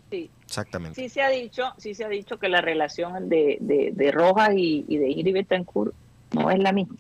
Sí, 0.10 0.30
Exactamente. 0.46 1.00
sí 1.00 1.10
se 1.10 1.22
ha 1.22 1.30
dicho, 1.30 1.72
sí 1.78 1.94
se 1.94 2.04
ha 2.06 2.10
dicho 2.10 2.40
que 2.40 2.50
la 2.50 2.62
relación 2.62 3.30
de, 3.30 3.58
de, 3.60 3.92
de 3.94 4.12
Rojas 4.12 4.52
y, 4.56 4.86
y 4.88 4.98
de 4.98 5.10
Ingrid 5.10 5.34
Betancourt 5.34 5.94
no 6.32 6.50
es 6.52 6.60
la 6.60 6.72
misma. 6.72 6.96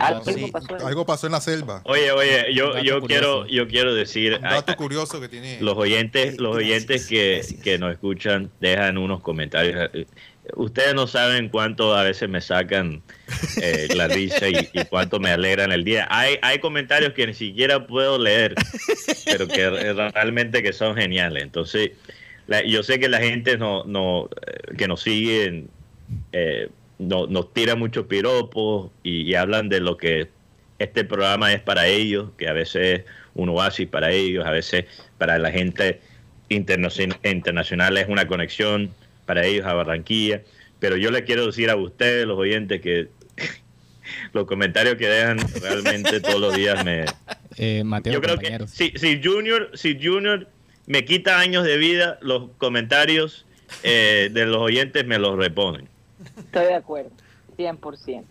Algo 0.00 0.24
sí. 0.24 0.48
pasó 0.50 0.74
ahí. 0.74 0.82
Algo 0.84 1.06
pasó 1.06 1.26
en 1.26 1.32
la 1.32 1.40
selva. 1.40 1.82
Oye, 1.84 2.10
oye, 2.12 2.52
yo, 2.54 2.78
yo 2.80 3.00
quiero, 3.02 3.46
yo 3.46 3.68
quiero 3.68 3.94
decir, 3.94 4.34
Un 4.36 4.42
dato 4.42 4.72
a- 4.72 4.76
curioso 4.76 5.20
que 5.20 5.28
tiene. 5.28 5.60
los 5.60 5.76
oyentes, 5.76 6.38
los 6.40 6.56
Gracias, 6.56 6.70
oyentes 6.86 7.06
que, 7.06 7.42
que 7.62 7.78
nos 7.78 7.92
escuchan 7.92 8.50
dejan 8.60 8.96
unos 8.98 9.20
comentarios. 9.20 9.90
Ustedes 10.56 10.94
no 10.94 11.06
saben 11.06 11.48
cuánto 11.48 11.94
a 11.94 12.02
veces 12.02 12.28
me 12.28 12.40
sacan 12.40 13.02
eh, 13.62 13.88
la 13.94 14.08
risa 14.08 14.48
y, 14.48 14.68
cuánto 14.88 15.20
me 15.20 15.30
alegran 15.30 15.72
el 15.72 15.84
día. 15.84 16.06
Hay, 16.10 16.38
hay 16.42 16.58
comentarios 16.58 17.12
que 17.12 17.26
ni 17.26 17.34
siquiera 17.34 17.86
puedo 17.86 18.18
leer, 18.18 18.54
pero 19.24 19.46
que 19.48 19.70
re- 19.70 19.92
realmente 20.10 20.62
que 20.62 20.72
son 20.72 20.96
geniales. 20.96 21.42
Entonces, 21.42 21.90
yo 22.66 22.82
sé 22.82 22.98
que 22.98 23.08
la 23.08 23.18
gente 23.20 23.56
no, 23.58 23.84
no, 23.84 24.28
eh, 24.46 24.76
que 24.76 24.88
nos 24.88 25.02
siguen 25.02 25.68
eh, 26.32 26.68
no- 26.98 27.26
nos 27.26 27.52
tira 27.52 27.76
muchos 27.76 28.06
piropos 28.06 28.90
y, 29.02 29.34
hablan 29.34 29.68
de 29.68 29.80
lo 29.80 29.96
que 29.96 30.28
este 30.78 31.04
programa 31.04 31.52
es 31.52 31.60
para 31.60 31.86
ellos, 31.86 32.30
que 32.36 32.48
a 32.48 32.52
veces 32.52 33.00
es 33.00 33.04
un 33.34 33.48
oasis 33.50 33.86
para 33.88 34.10
ellos, 34.10 34.44
a 34.46 34.50
veces 34.50 34.84
para 35.18 35.38
la 35.38 35.50
gente 35.50 36.00
internacion- 36.48 37.16
internacional 37.22 37.96
es 37.96 38.08
una 38.08 38.26
conexión 38.26 38.90
para 39.30 39.46
ellos 39.46 39.64
a 39.64 39.74
Barranquilla. 39.74 40.42
Pero 40.80 40.96
yo 40.96 41.12
le 41.12 41.22
quiero 41.22 41.46
decir 41.46 41.70
a 41.70 41.76
ustedes, 41.76 42.26
los 42.26 42.36
oyentes, 42.36 42.80
que 42.80 43.10
los 44.32 44.44
comentarios 44.44 44.96
que 44.96 45.06
dejan 45.06 45.38
realmente 45.62 46.20
todos 46.20 46.40
los 46.40 46.52
días 46.52 46.84
me, 46.84 47.04
Eh, 47.56 47.84
Mateo, 47.84 48.14
yo 48.14 48.20
creo 48.20 48.38
que 48.38 48.46
compañeros. 48.46 48.70
si, 48.72 48.90
si 48.96 49.20
Junior, 49.22 49.70
si 49.74 49.96
Junior 50.02 50.48
me 50.86 51.04
quita 51.04 51.38
años 51.38 51.62
de 51.62 51.76
vida, 51.76 52.18
los 52.22 52.50
comentarios 52.58 53.46
eh, 53.84 54.30
de 54.32 54.46
los 54.46 54.56
oyentes 54.56 55.06
me 55.06 55.20
los 55.20 55.36
reponen. 55.36 55.88
Estoy 56.36 56.64
de 56.64 56.74
acuerdo, 56.74 57.12
100%. 57.56 58.24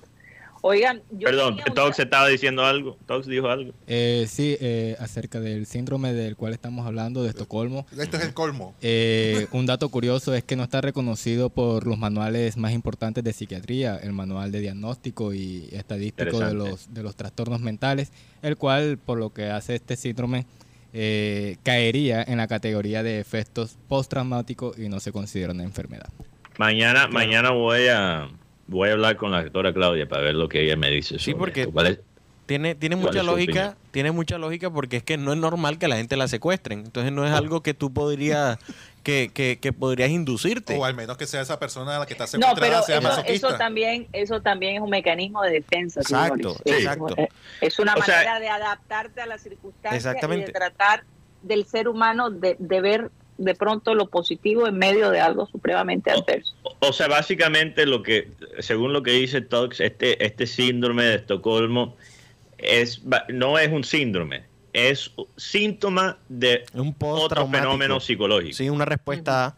Oigan, 0.62 1.02
yo 1.12 1.26
Perdón, 1.28 1.56
tenía 1.56 1.66
un- 1.70 1.74
Tox 1.76 2.00
estaba 2.00 2.28
diciendo 2.28 2.66
algo. 2.66 2.98
Tox 3.06 3.28
dijo 3.28 3.48
algo. 3.48 3.74
Eh, 3.88 4.26
sí, 4.28 4.58
eh, 4.60 4.96
acerca 5.00 5.40
del 5.40 5.66
síndrome 5.66 6.14
del 6.14 6.36
cual 6.36 6.54
estamos 6.54 6.86
hablando, 6.86 7.24
de 7.24 7.30
Estocolmo. 7.30 7.86
Esto 7.98 8.18
es 8.18 8.24
el 8.24 8.34
colmo. 8.34 8.76
Eh, 8.82 9.48
un 9.52 9.66
dato 9.66 9.90
curioso 9.90 10.34
es 10.34 10.44
que 10.44 10.56
no 10.56 10.64
está 10.64 10.82
reconocido 10.82 11.50
por 11.50 11.88
los 11.88 11.98
manuales 11.98 12.58
más 12.58 12.74
importantes 12.74 13.24
de 13.24 13.34
psiquiatría, 13.34 13.98
el 13.98 14.12
manual 14.14 14.52
de 14.52 14.60
diagnóstico 14.60 15.34
y 15.34 15.70
estadístico 15.72 16.40
de 16.40 16.54
los, 16.54 16.94
de 16.94 17.04
los 17.04 17.16
trastornos 17.16 17.62
mentales, 17.62 18.12
el 18.42 18.58
cual, 18.58 18.98
por 18.98 19.18
lo 19.18 19.32
que 19.34 19.46
hace 19.46 19.76
este 19.76 19.96
síndrome, 19.96 20.46
eh, 20.92 21.58
caería 21.64 22.24
en 22.24 22.38
la 22.38 22.48
categoría 22.48 23.04
de 23.04 23.20
efectos 23.20 23.78
postraumáticos 23.88 24.78
y 24.80 24.90
no 24.90 25.00
se 25.00 25.12
considera 25.12 25.54
una 25.54 25.64
enfermedad. 25.64 26.10
Mañana, 26.58 27.08
mañana 27.08 27.52
voy 27.52 27.88
a 27.88 28.28
voy 28.70 28.90
a 28.90 28.94
hablar 28.94 29.18
con 29.18 29.32
la 29.32 29.44
doctora 29.44 29.74
Claudia 29.74 30.08
para 30.08 30.24
ver 30.24 30.36
lo 30.36 30.48
que 30.50 30.64
ella 30.64 30.76
me 30.76 30.90
dice. 30.90 31.20
Sí, 31.20 31.32
sobre 31.32 31.38
porque- 31.38 31.62
esto. 31.62 31.74
¿Cuál 31.74 31.88
es? 31.88 32.00
Tiene, 32.46 32.74
tiene 32.74 32.96
¿Cuál 32.96 33.08
mucha 33.14 33.22
lógica, 33.22 33.52
opinión? 33.52 33.76
tiene 33.92 34.12
mucha 34.12 34.38
lógica 34.40 34.72
porque 34.72 34.98
es 34.98 35.04
que 35.04 35.18
no 35.18 35.34
es 35.34 35.38
normal 35.38 35.78
que 35.78 35.88
la 35.88 35.98
gente 35.98 36.18
la 36.18 36.28
secuestren. 36.28 36.80
Entonces 36.80 37.12
no 37.12 37.24
es 37.24 37.32
algo 37.32 37.62
que 37.62 37.76
tú 37.76 37.94
podrías, 37.94 38.58
que, 39.04 39.30
que, 39.32 39.60
que 39.62 39.72
podrías 39.72 40.10
inducirte. 40.10 40.76
O 40.76 40.84
al 40.84 40.96
menos 40.96 41.16
que 41.18 41.28
sea 41.28 41.42
esa 41.42 41.60
persona 41.60 41.96
a 41.96 42.00
la 42.00 42.06
que 42.08 42.14
está 42.14 42.24
No, 42.24 42.28
secuestrada 42.30 42.58
pero 42.60 42.82
sea 42.84 42.98
eso, 42.98 43.08
masoquista. 43.08 43.48
eso 43.50 43.58
también, 43.58 44.08
eso 44.14 44.42
también 44.42 44.78
es 44.78 44.82
un 44.82 44.90
mecanismo 44.90 45.44
de 45.44 45.52
defensa. 45.52 46.00
Exacto, 46.02 46.56
exacto. 46.66 47.16
Es, 47.62 47.78
una 47.78 47.94
O 47.94 48.02
sea- 48.02 48.16
manera 48.16 48.40
de 48.40 48.50
adaptarte 48.50 49.22
a 49.22 49.28
las 49.28 49.42
circunstancias 49.42 50.16
y 50.24 50.28
de 50.38 50.44
tratar 50.52 51.04
del 51.44 51.68
ser 51.68 51.88
humano 51.88 52.32
de, 52.32 52.56
de 52.58 52.82
ver 52.82 53.12
de 53.40 53.56
pronto 53.56 53.96
lo 53.96 54.08
positivo 54.10 54.68
en 54.68 54.78
medio 54.78 55.10
de 55.10 55.20
algo 55.20 55.48
supremamente 55.48 56.12
adverso. 56.12 56.54
O 56.80 56.94
sea, 56.94 57.08
básicamente 57.08 57.86
lo 57.86 58.04
que, 58.04 58.32
según 58.60 58.94
lo 58.94 59.02
que 59.02 59.12
dice 59.12 59.42
Tox, 59.42 59.80
este, 59.80 60.24
este 60.26 60.46
síndrome 60.46 61.04
de 61.06 61.16
Estocolmo 61.16 61.96
es 62.58 63.02
no 63.30 63.58
es 63.58 63.70
un 63.72 63.84
síndrome, 63.84 64.44
es 64.74 65.12
un 65.16 65.26
síntoma 65.38 66.18
de 66.28 66.66
un 66.74 66.96
otro 67.00 67.48
fenómeno 67.48 68.00
psicológico. 68.00 68.56
Sí, 68.56 68.70
una 68.70 68.86
respuesta 68.86 69.56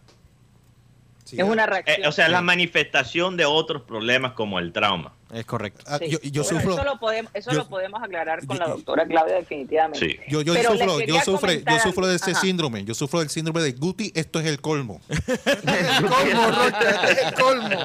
Sí, 1.25 1.37
es 1.39 1.43
una 1.43 1.63
Eh, 1.63 1.67
reacción. 1.67 2.05
o 2.07 2.11
sea, 2.11 2.25
es 2.25 2.31
la 2.31 2.41
manifestación 2.41 3.37
de 3.37 3.45
otros 3.45 3.83
problemas 3.83 4.33
como 4.33 4.59
el 4.59 4.73
trauma. 4.73 5.13
Es 5.33 5.45
correcto. 5.45 5.83
ah, 5.87 5.97
Sí. 5.97 6.09
yo, 6.09 6.19
yo 6.21 6.43
Bueno, 6.43 6.59
sufro. 6.59 6.73
Eso 6.73 6.83
lo 6.83 6.99
podemos, 6.99 7.31
eso 7.33 7.51
yo- 7.51 7.57
lo 7.59 7.67
podemos 7.69 8.03
aclarar 8.03 8.45
con 8.45 8.57
yo- 8.57 8.63
la 8.63 8.69
doctora 8.69 9.05
Claudia 9.05 9.35
definitivamente. 9.35 9.99
Sí. 9.99 10.19
Yo, 10.27 10.41
yo 10.41 10.53
Pero 10.53 10.71
les 10.73 10.79
sufro, 10.81 10.99
yo 11.05 11.21
sufre, 11.21 11.63
yo 11.63 11.79
sufro 11.79 12.07
de 12.07 12.15
ese 12.17 12.31
Ajá. 12.31 12.41
síndrome. 12.41 12.83
Yo 12.83 12.93
sufro 12.93 13.19
del 13.19 13.29
síndrome 13.29 13.61
de 13.61 13.71
Guti. 13.71 14.11
Esto 14.13 14.39
es 14.39 14.45
el 14.47 14.59
colmo. 14.59 14.99
El 15.09 16.05
colmo, 16.09 16.47
Rocha, 16.47 17.09
este 17.09 17.11
es 17.21 17.27
el 17.27 17.33
colmo. 17.33 17.79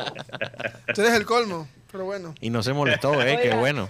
Tú 0.95 1.01
eres 1.03 1.15
el 1.15 1.27
colmo, 1.27 1.69
pero 1.93 2.05
bueno. 2.05 2.35
Y 2.41 2.51
no 2.51 2.63
se 2.63 2.73
molestó, 2.73 3.21
¿eh? 3.23 3.39
Qué 3.43 3.55
bueno. 3.55 3.87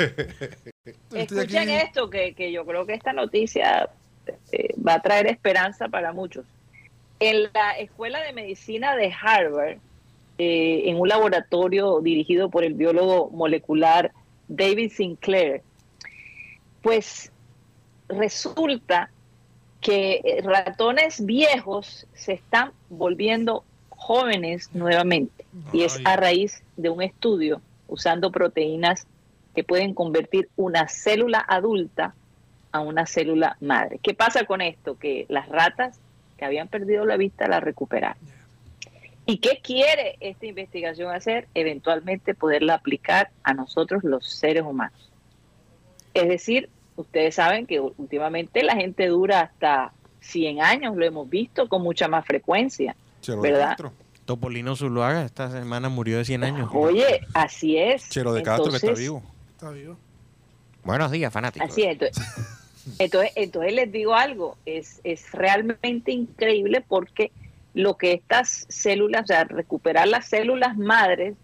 Escuchen 1.15 1.71
esto, 1.71 2.11
que, 2.11 2.35
que 2.35 2.53
yo 2.53 2.65
creo 2.67 2.87
que 2.87 2.95
esta 2.95 3.13
noticia 3.13 3.89
eh, 4.53 4.75
va 4.87 4.95
a 4.95 5.03
traer 5.03 5.27
esperanza 5.29 5.89
para 5.89 6.13
muchos. 6.13 6.45
En 7.21 7.45
la 7.55 7.73
Escuela 7.79 8.21
de 8.21 8.33
Medicina 8.33 8.95
de 8.97 9.13
Harvard, 9.21 9.79
eh, 10.39 10.83
en 10.87 11.01
un 11.01 11.09
laboratorio 11.09 12.01
dirigido 12.01 12.51
por 12.51 12.65
el 12.65 12.75
biólogo 12.75 13.31
molecular 13.31 14.13
David 14.49 14.93
Sinclair, 14.93 15.63
pues 16.83 17.33
resulta 18.09 19.11
que 19.81 20.21
eh, 20.25 20.43
ratones 20.43 21.25
viejos 21.25 22.07
se 22.15 22.35
están 22.35 22.73
volviendo 22.89 23.65
jóvenes 23.89 24.71
nuevamente. 24.75 25.45
Y 25.73 25.83
es 25.83 25.99
a 26.05 26.17
raíz 26.17 26.63
de 26.77 26.91
un 26.91 27.03
estudio 27.03 27.63
usando 27.89 28.31
proteínas 28.31 29.07
que 29.55 29.65
pueden 29.65 29.95
convertir 29.95 30.51
una 30.57 30.87
célula 30.89 31.45
adulta 31.49 32.15
a 32.73 32.81
una 32.81 33.07
célula 33.07 33.57
madre. 33.61 33.99
¿Qué 34.03 34.13
pasa 34.13 34.45
con 34.45 34.61
esto? 34.61 34.99
Que 34.99 35.25
las 35.29 35.49
ratas 35.49 35.99
que 36.37 36.45
habían 36.45 36.69
perdido 36.69 37.07
la 37.07 37.17
vista 37.17 37.49
la 37.49 37.61
recuperaron. 37.61 38.36
¿Y 39.27 39.39
qué 39.39 39.61
quiere 39.63 40.17
esta 40.21 40.47
investigación 40.47 41.13
hacer? 41.13 41.49
Eventualmente 41.55 42.35
poderla 42.35 42.75
aplicar 42.75 43.31
a 43.43 43.55
nosotros 43.55 44.05
los 44.05 44.29
seres 44.29 44.63
humanos. 44.63 45.11
Es 46.15 46.29
decir, 46.29 46.71
ustedes 46.95 47.35
saben 47.35 47.67
que 47.67 47.81
últimamente 47.81 48.63
la 48.63 48.77
gente 48.77 49.07
dura 49.09 49.41
hasta 49.41 49.93
100 50.21 50.63
años, 50.63 50.97
lo 50.97 51.05
hemos 51.05 51.29
visto 51.29 51.69
con 51.69 51.83
mucha 51.83 52.07
más 52.09 52.25
frecuencia. 52.25 52.95
Chero 53.21 53.43
de 53.43 53.51
¿Verdad? 53.51 53.69
Castro. 53.71 53.93
Topolino 54.25 54.75
Zuluaga 54.75 55.25
esta 55.25 55.51
semana 55.51 55.89
murió 55.89 56.19
de 56.19 56.25
100 56.25 56.45
años. 56.45 56.71
Oye, 56.73 57.21
así 57.35 57.77
es. 57.77 58.09
Chero 58.09 58.33
de 58.33 58.43
Castro 58.43 58.71
que 58.71 58.77
está 58.77 58.93
vivo. 58.93 59.23
Está 59.53 59.71
vivo. 59.71 59.97
Buenos 60.85 61.11
días, 61.11 61.33
fanáticos. 61.33 61.69
Así 61.69 61.83
es. 61.83 61.93
Entonces, 61.93 62.25
Entonces, 62.99 63.33
entonces 63.35 63.73
les 63.75 63.91
digo 63.91 64.15
algo, 64.15 64.57
es, 64.65 65.01
es 65.03 65.33
realmente 65.33 66.13
increíble 66.13 66.85
porque 66.87 67.33
lo 67.77 67.97
que 67.99 68.13
estas 68.15 68.65
células, 68.71 69.25
o 69.25 69.27
sea, 69.27 69.45
recuperar 69.45 70.09
las 70.09 70.27
células 70.29 70.77
madres, 70.79 71.35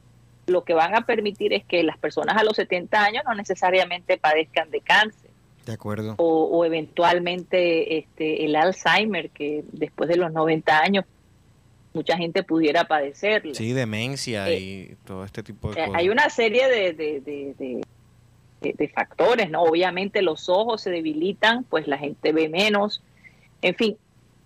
lo 0.46 0.64
que 0.64 0.72
van 0.74 0.94
a 0.96 1.02
permitir 1.02 1.52
es 1.52 1.62
que 1.64 1.82
las 1.82 1.98
personas 1.98 2.36
a 2.36 2.42
los 2.42 2.56
70 2.56 3.00
años 3.04 3.22
no 3.28 3.34
necesariamente 3.34 4.16
padezcan 4.16 4.70
de 4.70 4.80
cáncer 4.80 5.30
De 5.66 5.72
acuerdo. 5.74 6.14
o, 6.16 6.44
o 6.46 6.64
eventualmente 6.64 7.98
este, 7.98 8.44
el 8.44 8.56
Alzheimer, 8.56 9.30
que 9.30 9.62
después 9.72 10.08
de 10.08 10.16
los 10.16 10.32
90 10.32 10.78
años 10.80 11.04
mucha 11.94 12.16
gente 12.16 12.42
pudiera 12.42 12.84
padecerlo. 12.84 13.54
Sí, 13.54 13.72
demencia 13.74 14.48
Eh, 14.48 14.58
y 14.58 14.94
todo 15.04 15.24
este 15.24 15.42
tipo 15.42 15.70
de 15.72 15.80
Eh, 15.82 15.84
cosas. 15.86 16.00
Hay 16.00 16.08
una 16.08 16.30
serie 16.30 16.66
de, 16.68 16.92
de- 16.94 17.20
de- 17.20 17.54
de- 17.58 17.80
de- 18.62 18.72
de 18.72 18.88
factores, 18.88 19.50
¿no? 19.50 19.62
Obviamente 19.62 20.22
los 20.22 20.48
ojos 20.48 20.80
se 20.80 20.90
debilitan, 20.90 21.64
pues 21.64 21.86
la 21.86 21.98
gente 21.98 22.32
ve 22.32 22.48
menos. 22.48 23.02
En 23.60 23.74
fin, 23.74 23.96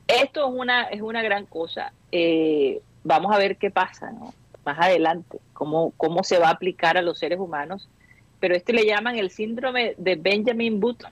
esto 0.08 0.46
es 0.48 0.54
una, 0.54 0.84
es 0.84 1.00
una 1.02 1.22
gran 1.22 1.46
cosa. 1.46 1.92
Eh, 2.12 2.80
vamos 3.04 3.34
a 3.34 3.38
ver 3.38 3.56
qué 3.56 3.70
pasa, 3.70 4.10
¿no? 4.12 4.34
Más 4.64 4.78
adelante, 4.78 5.38
cómo, 5.52 5.92
cómo 5.96 6.24
se 6.24 6.38
va 6.38 6.48
a 6.48 6.52
aplicar 6.52 6.96
a 6.96 7.02
los 7.02 7.18
seres 7.18 7.38
humanos. 7.38 7.88
Pero 8.40 8.54
este 8.54 8.72
le 8.72 8.84
llaman 8.84 9.16
el 9.16 9.30
síndrome 9.30 9.94
de 9.96 10.16
Benjamin 10.16 10.78
Button. 10.80 11.10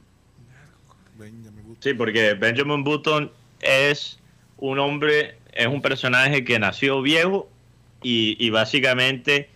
Sí, 1.81 1.95
porque 1.95 2.35
Benjamin 2.35 2.85
Button 2.85 3.31
es 3.61 4.19
un 4.59 4.79
hombre, 4.79 5.37
es 5.53 5.67
un 5.67 5.81
personaje 5.83 6.45
que 6.45 6.59
nació 6.59 7.01
viejo 7.03 7.49
y, 8.03 8.37
y 8.45 8.51
básicamente 8.51 9.49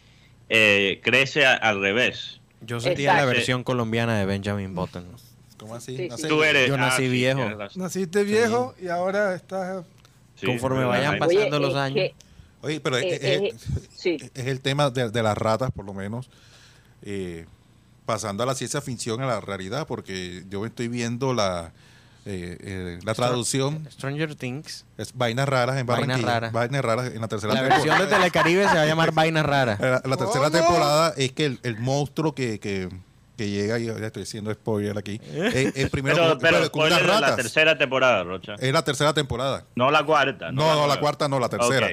eh, 0.49 1.01
crece 1.03 1.47
a- 1.47 1.55
al 1.55 1.81
revés. 1.81 2.41
Yo 2.61 2.81
sería 2.81 3.15
la 3.15 3.25
versión 3.25 3.63
colombiana 3.65 4.19
de 4.19 4.27
Benjamin 4.27 4.75
Button. 4.75 5.07
¿Cómo 5.59 5.75
así? 5.75 5.97
Sí, 5.97 6.09
sí. 6.17 6.29
Tú 6.29 6.43
eres. 6.43 6.69
Yo 6.69 6.77
nací 6.77 7.03
sí, 7.03 7.09
viejo. 7.09 7.41
Naciste 7.75 8.23
viejo 8.25 8.75
y 8.81 8.89
ahora 8.89 9.35
estás... 9.35 9.85
Sí, 10.37 10.47
Conforme 10.47 10.83
es 10.83 10.89
vayan 10.89 11.19
pasando 11.19 11.57
Oye, 11.57 11.61
los 11.61 11.71
es 11.71 11.77
años. 11.77 11.95
que- 11.97 12.15
Oye, 12.63 12.81
pero 12.81 12.97
es, 12.97 13.05
Eh, 13.05 13.19
es- 13.23 13.53
eh, 13.53 13.81
sí. 13.95 14.17
es 14.35 14.47
el 14.47 14.61
tema 14.61 14.91
de, 14.91 15.11
de 15.11 15.23
las 15.23 15.37
ratas, 15.37 15.71
por 15.73 15.85
lo 15.85 15.95
menos, 15.95 16.31
eh, 17.03 17.47
pasando 18.07 18.43
a 18.43 18.47
la 18.47 18.55
ciencia 18.55 18.81
ficción 18.81 19.21
a 19.21 19.27
la 19.27 19.41
realidad, 19.41 19.87
porque 19.87 20.45
yo 20.49 20.65
estoy 20.65 20.89
viendo 20.89 21.35
la, 21.35 21.73
eh, 22.25 22.57
eh, 22.61 22.99
la 23.05 23.15
traducción, 23.15 23.87
Stranger 23.91 24.35
Things. 24.35 24.85
es 24.97 25.13
Vainas 25.15 25.49
Raras 25.49 25.79
en 25.79 25.87
Vainas 25.87 26.07
Barranquilla. 26.09 26.33
Raras. 26.35 26.53
Vainas 26.53 26.85
Raras 26.85 27.13
en 27.15 27.21
la 27.21 27.29
tercera 27.29 27.55
La 27.55 27.61
temporada. 27.61 27.85
versión 27.85 28.09
de 28.09 28.15
Telecaribe 28.17 28.69
se 28.69 28.75
va 28.77 28.83
a 28.83 28.87
llamar 28.87 29.13
Vainas 29.13 29.45
Raras. 29.47 29.81
La, 29.81 30.03
la 30.05 30.17
tercera 30.17 30.45
¿Cómo? 30.45 30.51
temporada 30.51 31.15
es 31.17 31.33
que 31.33 31.47
el, 31.47 31.61
el 31.65 31.79
monstruo 31.79 32.35
que, 32.35 32.59
que, 32.61 32.89
que 33.39 33.49
llega, 33.49 33.79
y 33.79 33.87
ya 33.87 33.93
estoy 33.95 34.25
haciendo 34.25 34.53
spoiler 34.53 34.99
aquí, 34.99 35.19
es, 35.33 35.55
es 35.77 35.89
primero 35.91 36.17
Pero, 36.17 36.29
con, 36.31 36.39
pero 36.41 36.71
con 36.73 36.87
unas 36.89 37.21
la 37.21 37.37
tercera 37.37 37.79
temporada, 37.79 38.25
Rocha. 38.25 38.57
Es 38.59 38.73
la 38.73 38.83
tercera 38.83 39.15
temporada. 39.15 39.65
No 39.77 39.91
la 39.91 40.05
cuarta. 40.05 40.53
No, 40.53 40.75
no, 40.75 40.87
la 40.87 40.99
cuarta 41.01 41.29
no, 41.29 41.39
la 41.41 41.49
tercera. 41.49 41.89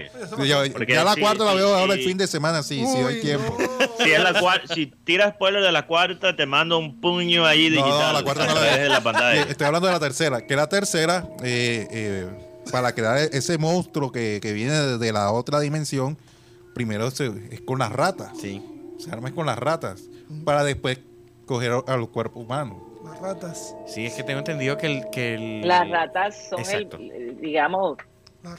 Ya, 0.45 1.03
la 1.03 1.13
sí, 1.13 1.21
cuarta 1.21 1.45
la 1.45 1.51
sí, 1.51 1.57
veo 1.57 1.73
ahora 1.75 1.93
el 1.93 2.03
fin 2.03 2.17
de 2.17 2.27
semana, 2.27 2.63
sí, 2.63 2.83
sí 2.85 2.97
hay 2.97 3.21
tiempo. 3.21 3.55
no. 3.57 4.03
Si, 4.03 4.11
es 4.11 4.19
la 4.21 4.61
si 4.73 4.87
tiras 5.05 5.35
spoiler 5.35 5.61
de 5.63 5.71
la 5.71 5.87
cuarta, 5.87 6.35
te 6.35 6.45
mando 6.45 6.77
un 6.79 6.99
puño 6.99 7.45
ahí 7.45 7.69
No, 7.69 7.75
digital. 7.77 8.07
no, 8.07 8.13
la 8.13 8.23
cuarta 8.23 8.47
no 8.47 8.55
la 8.55 8.61
veo. 8.61 8.83
de 8.83 8.89
la 8.89 9.01
pantalla. 9.01 9.41
Eh, 9.41 9.45
Estoy 9.49 9.67
hablando 9.67 9.87
de 9.87 9.93
la 9.93 9.99
tercera. 9.99 10.45
Que 10.45 10.55
la 10.55 10.67
tercera, 10.67 11.27
eh, 11.43 11.87
eh, 11.91 12.27
para 12.71 12.93
crear 12.93 13.17
ese 13.31 13.57
monstruo 13.59 14.11
que, 14.11 14.39
que 14.41 14.51
viene 14.53 14.73
de, 14.73 14.97
de 14.97 15.13
la 15.13 15.31
otra 15.31 15.59
dimensión, 15.59 16.17
primero 16.73 17.11
se- 17.11 17.31
es 17.51 17.61
con 17.61 17.79
las 17.79 17.91
ratas. 17.91 18.31
Sí. 18.41 18.63
Se 18.97 19.11
arma 19.11 19.31
con 19.33 19.45
las 19.45 19.59
ratas. 19.59 20.01
Para 20.43 20.63
después 20.63 20.99
coger 21.45 21.71
a 21.87 21.97
los 21.97 22.09
cuerpos 22.09 22.43
humanos. 22.43 22.77
Las 23.03 23.19
ratas. 23.19 23.75
Sí, 23.85 24.05
es 24.05 24.15
que 24.15 24.23
tengo 24.23 24.39
entendido 24.39 24.77
que 24.77 24.87
el... 24.87 25.09
Que 25.11 25.35
el 25.35 25.67
Las 25.67 25.89
ratas 25.89 26.49
son, 26.49 26.61
el, 26.71 27.39
digamos, 27.39 27.97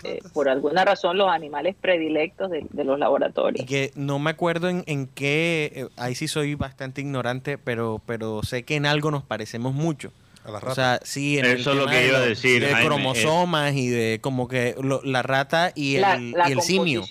eh, 0.05 0.21
por 0.33 0.49
alguna 0.49 0.85
razón, 0.85 1.19
los 1.19 1.29
animales 1.29 1.75
predilectos 1.81 2.51
de, 2.51 2.67
de 2.71 2.85
los 2.85 2.97
Y 2.97 3.01
laboratorios. 3.01 3.67
que 3.67 3.91
no 3.97 4.19
me 4.19 4.31
acuerdo 4.31 4.69
en, 4.69 4.85
en 4.87 5.09
qué, 5.09 5.73
eh, 5.75 5.89
ahí 5.97 6.15
sí 6.15 6.29
soy 6.29 6.55
bastante 6.55 7.01
ignorante, 7.01 7.59
pero, 7.59 8.01
pero 8.07 8.43
sé 8.43 8.65
que 8.65 8.77
en 8.77 8.87
algo 8.87 9.11
nos 9.11 9.25
parecemos 9.25 9.75
mucho. 9.75 10.13
A 10.47 10.51
las 10.51 10.63
O 10.63 10.67
ratas. 10.67 10.75
sea, 10.77 11.01
sí, 11.03 11.39
en 11.39 11.45
el 11.45 11.61
Eso 11.61 11.73
es 11.73 11.77
lo 11.79 11.87
que 11.87 11.97
de 11.97 12.09
iba 12.09 12.19
a 12.19 12.21
decir, 12.21 12.61
De 12.63 12.69
Jaime, 12.73 12.87
cromosomas 12.87 13.75
y 13.75 13.89
de 13.89 14.21
como 14.23 14.47
que 14.49 14.77
lo- 14.81 15.01
la 15.03 15.23
rata 15.23 15.73
y 15.75 15.97
el, 15.97 16.03
la 16.03 16.19
la 16.19 16.49
y 16.49 16.53
el 16.53 16.61
simio. 16.63 17.03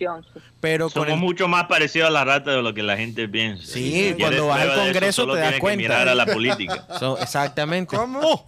Pero 0.61 0.85
con 0.85 1.03
Somos 1.03 1.09
el, 1.09 1.17
mucho 1.19 1.47
más 1.47 1.65
parecidos 1.65 2.07
a 2.07 2.11
la 2.11 2.23
rata 2.23 2.51
de 2.51 2.61
lo 2.61 2.73
que 2.73 2.81
la 2.81 2.97
gente 2.97 3.27
piensa. 3.27 3.65
Sí, 3.65 4.13
si 4.15 4.21
cuando 4.21 4.47
vas 4.47 4.61
al 4.61 4.69
eso, 4.69 4.79
Congreso 4.79 5.23
te 5.25 5.27
das 5.31 5.37
tienes 5.39 5.53
que 5.55 5.59
cuenta. 5.59 5.77
mirar 5.77 6.07
a 6.09 6.15
la 6.15 6.25
política. 6.25 6.87
so- 6.99 7.19
exactamente. 7.21 7.95
¿Cómo? 7.95 8.45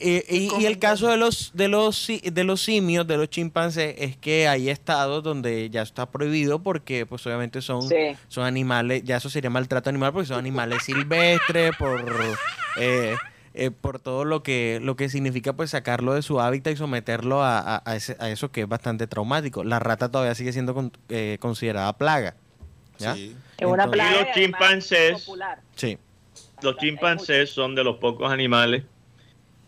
Y, 0.00 0.18
y- 0.32 0.50
y 0.60 0.66
el 0.66 0.78
caso 0.78 1.08
de 1.08 1.16
los 1.16 1.50
de 1.54 1.66
los 1.66 1.96
si- 1.96 2.20
de 2.20 2.44
los 2.44 2.62
simios, 2.62 3.06
de 3.08 3.16
los 3.16 3.28
chimpancés, 3.28 3.96
es 3.98 4.16
que 4.16 4.46
hay 4.46 4.70
estados 4.70 5.24
donde 5.24 5.68
ya 5.70 5.82
está 5.82 6.06
prohibido 6.08 6.62
porque 6.62 7.04
pues 7.04 7.26
obviamente 7.26 7.60
son, 7.60 7.82
Sí. 7.88 7.94
son 8.28 8.44
animales, 8.44 9.02
ya 9.04 9.16
eso 9.16 9.28
sería 9.28 9.50
maltrato 9.50 9.90
animal 9.90 10.12
porque 10.12 10.28
son 10.28 10.38
animales 10.38 10.84
silvestres, 10.84 11.72
por 11.76 12.04
eh, 12.78 13.16
eh, 13.58 13.70
por 13.70 13.98
todo 14.00 14.24
lo 14.24 14.42
que 14.42 14.80
lo 14.82 14.96
que 14.96 15.08
significa 15.08 15.52
pues 15.52 15.70
sacarlo 15.70 16.14
de 16.14 16.22
su 16.22 16.40
hábitat 16.40 16.72
y 16.72 16.76
someterlo 16.76 17.42
a, 17.42 17.58
a- 17.58 17.82
a 17.84 17.96
ese- 17.96 18.16
a 18.20 18.30
eso 18.30 18.50
que 18.50 18.62
es 18.62 18.68
bastante 18.68 19.06
traumático. 19.06 19.64
La 19.64 19.78
rata 19.78 20.10
todavía 20.10 20.34
sigue 20.34 20.52
siendo 20.52 20.74
con- 20.74 20.92
eh, 21.08 21.38
considerada 21.40 21.92
plaga. 21.96 22.34
¿ya? 22.98 23.14
Sí. 23.14 23.36
Es 23.58 23.66
una 23.66 23.84
Entonces- 23.84 23.90
plaga 23.92 24.10
Y 24.20 24.24
los 24.24 24.34
chimpancés- 24.36 25.24
popular. 25.24 25.58
Sí. 25.76 25.98
Los 26.62 26.76
chimpancés 26.78 27.50
son 27.50 27.74
de 27.74 27.84
los 27.84 27.96
pocos 27.98 28.32
animales, 28.32 28.82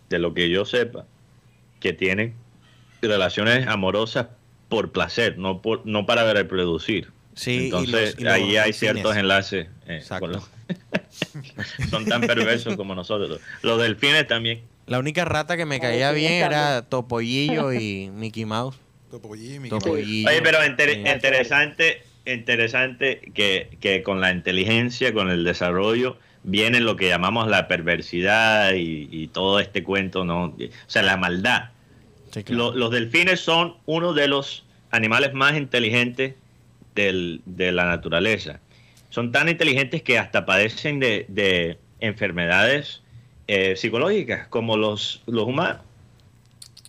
de 0.08 0.18
lo 0.18 0.34
que 0.34 0.50
yo 0.50 0.64
sepa, 0.64 1.04
que 1.78 1.92
tienen 1.92 2.34
relaciones 3.02 3.66
amorosas 3.68 4.26
por 4.68 4.90
placer, 4.92 5.38
no 5.38 5.62
por 5.62 5.86
no 5.86 6.06
para 6.06 6.32
reproducir. 6.32 7.12
Sí, 7.34 7.52
y 7.52 7.64
Entonces 7.66 8.12
los- 8.14 8.20
y 8.20 8.24
los 8.24 8.32
ahí 8.32 8.56
hay 8.56 8.72
ciertos 8.72 9.16
enlaces. 9.16 9.68
eh, 9.86 9.96
Exacto. 9.96 10.20
con 10.26 10.32
los- 10.32 10.50
son 11.90 12.04
tan 12.06 12.20
perversos 12.22 12.76
como 12.76 12.94
nosotros. 12.94 13.40
Los 13.62 13.80
delfines 13.80 14.26
también. 14.26 14.62
La 14.86 14.98
única 14.98 15.24
rata 15.24 15.56
que 15.56 15.66
me 15.66 15.76
Los 15.76 15.82
caía 15.82 16.12
bien 16.12 16.32
era. 16.32 16.82
Topollillo 16.88 17.72
y 17.72 18.10
Mickey 18.14 18.44
Mouse. 18.44 18.76
Topollillo, 19.10 19.60
Mickey 19.60 19.78
Mouse. 19.78 19.86
Oye, 19.90 20.40
pero 20.42 20.64
inter- 20.64 20.94
Sí. 20.94 21.02
interesante, 21.08 22.02
interesante 22.26 23.20
que, 23.34 23.76
que 23.80 24.02
con 24.02 24.20
la 24.20 24.32
inteligencia, 24.32 25.12
con 25.12 25.30
el 25.30 25.44
desarrollo, 25.44 26.16
viene 26.42 26.80
lo 26.80 26.96
que 26.96 27.08
llamamos 27.08 27.48
la 27.48 27.68
perversidad 27.68 28.72
y, 28.74 29.08
y 29.10 29.28
todo 29.28 29.60
este 29.60 29.82
cuento, 29.82 30.24
¿no? 30.24 30.44
O 30.46 30.56
sea, 30.86 31.02
la 31.02 31.16
maldad. 31.16 31.70
Sí, 32.32 32.44
claro. 32.44 32.70
Lo- 32.70 32.76
los 32.76 32.90
delfines 32.90 33.40
son 33.40 33.76
uno 33.86 34.12
de 34.12 34.28
los 34.28 34.64
animales 34.90 35.34
más 35.34 35.56
inteligentes 35.56 36.34
del- 36.94 37.42
de 37.46 37.72
la 37.72 37.84
naturaleza. 37.86 38.60
Son 39.10 39.30
tan 39.32 39.48
inteligentes 39.48 40.02
que 40.02 40.18
hasta 40.18 40.46
padecen 40.46 40.98
de, 41.00 41.26
de 41.28 41.78
enfermedades 42.00 43.02
eh, 43.48 43.76
psicológicas 43.76 44.48
como 44.48 44.76
los, 44.76 45.22
los 45.26 45.44
humanos. 45.44 45.82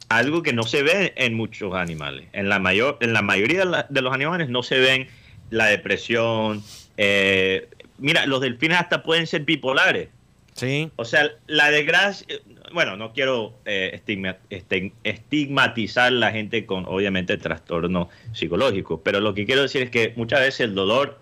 Algo 0.10 0.44
que 0.44 0.52
no 0.54 0.64
se 0.64 0.84
ve 0.84 1.14
en 1.16 1.34
muchos 1.34 1.74
animales. 1.74 2.28
En 2.34 2.50
la, 2.50 2.60
mayor, 2.60 2.98
en 3.02 3.14
la 3.14 3.22
mayoría 3.22 3.60
de, 3.60 3.66
la- 3.66 3.88
de 3.90 4.02
los 4.02 4.14
animales 4.14 4.50
no 4.50 4.62
se 4.62 4.78
ven 4.80 5.08
la 5.50 5.66
depresión. 5.68 6.62
eh, 6.98 7.68
mira, 7.98 8.26
los 8.26 8.42
delfines 8.42 8.78
hasta 8.80 9.04
pueden 9.04 9.26
ser 9.28 9.44
bipolares. 9.44 10.10
Sí, 10.54 10.92
O 10.98 11.06
sea, 11.06 11.30
la 11.48 11.72
desgracia, 11.72 12.28
bueno, 12.74 12.98
no 12.98 13.14
quiero 13.14 13.54
eh, 13.66 13.92
estigma- 13.94 14.36
este- 14.50 14.92
estigmatizar 15.06 16.08
a 16.08 16.12
la 16.12 16.32
gente 16.32 16.66
con, 16.66 16.86
obviamente, 16.88 17.38
trastornos 17.38 18.10
psicológicos, 18.34 19.00
pero 19.04 19.22
lo 19.22 19.34
que 19.34 19.46
quiero 19.46 19.62
decir 19.62 19.82
es 19.84 19.90
que 19.90 20.12
muchas 20.18 20.42
veces 20.42 20.60
el 20.62 20.76
dolor, 20.76 21.18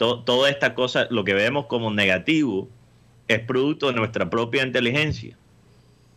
to- 0.00 0.20
toda 0.24 0.48
esta 0.48 0.74
cosa, 0.74 1.06
lo 1.10 1.24
que 1.24 1.34
vemos 1.34 1.66
como 1.66 1.90
negativo, 1.92 2.70
es 3.28 3.38
producto 3.40 3.88
de 3.88 3.92
nuestra 3.92 4.30
propia 4.30 4.62
inteligencia. 4.64 5.36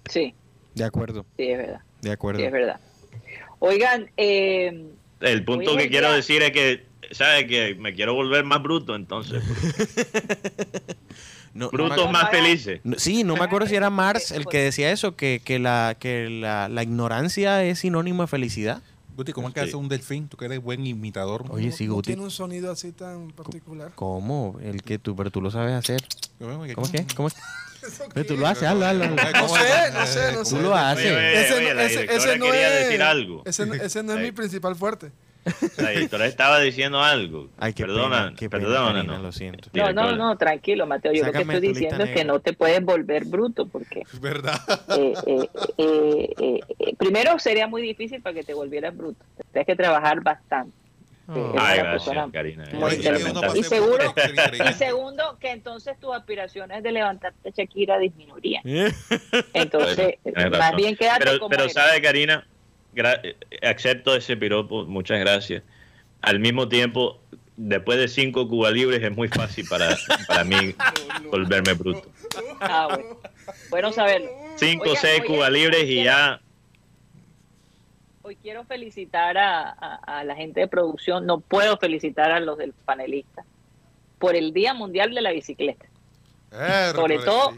Sí, 0.09 0.33
de 0.73 0.85
acuerdo, 0.85 1.25
sí, 1.35 1.43
es 1.49 1.57
verdad. 1.57 1.81
de 2.01 2.11
acuerdo. 2.13 2.39
Sí, 2.39 2.45
es 2.45 2.51
verdad. 2.53 2.79
Oigan, 3.59 4.09
eh, 4.15 4.85
El 5.19 5.43
punto 5.43 5.75
que 5.75 5.89
quiero 5.89 6.13
decir 6.13 6.41
es 6.43 6.51
que, 6.51 6.85
¿sabes? 7.11 7.43
Que 7.45 7.75
me 7.75 7.93
quiero 7.93 8.13
volver 8.13 8.45
más 8.45 8.63
bruto, 8.63 8.95
entonces. 8.95 9.43
No- 11.53 11.65
no 11.65 11.69
Brutos 11.71 11.91
acuerdo- 11.91 12.11
más 12.11 12.31
felices. 12.31 12.79
no- 12.83 12.97
sí, 12.97 13.23
no 13.23 13.35
me 13.35 13.43
acuerdo 13.43 13.67
si 13.67 13.75
era 13.75 13.91
Marx 13.91 14.31
el 14.31 14.45
que 14.47 14.57
decía 14.57 14.91
eso, 14.91 15.15
que, 15.15 15.39
que, 15.45 15.59
la, 15.59 15.95
que 15.99 16.27
la, 16.27 16.67
la 16.67 16.81
ignorancia 16.81 17.63
es 17.63 17.77
sinónimo 17.79 18.23
de 18.23 18.27
felicidad. 18.27 18.81
Guti, 19.15 19.31
¿cómo 19.31 19.47
es 19.49 19.53
que 19.53 19.59
hace 19.61 19.75
un 19.75 19.87
delfín? 19.89 20.27
Tú 20.27 20.37
que 20.37 20.45
eres 20.45 20.61
buen 20.61 20.85
imitador. 20.85 21.45
Oye, 21.49 21.71
sí, 21.71 21.87
Guti. 21.87 22.07
tiene 22.07 22.23
un 22.23 22.31
sonido 22.31 22.71
así 22.71 22.91
tan 22.91 23.29
particular. 23.31 23.91
¿Cómo? 23.95 24.57
El 24.61 24.81
que 24.81 24.97
tú, 24.99 25.15
pero 25.15 25.29
tú 25.31 25.41
lo 25.41 25.51
sabes 25.51 25.73
hacer. 25.73 26.01
¿Cómo 26.39 26.65
es 26.65 26.75
¿Cómo 26.75 26.87
es 26.87 26.91
que? 26.91 27.15
¿Cómo 27.15 27.27
es? 27.27 27.35
¿Eso 27.83 28.05
Pero 28.13 28.25
tú 28.25 28.37
lo 28.37 28.47
haces, 28.47 28.63
hazlo, 28.63 28.85
hazlo. 28.85 29.07
No 29.09 29.17
sé, 29.17 29.91
no 29.93 30.05
sé, 30.07 30.31
no 30.31 30.39
Tú 30.39 30.45
sé. 30.45 30.61
lo 30.61 30.73
haces. 30.75 31.05
Ese, 31.05 32.37
no- 32.37 32.53
es, 32.53 32.85
decir 32.85 33.01
algo. 33.01 33.43
Ese, 33.45 33.65
no- 33.65 33.73
ese 33.73 34.03
no 34.03 34.13
es 34.13 34.19
mi 34.21 34.31
principal 34.31 34.75
fuerte. 34.75 35.11
La 35.77 35.91
editora 35.91 36.25
estaba 36.25 36.59
diciendo 36.59 37.01
algo. 37.01 37.49
Ay, 37.57 37.73
qué 37.73 37.83
perdona, 37.83 38.25
pena, 38.25 38.35
qué 38.37 38.49
pena, 38.49 38.63
perdona, 38.63 38.93
Karina, 38.93 39.17
no. 39.17 39.23
lo 39.23 39.31
siento. 39.31 39.69
No, 39.73 39.91
no, 39.91 40.15
no, 40.15 40.37
tranquilo, 40.37 40.87
Mateo. 40.87 41.11
Yo 41.13 41.23
Sácame 41.25 41.55
lo 41.55 41.59
que 41.61 41.67
estoy 41.67 41.73
diciendo 41.83 42.03
es 42.05 42.11
que 42.11 42.23
no 42.25 42.39
te 42.39 42.53
puedes 42.53 42.81
volver 42.83 43.25
bruto 43.25 43.67
porque 43.67 44.01
Es 44.01 44.19
verdad. 44.21 44.59
eh, 44.97 45.13
eh, 45.25 45.49
eh, 45.77 46.29
eh, 46.39 46.59
eh, 46.79 46.95
primero 46.97 47.37
sería 47.39 47.67
muy 47.67 47.81
difícil 47.81 48.21
para 48.21 48.35
que 48.35 48.43
te 48.43 48.53
volvieras 48.53 48.95
bruto. 48.95 49.23
Tendrías 49.37 49.65
que 49.65 49.75
trabajar 49.75 50.21
bastante. 50.21 50.73
Oh. 51.25 51.35
Eh, 51.37 51.53
Ay, 51.57 51.79
gracias, 51.79 52.31
Karina. 52.33 52.65
Y 53.55 53.63
seguro- 53.63 54.13
segundo, 54.77 55.37
que 55.39 55.51
entonces 55.51 55.97
tus 55.99 56.13
aspiraciones 56.13 56.83
de 56.83 56.91
levantarte 56.91 57.51
Shakira 57.55 57.97
disminuirían. 57.97 58.61
Entonces, 59.53 60.15
Tienes 60.23 60.51
más 60.51 60.75
bien 60.75 60.95
quédate 60.97 61.23
pero, 61.25 61.39
como 61.39 61.49
pero 61.49 61.63
eres. 61.63 61.73
sabe, 61.73 62.01
Karina, 62.01 62.45
acepto 63.61 64.15
ese 64.15 64.37
piropo, 64.37 64.85
muchas 64.85 65.19
gracias. 65.19 65.63
Al 66.21 66.39
mismo 66.39 66.67
tiempo, 66.69 67.19
después 67.57 67.97
de 67.97 68.07
cinco 68.07 68.47
Cuba 68.47 68.71
libres 68.71 69.01
es 69.03 69.15
muy 69.15 69.27
fácil 69.27 69.67
para, 69.67 69.97
para 70.27 70.43
mí 70.43 70.73
volverme 71.31 71.73
bruto. 71.73 72.09
Ah, 72.59 72.87
bueno. 72.89 73.17
Bueno 73.69 73.91
saberlo. 73.91 74.29
Cinco 74.57 74.91
o 74.91 74.95
seis 74.95 75.19
oye, 75.21 75.27
Cuba 75.27 75.49
libres 75.49 75.83
y 75.85 76.03
ya 76.03 76.39
Hoy 78.25 78.37
quiero 78.37 78.63
felicitar 78.63 79.37
a, 79.37 79.69
a- 79.69 80.19
a 80.19 80.23
la 80.23 80.35
gente 80.35 80.61
de 80.61 80.67
producción, 80.69 81.25
no 81.25 81.41
puedo 81.41 81.75
felicitar 81.77 82.31
a 82.31 82.39
los 82.39 82.57
del 82.57 82.71
panelista 82.71 83.43
por 84.17 84.35
el 84.35 84.53
Día 84.53 84.73
Mundial 84.73 85.13
de 85.13 85.21
la 85.21 85.31
Bicicleta. 85.31 85.85
Sobre 86.95 87.19
todo-. 87.19 87.53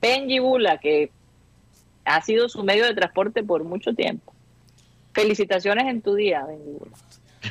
Benji 0.00 0.38
Bula, 0.38 0.78
que 0.78 1.10
ha 2.04 2.22
sido 2.22 2.48
su 2.48 2.62
medio 2.62 2.84
de 2.84 2.94
transporte 2.94 3.42
por 3.42 3.64
mucho 3.64 3.92
tiempo. 3.94 4.32
Felicitaciones 5.22 5.86
en 5.86 6.02
tu 6.02 6.14
día, 6.14 6.44
Bula. 6.44 6.92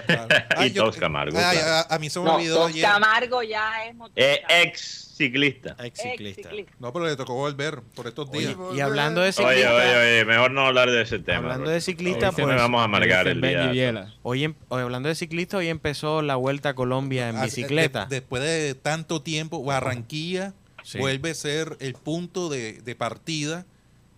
Claro. 0.05 0.28
Y 0.65 0.70
Tos 0.72 0.97
Camargo, 0.97 1.38
ay, 1.38 1.57
claro. 1.57 1.88
a, 1.89 1.95
a 1.95 1.99
mí 1.99 2.09
se 2.09 2.20
me 2.20 2.26
No, 2.26 2.36
olvidó 2.36 2.59
Don 2.59 2.70
ayer. 2.72 2.84
Camargo 2.84 3.41
ya 3.43 3.86
es 3.88 3.95
eh, 4.15 4.41
ex 4.49 5.13
ciclista. 5.18 5.76
Ex 5.84 5.99
ciclista. 6.01 6.49
No, 6.80 6.91
pero 6.93 7.05
le 7.07 7.15
tocó 7.15 7.34
volver 7.36 7.82
por 7.95 8.05
estos 8.05 8.30
Oye, 8.30 8.39
días. 8.47 8.57
y 8.76 8.80
hablando 8.82 9.22
de 9.22 9.28
Oye, 9.30 9.34
ciclista, 9.34 9.74
oye, 9.76 9.95
oye, 9.97 10.26
mejor 10.26 10.51
no 10.51 10.65
hablar 10.68 10.91
de 10.91 11.01
ese 11.01 11.20
tema. 11.20 11.38
hablando 11.39 11.63
bro. 11.63 11.72
de 11.72 11.82
ciclista, 11.82 12.32
pues, 12.34 12.45
nos 12.47 12.57
vamos 12.57 12.82
a 12.82 12.84
amargar 12.84 13.28
el 13.28 13.41
día. 13.41 13.68
Viela. 13.72 14.13
hoy, 14.24 14.43
em- 14.43 14.55
hoy 14.68 14.82
hablando 14.82 15.09
de 15.09 15.15
ciclista, 15.15 15.57
hoy 15.57 15.70
empezó 15.70 16.22
la 16.22 16.36
Vuelta 16.36 16.70
a 16.70 16.76
Colombia 16.76 17.30
en 17.30 17.38
Ah, 17.38 17.45
bicicleta. 17.45 18.05
de- 18.05 18.15
después 18.18 18.43
de 18.43 18.76
tanto 18.76 19.22
tiempo, 19.22 19.63
Barranquilla 19.63 20.53
Sí. 20.84 20.99
vuelve 20.99 21.32
a 21.32 21.34
ser 21.34 21.76
el 21.80 21.93
punto 21.93 22.49
de, 22.49 22.74
de 22.82 22.95
partida 22.95 23.65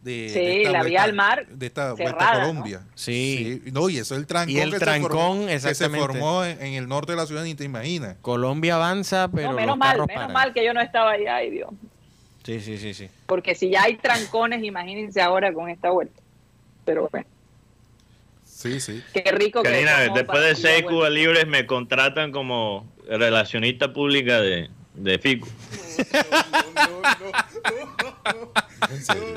de, 0.01 0.29
Sí, 0.29 0.39
de 0.39 0.57
esta 0.63 0.71
la 0.71 0.83
vía 0.83 1.03
al 1.03 1.13
mar 1.13 1.45
de 1.47 1.65
esta 1.65 1.93
vuelta 1.93 2.29
a 2.29 2.33
¿no? 2.35 2.47
Colombia. 2.47 2.81
Sí. 2.95 3.61
No, 3.71 3.89
y 3.89 3.97
eso 3.97 4.13
es 4.15 4.19
el 4.21 4.27
trancón, 4.27 4.55
Y 4.55 4.59
el 4.59 4.71
que, 4.71 4.79
trancón, 4.79 5.09
se 5.49 5.59
formó, 5.59 5.69
que 5.69 5.75
se 5.75 5.89
formó 5.89 6.45
en, 6.45 6.61
en 6.61 6.73
el 6.75 6.87
norte 6.87 7.11
de 7.11 7.17
la 7.17 7.25
ciudad, 7.25 7.43
ni 7.43 7.55
te 7.55 7.63
imaginas. 7.65 8.15
Colombia 8.21 8.75
avanza, 8.75 9.29
pero 9.29 9.49
no, 9.49 9.55
menos 9.55 9.67
los 9.67 9.77
mal, 9.77 9.91
carros 9.91 10.07
menos 10.07 10.21
paran. 10.21 10.33
mal 10.33 10.53
que 10.53 10.65
yo 10.65 10.73
no 10.73 10.81
estaba 10.81 11.11
allá, 11.11 11.35
ay 11.35 11.49
Dios. 11.49 11.69
Sí, 12.43 12.61
sí, 12.61 12.77
sí, 12.77 12.93
sí. 12.93 13.09
Porque 13.25 13.53
si 13.55 13.69
ya 13.69 13.83
hay 13.83 13.97
trancones, 13.97 14.63
imagínense 14.63 15.21
ahora 15.21 15.53
con 15.53 15.69
esta 15.69 15.89
vuelta. 15.91 16.21
Pero 16.85 17.09
bueno, 17.11 17.27
Sí, 18.43 18.79
sí. 18.81 19.01
qué 19.13 19.31
rico 19.31 19.63
Karina, 19.63 19.99
después 20.13 20.61
de 20.61 20.81
la 20.81 20.87
Cuba 20.87 21.09
libres 21.09 21.47
me 21.47 21.65
contratan 21.65 22.31
como 22.31 22.85
relacionista 23.07 23.93
pública 23.93 24.41
de, 24.41 24.69
de 24.99 25.17
FICO. 25.19 25.47
En 28.89 29.03
serio. 29.03 29.33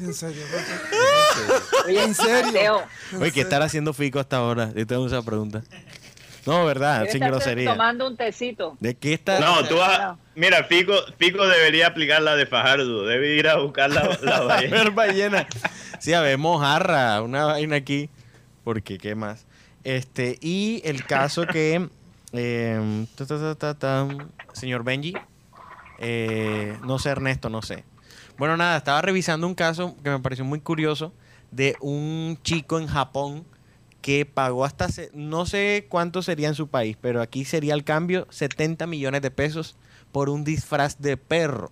En 0.00 0.14
serio. 0.14 0.42
Oye, 1.86 2.02
¿En 2.04 2.14
serio? 2.14 2.82
Oye, 3.20 3.32
¿qué 3.32 3.40
estará 3.40 3.64
haciendo 3.66 3.92
Fico 3.92 4.18
hasta 4.18 4.36
ahora? 4.38 4.70
Yo 4.74 4.86
tengo 4.86 5.06
esa 5.06 5.22
pregunta. 5.22 5.62
No, 6.46 6.66
¿verdad? 6.66 7.06
Sin 7.10 7.20
grosería. 7.20 7.70
tomando 7.72 8.06
un 8.06 8.16
tecito. 8.18 8.76
¿De 8.80 8.94
qué 8.96 9.14
está? 9.14 9.40
No, 9.40 9.64
tú 9.66 9.76
vas. 9.76 10.16
Mira, 10.34 10.64
Fico, 10.64 10.92
Fico 11.18 11.46
debería 11.46 11.86
aplicar 11.86 12.20
la 12.22 12.36
de 12.36 12.44
Fajardo. 12.46 13.06
Debe 13.06 13.34
ir 13.34 13.48
a 13.48 13.56
buscar 13.58 13.90
la, 13.90 14.18
la 14.22 14.36
A 14.36 14.40
ballena. 14.42 14.76
ver, 14.76 14.90
ballena. 14.90 15.46
Sí, 16.00 16.12
a 16.12 16.20
ver, 16.20 16.36
mojarra, 16.36 17.22
una 17.22 17.46
vaina 17.46 17.76
aquí. 17.76 18.10
Porque, 18.62 18.98
¿qué 18.98 19.14
más? 19.14 19.46
Este, 19.84 20.38
y 20.40 20.82
el 20.84 21.04
caso 21.06 21.46
que. 21.46 21.88
Eh, 22.34 23.06
ta, 23.14 23.26
ta, 23.26 23.38
ta, 23.38 23.54
ta, 23.54 23.74
ta, 23.78 24.08
señor 24.52 24.84
Benji. 24.84 25.14
eh, 25.98 26.76
no 26.84 26.98
sé, 26.98 27.10
Ernesto, 27.10 27.48
no 27.48 27.62
sé. 27.62 27.84
Bueno, 28.36 28.56
nada, 28.56 28.76
estaba 28.76 29.00
revisando 29.00 29.46
un 29.46 29.54
caso 29.54 29.96
que 30.02 30.10
me 30.10 30.18
pareció 30.18 30.44
muy 30.44 30.60
curioso 30.60 31.12
de 31.52 31.76
un 31.80 32.38
chico 32.42 32.78
en 32.78 32.88
Japón 32.88 33.44
que 34.02 34.26
pagó 34.26 34.64
hasta, 34.64 34.88
no 35.14 35.46
sé 35.46 35.86
cuánto 35.88 36.22
sería 36.22 36.48
en 36.48 36.54
su 36.54 36.68
país, 36.68 36.96
pero 37.00 37.22
aquí 37.22 37.44
sería 37.44 37.74
el 37.74 37.84
cambio 37.84 38.26
70 38.30 38.86
millones 38.86 39.22
de 39.22 39.30
pesos 39.30 39.76
por 40.12 40.28
un 40.28 40.44
disfraz 40.44 40.98
de 41.00 41.16
perro. 41.16 41.70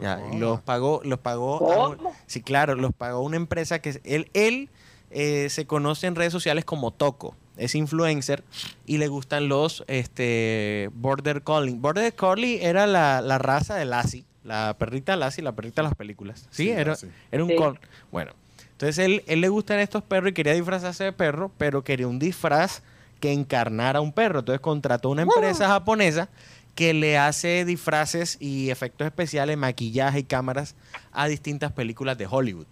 Ya, 0.00 0.20
y 0.32 0.38
los 0.38 0.60
pagó, 0.60 1.00
los 1.04 1.18
pagó. 1.18 1.96
sí, 2.26 2.40
claro, 2.40 2.74
los 2.74 2.92
pagó 2.94 3.20
una 3.20 3.36
empresa 3.36 3.80
que 3.80 4.00
él 4.04 4.70
eh, 5.10 5.48
se 5.50 5.66
conoce 5.66 6.06
en 6.06 6.14
redes 6.14 6.32
sociales 6.32 6.64
como 6.64 6.92
Toco. 6.92 7.34
Es 7.58 7.74
influencer 7.74 8.44
y 8.86 8.98
le 8.98 9.08
gustan 9.08 9.48
los 9.48 9.84
este, 9.88 10.90
Border 10.94 11.42
Collie. 11.42 11.74
Border 11.74 12.14
Collie 12.14 12.64
era 12.64 12.86
la, 12.86 13.20
la 13.20 13.38
raza 13.38 13.74
de 13.74 13.84
Lassie, 13.84 14.24
la 14.44 14.76
perrita 14.78 15.16
Lassie, 15.16 15.42
la 15.42 15.52
perrita 15.52 15.82
de 15.82 15.88
las 15.88 15.94
películas. 15.96 16.46
Sí, 16.50 16.64
Sí, 16.64 16.70
era, 16.70 16.92
Lassie. 16.92 17.10
era 17.30 17.42
un 17.44 17.50
Sí. 17.50 17.56
col. 17.56 17.78
Bueno, 18.12 18.32
entonces 18.72 18.98
él, 18.98 19.22
él 19.26 19.40
le 19.40 19.48
gustan 19.48 19.80
estos 19.80 20.02
perros 20.02 20.30
y 20.30 20.34
quería 20.34 20.54
disfrazarse 20.54 21.04
de 21.04 21.12
perro, 21.12 21.50
pero 21.58 21.82
quería 21.84 22.06
un 22.08 22.18
disfraz 22.18 22.82
que 23.20 23.32
encarnara 23.32 23.98
a 23.98 24.02
un 24.02 24.12
perro. 24.12 24.38
Entonces 24.38 24.60
contrató 24.60 25.10
una 25.10 25.22
empresa 25.22 25.66
japonesa 25.68 26.28
que 26.76 26.94
le 26.94 27.18
hace 27.18 27.64
disfraces 27.64 28.36
y 28.40 28.70
efectos 28.70 29.04
especiales, 29.04 29.58
maquillaje 29.58 30.20
y 30.20 30.22
cámaras 30.22 30.76
a 31.10 31.26
distintas 31.26 31.72
películas 31.72 32.16
de 32.16 32.28
Hollywood. 32.30 32.68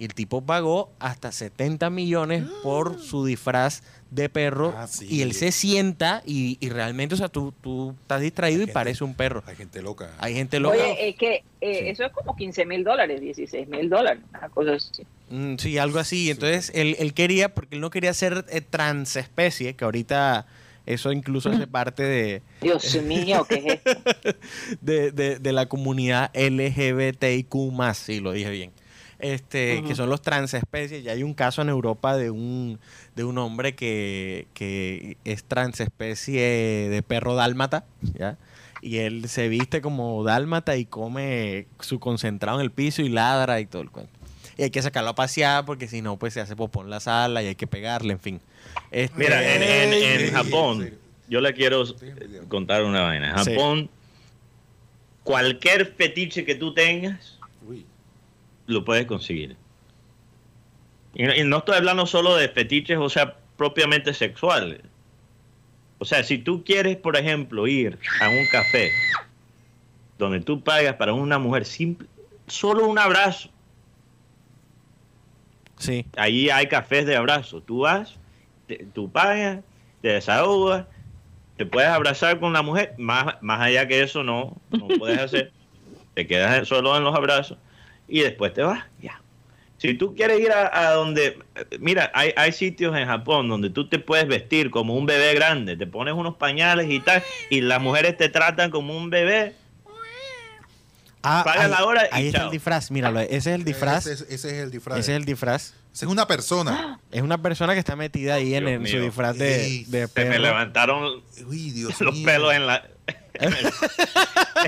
Y 0.00 0.04
el 0.06 0.14
tipo 0.14 0.40
pagó 0.40 0.90
hasta 0.98 1.30
70 1.30 1.90
millones 1.90 2.44
por 2.62 2.98
su 3.02 3.26
disfraz 3.26 3.82
de 4.10 4.30
perro. 4.30 4.72
Ah, 4.74 4.86
sí. 4.86 5.06
Y 5.10 5.20
él 5.20 5.34
se 5.34 5.52
sienta 5.52 6.22
y, 6.24 6.56
y 6.58 6.70
realmente, 6.70 7.14
o 7.14 7.18
sea, 7.18 7.28
tú, 7.28 7.52
tú 7.60 7.94
estás 8.00 8.22
distraído 8.22 8.60
y 8.62 8.64
gente- 8.64 8.72
parece 8.72 9.04
un 9.04 9.12
perro. 9.14 9.42
Hay 9.46 9.56
gente 9.56 9.82
loca. 9.82 10.10
Hay 10.18 10.32
gente 10.34 10.58
loca. 10.58 10.74
Oye, 10.78 11.10
es 11.10 11.16
que 11.16 11.34
eh, 11.60 11.80
Sí. 11.82 11.88
eso 11.90 12.04
es 12.06 12.12
como 12.12 12.34
15 12.34 12.64
mil 12.64 12.82
dólares, 12.82 13.20
16 13.20 13.68
mil 13.68 13.90
dólares, 13.90 14.22
una 14.30 14.48
cosa 14.48 14.72
así. 14.76 15.02
Mm, 15.28 15.56
sí, 15.58 15.76
algo 15.76 15.98
así. 15.98 16.30
Entonces, 16.30 16.72
él, 16.74 16.96
él 16.98 17.12
quería, 17.12 17.54
porque 17.54 17.74
él 17.74 17.82
no 17.82 17.90
quería 17.90 18.14
ser 18.14 18.46
eh, 18.48 18.62
transespecie, 18.62 19.76
que 19.76 19.84
ahorita 19.84 20.46
eso 20.86 21.12
incluso 21.12 21.50
hace 21.50 21.66
parte 21.66 22.02
de, 22.02 22.42
Dios 22.62 23.02
mío, 23.02 23.46
¿qué 23.46 23.56
es 23.56 23.80
esto? 23.84 24.02
de, 24.80 25.12
de- 25.12 25.38
de 25.38 25.52
la 25.52 25.66
comunidad 25.66 26.30
LGBTIQ+, 26.34 27.54
sí, 27.94 28.20
lo 28.20 28.32
dije 28.32 28.48
bien. 28.50 28.72
Este, 29.20 29.82
que 29.86 29.94
son 29.94 30.08
los 30.08 30.22
transespecies. 30.22 31.02
Ya 31.04 31.12
hay 31.12 31.22
un 31.22 31.34
caso 31.34 31.62
en 31.62 31.68
Europa 31.68 32.16
de 32.16 32.30
un, 32.30 32.78
de 33.16 33.24
un 33.24 33.38
hombre 33.38 33.74
que, 33.74 34.46
que 34.54 35.16
es 35.24 35.44
transespecie 35.44 36.40
de 36.88 37.02
perro 37.02 37.34
dálmata, 37.34 37.84
¿ya? 38.18 38.36
Y 38.82 38.98
él 38.98 39.28
se 39.28 39.48
viste 39.48 39.82
como 39.82 40.24
dálmata 40.24 40.76
y 40.76 40.86
come 40.86 41.66
su 41.80 42.00
concentrado 42.00 42.58
en 42.58 42.64
el 42.64 42.70
piso 42.70 43.02
y 43.02 43.10
ladra 43.10 43.60
y 43.60 43.66
todo 43.66 43.82
el 43.82 43.90
cuento. 43.90 44.12
Y 44.56 44.62
hay 44.62 44.70
que 44.70 44.80
sacarlo 44.82 45.10
a 45.10 45.14
pasear 45.14 45.64
porque 45.66 45.86
si 45.86 46.00
no, 46.02 46.16
pues 46.18 46.32
se 46.34 46.40
hace 46.40 46.56
popó 46.56 46.82
en 46.82 46.90
la 46.90 47.00
sala 47.00 47.42
y 47.42 47.46
hay 47.48 47.54
que 47.54 47.66
pegarle, 47.66 48.12
en 48.14 48.20
fin. 48.20 48.40
Este, 48.90 49.18
Mira, 49.18 49.54
en, 49.54 49.62
en- 49.62 49.92
en 50.26 50.32
Japón, 50.32 50.88
sí. 50.90 50.96
yo 51.28 51.40
le 51.40 51.52
quiero 51.54 51.82
eh, 51.84 52.40
contar 52.48 52.84
una 52.84 53.02
vaina. 53.02 53.32
En 53.32 53.44
Sí. 53.44 53.50
Japón, 53.52 53.90
cualquier 55.24 55.86
fetiche 55.94 56.44
que 56.44 56.54
tú 56.54 56.72
tengas. 56.74 57.38
Lo 58.70 58.84
puedes 58.84 59.06
conseguir. 59.06 59.56
Y, 61.14 61.24
no- 61.24 61.34
y 61.34 61.42
no 61.44 61.58
estoy 61.58 61.76
hablando 61.76 62.06
solo 62.06 62.36
de 62.36 62.48
fetiches, 62.48 62.98
o 62.98 63.08
sea, 63.08 63.36
propiamente 63.56 64.14
sexuales. 64.14 64.80
O 65.98 66.04
sea, 66.04 66.22
si 66.22 66.38
tú 66.38 66.64
quieres, 66.64 66.96
por 66.96 67.16
ejemplo, 67.16 67.66
ir 67.66 67.98
a 68.22 68.28
un 68.30 68.46
café 68.50 68.90
donde 70.18 70.40
tú 70.40 70.62
pagas 70.62 70.94
para 70.94 71.12
una 71.12 71.38
mujer 71.38 71.64
simple, 71.66 72.06
solo 72.46 72.86
un 72.86 72.98
abrazo. 72.98 73.50
Sí. 75.78 76.06
Ahí 76.16 76.50
hay 76.50 76.66
cafés 76.68 77.06
de 77.06 77.16
abrazo. 77.16 77.62
Tú 77.62 77.80
vas, 77.80 78.14
te- 78.66 78.86
tú 78.94 79.10
pagas, 79.10 79.60
te 80.02 80.08
desahogas, 80.08 80.86
te 81.56 81.66
puedes 81.66 81.90
abrazar 81.90 82.38
con 82.40 82.52
la 82.52 82.62
mujer. 82.62 82.94
Más, 82.98 83.36
más 83.42 83.60
allá 83.60 83.86
que 83.88 84.02
eso 84.02 84.22
no, 84.22 84.56
no 84.70 84.88
puedes 84.98 85.18
hacer. 85.18 85.52
Te 86.14 86.26
quedas 86.26 86.66
solo 86.66 86.96
en 86.96 87.04
los 87.04 87.14
abrazos 87.14 87.56
y 88.10 88.20
después 88.20 88.52
te 88.52 88.62
vas. 88.62 88.84
Ya. 89.00 89.20
Si 89.78 89.94
tú 89.94 90.14
quieres 90.14 90.40
ir 90.40 90.52
a, 90.52 90.88
a 90.88 90.90
donde, 90.92 91.38
mira, 91.78 92.10
hay, 92.14 92.34
hay 92.36 92.52
sitios 92.52 92.94
en 92.96 93.06
Japón 93.06 93.48
donde 93.48 93.70
tú 93.70 93.88
te 93.88 93.98
puedes 93.98 94.28
vestir 94.28 94.70
como 94.70 94.94
un 94.94 95.06
bebé 95.06 95.32
grande, 95.34 95.74
te 95.76 95.86
pones 95.86 96.12
unos 96.12 96.36
pañales 96.36 96.90
y 96.90 97.00
tal, 97.00 97.22
y 97.48 97.62
las 97.62 97.80
mujeres 97.80 98.16
te 98.18 98.28
tratan 98.28 98.70
como 98.70 98.94
un 98.94 99.08
bebé. 99.08 99.54
Ah, 101.22 101.42
Paga 101.44 101.64
ahí, 101.64 101.70
la 101.70 101.84
hora 101.84 102.04
y 102.04 102.08
ahí 102.12 102.26
está 102.28 102.38
chao. 102.38 102.46
el 102.48 102.52
disfraz, 102.52 102.90
míralo, 102.90 103.20
ese 103.20 103.36
es 103.36 103.46
el 103.48 103.64
disfraz. 103.64 104.06
Ese, 104.06 104.24
es- 104.24 104.30
ese 104.30 104.48
es 104.56 104.62
el 104.64 104.70
disfraz. 104.70 104.98
Ese 104.98 105.12
es 105.12 105.16
el 105.18 105.24
disfraz. 105.26 105.74
Esa 105.92 106.06
es 106.06 106.10
una 106.10 106.26
persona. 106.26 106.98
Es 107.10 107.22
una 107.22 107.38
persona 107.42 107.72
que 107.74 107.80
está 107.80 107.96
metida 107.96 108.34
ahí 108.34 108.54
en, 108.54 108.64
Dios 108.66 108.80
en 108.80 108.86
su 108.86 109.00
disfraz 109.00 109.36
de, 109.36 109.64
Ey, 109.64 109.84
de 109.88 110.06
Se 110.06 110.24
me 110.26 110.38
levantaron 110.38 111.22
Uy, 111.46 111.70
Dios 111.72 112.00
los 112.00 112.14
mío. 112.14 112.24
pelos 112.24 112.54
en 112.54 112.66
la 112.68 112.88
en, 113.34 113.52
el- 113.52 113.66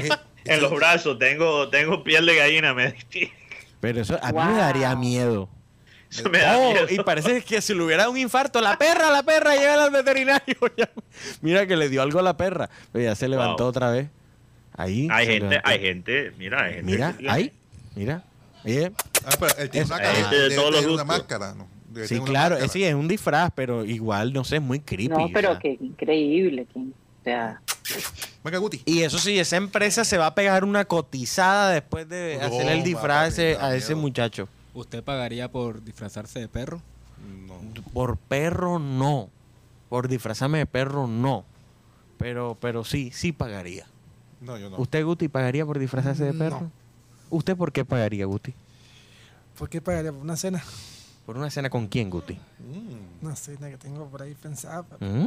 Eh, 0.05 0.09
en 0.45 0.61
los 0.63 0.71
brazos. 0.75 1.19
Tengo, 1.19 1.69
tengo 1.69 2.03
piel 2.05 2.27
de 2.27 2.37
gallina. 2.37 2.75
Me, 2.75 2.95
Pero 3.81 4.01
eso 4.01 4.19
a 4.23 4.29
mí 4.29 4.33
Wow. 4.39 4.45
me 4.45 4.57
daría 4.59 4.95
miedo. 4.97 5.49
eso 6.11 6.29
me 6.31 6.39
da 6.39 6.59
Oh, 6.59 6.73
miedo. 6.73 6.87
y 6.91 6.99
parece 6.99 7.43
que 7.43 7.61
si 7.61 7.75
le 7.75 7.83
hubiera 7.83 8.03
dado 8.03 8.13
un 8.13 8.19
infarto, 8.19 8.61
la 8.61 8.77
perra, 8.79 9.11
la 9.11 9.23
perra, 9.23 9.55
llega 9.57 9.83
al 9.85 9.91
veterinario. 9.91 10.57
Mira 11.41 11.67
que 11.67 11.77
le 11.77 11.89
dio 11.89 12.03
algo 12.03 12.19
a 12.19 12.23
la 12.23 12.37
perra. 12.37 12.69
Pero 12.93 13.05
ya 13.05 13.15
se 13.15 13.29
levantó 13.29 13.65
Wow. 13.65 13.71
otra 13.71 13.91
vez. 13.91 14.09
Ahí. 14.77 15.09
Hay 15.11 15.27
gente, 15.27 15.49
levantó. 15.49 15.69
hay 15.69 15.79
gente, 15.81 16.33
mira, 16.39 16.63
hay 16.65 16.73
gente. 16.75 16.91
Mira, 16.93 17.15
ahí. 17.29 17.53
Mira. 17.95 18.25
Bien. 18.65 18.95
Ah, 19.25 19.31
pero 19.39 19.53
él 19.59 19.71
tiene 19.71 19.85
Es- 19.85 19.91
una 19.91 20.01
cara. 20.01 20.31
de 20.31 20.55
todos 20.55 20.71
los 20.73 20.87
una 20.87 21.05
máscara. 21.05 21.55
¿no? 21.55 21.69
Sí, 22.07 22.19
claro. 22.21 22.57
eh, 22.57 22.69
sí, 22.69 22.83
es 22.85 22.95
un 22.95 23.07
disfraz, 23.07 23.51
pero 23.55 23.85
igual, 23.85 24.33
no 24.33 24.45
sé, 24.45 24.57
es 24.57 24.63
muy 24.63 24.81
creepy. 24.81 25.09
No, 25.09 25.25
o 25.27 25.31
pero 25.33 25.51
sea. 25.51 25.59
qué 25.61 25.77
increíble. 25.79 26.67
que- 26.73 26.79
o 26.79 26.85
sea, 27.25 27.61
Venga, 28.45 28.59
Guti. 28.59 28.83
Y 28.85 29.03
eso 29.03 29.19
sí, 29.19 29.39
esa 29.39 29.57
empresa 29.57 30.05
se 30.05 30.17
va 30.19 30.27
a 30.27 30.35
pegar 30.35 30.65
una 30.65 30.85
cotizada 30.85 31.71
después 31.71 32.09
de 32.09 32.39
No, 32.41 32.47
hacer 32.47 32.69
el 32.69 32.83
disfraz 32.83 33.25
a 33.25 33.27
ese- 33.29 33.53
papi, 33.55 33.65
a 33.65 33.69
da 33.69 33.77
ese 33.77 33.95
miedo. 33.95 34.03
muchacho. 34.03 34.49
¿Usted 34.75 35.03
pagaría 35.05 35.51
por 35.51 35.83
disfrazarse 35.85 36.41
de 36.41 36.49
perro? 36.49 36.81
No. 37.47 37.55
Por 37.93 38.17
perro 38.17 38.79
no. 38.79 39.29
Por 39.89 40.09
disfrazarme 40.09 40.59
de 40.59 40.67
perro 40.67 41.07
no. 41.07 41.45
Pero, 42.19 42.57
pero 42.61 42.83
sí, 42.85 43.11
sí 43.13 43.33
pagaría. 43.33 43.87
No, 44.41 44.57
yo 44.59 44.71
no. 44.71 44.77
¿Usted, 44.79 45.05
Guti, 45.05 45.29
pagaría 45.29 45.67
por 45.67 45.79
disfrazarse 45.79 46.25
de 46.25 46.33
No. 46.33 46.39
perro? 46.39 46.71
¿Usted 47.31 47.57
por 47.57 47.73
qué 47.73 47.85
pagaría, 47.85 48.25
Guti? 48.27 48.55
¿Por 49.59 49.69
qué 49.69 49.81
pagaría 49.81 50.13
por 50.13 50.21
una 50.23 50.37
cena? 50.37 50.63
¿Por 51.27 51.37
una 51.39 51.51
cena 51.51 51.71
con 51.71 51.87
quién, 51.87 52.11
Guti? 52.11 52.35
Mm. 52.59 53.25
Una 53.25 53.37
cena 53.37 53.71
que 53.71 53.77
tengo 53.77 54.07
por 54.09 54.23
ahí 54.23 54.35
pensada. 54.35 54.85
Mm. 54.99 55.27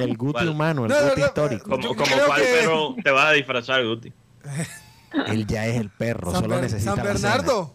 El 0.00 0.16
Guti 0.16 0.32
¿Cuál? 0.32 0.48
humano, 0.50 0.84
el 0.84 0.90
No, 0.90 0.96
Guti 1.08 1.20
no, 1.20 1.26
histórico. 1.26 1.70
Como, 1.70 1.88
como 1.94 2.10
cuál 2.26 2.40
que- 2.42 2.46
perro 2.60 2.94
te 3.02 3.10
vas 3.10 3.26
a 3.26 3.32
disfrazar, 3.32 3.84
Guti. 3.86 4.12
Él 5.28 5.46
ya 5.46 5.66
es 5.66 5.76
el 5.80 5.90
perro, 5.90 6.32
San, 6.32 6.42
solo 6.42 6.54
Ber- 6.56 6.62
necesita 6.64 6.94
San 6.96 7.04
la 7.04 7.14
cena. 7.16 7.30
Bernardo. 7.30 7.74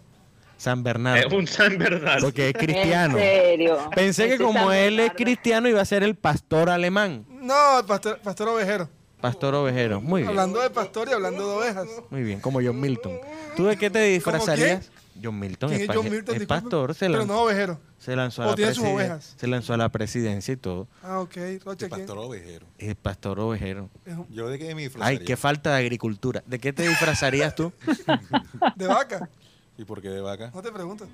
San 0.58 0.78
Es 0.80 0.84
Bernardo. 0.84 1.38
un 1.38 1.48
San 1.48 1.78
Bernardo. 1.78 2.26
Porque 2.26 2.50
es 2.50 2.54
cristiano. 2.54 3.18
En 3.18 3.24
serio. 3.24 3.78
Pensé 3.96 4.28
que 4.28 4.38
como 4.38 4.60
San 4.70 4.74
él 4.74 5.00
es 5.00 5.14
cristiano 5.14 5.70
iba 5.70 5.82
a 5.82 5.86
ser 5.86 6.04
el 6.04 6.16
pastor 6.16 6.70
alemán. 6.70 7.26
No, 7.30 7.80
el 7.80 7.86
pastor, 7.86 8.20
pastor 8.20 8.50
ovejero. 8.50 8.90
Pastor 9.22 9.56
ovejero. 9.56 10.02
Muy 10.02 10.22
bien. 10.22 10.30
Hablando 10.32 10.60
de 10.62 10.70
pastor 10.70 11.08
y 11.10 11.14
hablando 11.14 11.48
de 11.48 11.56
ovejas. 11.56 11.88
Muy 12.10 12.24
bien, 12.24 12.42
como 12.42 12.60
John 12.62 12.80
Milton. 12.80 13.14
¿Tú 13.56 13.66
de 13.68 13.78
qué 13.78 13.90
te 13.90 14.02
disfrazarías? 14.02 14.92
John 15.22 15.38
Milton, 15.40 15.70
¿Quién 15.70 15.82
es, 15.82 15.90
es 15.90 15.96
John 15.96 16.06
pa- 16.06 16.12
Milton? 16.12 16.36
es 16.36 16.40
Disculpe? 16.42 16.62
pastor, 16.64 16.94
se 16.96 17.06
Pero 17.08 17.20
lanzó, 17.20 17.34
no 17.34 17.42
ovejero. 17.42 17.80
se 17.98 18.16
lanzó 18.16 18.44
a 18.44 18.46
¿O 18.46 18.50
la 18.52 18.56
tiene 18.56 18.74
sus 18.74 18.84
presiden- 18.84 18.96
ovejas? 18.96 19.34
se 19.38 19.48
lanzó 19.48 19.74
a 19.74 19.78
la 19.78 19.90
presidencia 19.90 20.54
y 20.54 20.58
todo. 20.58 20.88
Ah, 21.04 21.20
ok. 21.20 21.38
El 21.38 21.60
pastor 21.90 22.18
ovejero. 22.18 22.66
Es 22.78 22.96
pastor 22.96 23.40
ovejero. 23.40 23.90
Yo 24.30 24.48
de 24.50 24.60
qué 24.60 24.76
me 24.76 24.82
disfrazaría. 24.84 25.20
Ay, 25.20 25.26
qué 25.26 25.38
falta 25.38 25.72
de 25.72 25.78
agricultura. 25.78 26.44
¿De 26.46 26.60
qué 26.60 26.72
te 26.74 26.88
disfrazarías 26.88 27.56
tú? 27.56 27.72
De 28.76 28.88
vaca. 28.88 29.30
¿Y 29.78 29.86
por 29.86 30.02
qué 30.02 30.10
de 30.10 30.22
vaca? 30.22 30.52
No 30.54 30.62
te 30.62 30.72
pregunto. 30.72 31.08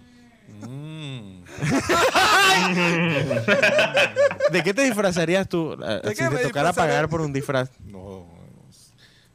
Mm. 0.68 1.44
¿De 4.52 4.64
qué 4.64 4.74
te 4.74 4.84
disfrazarías 4.84 5.48
tú 5.50 5.76
¿De 5.76 6.16
si 6.16 6.24
te 6.24 6.30
me 6.30 6.40
tocara 6.42 6.74
pagar 6.74 7.10
por 7.10 7.22
un 7.22 7.34
disfraz 7.34 7.70
No, 7.84 8.26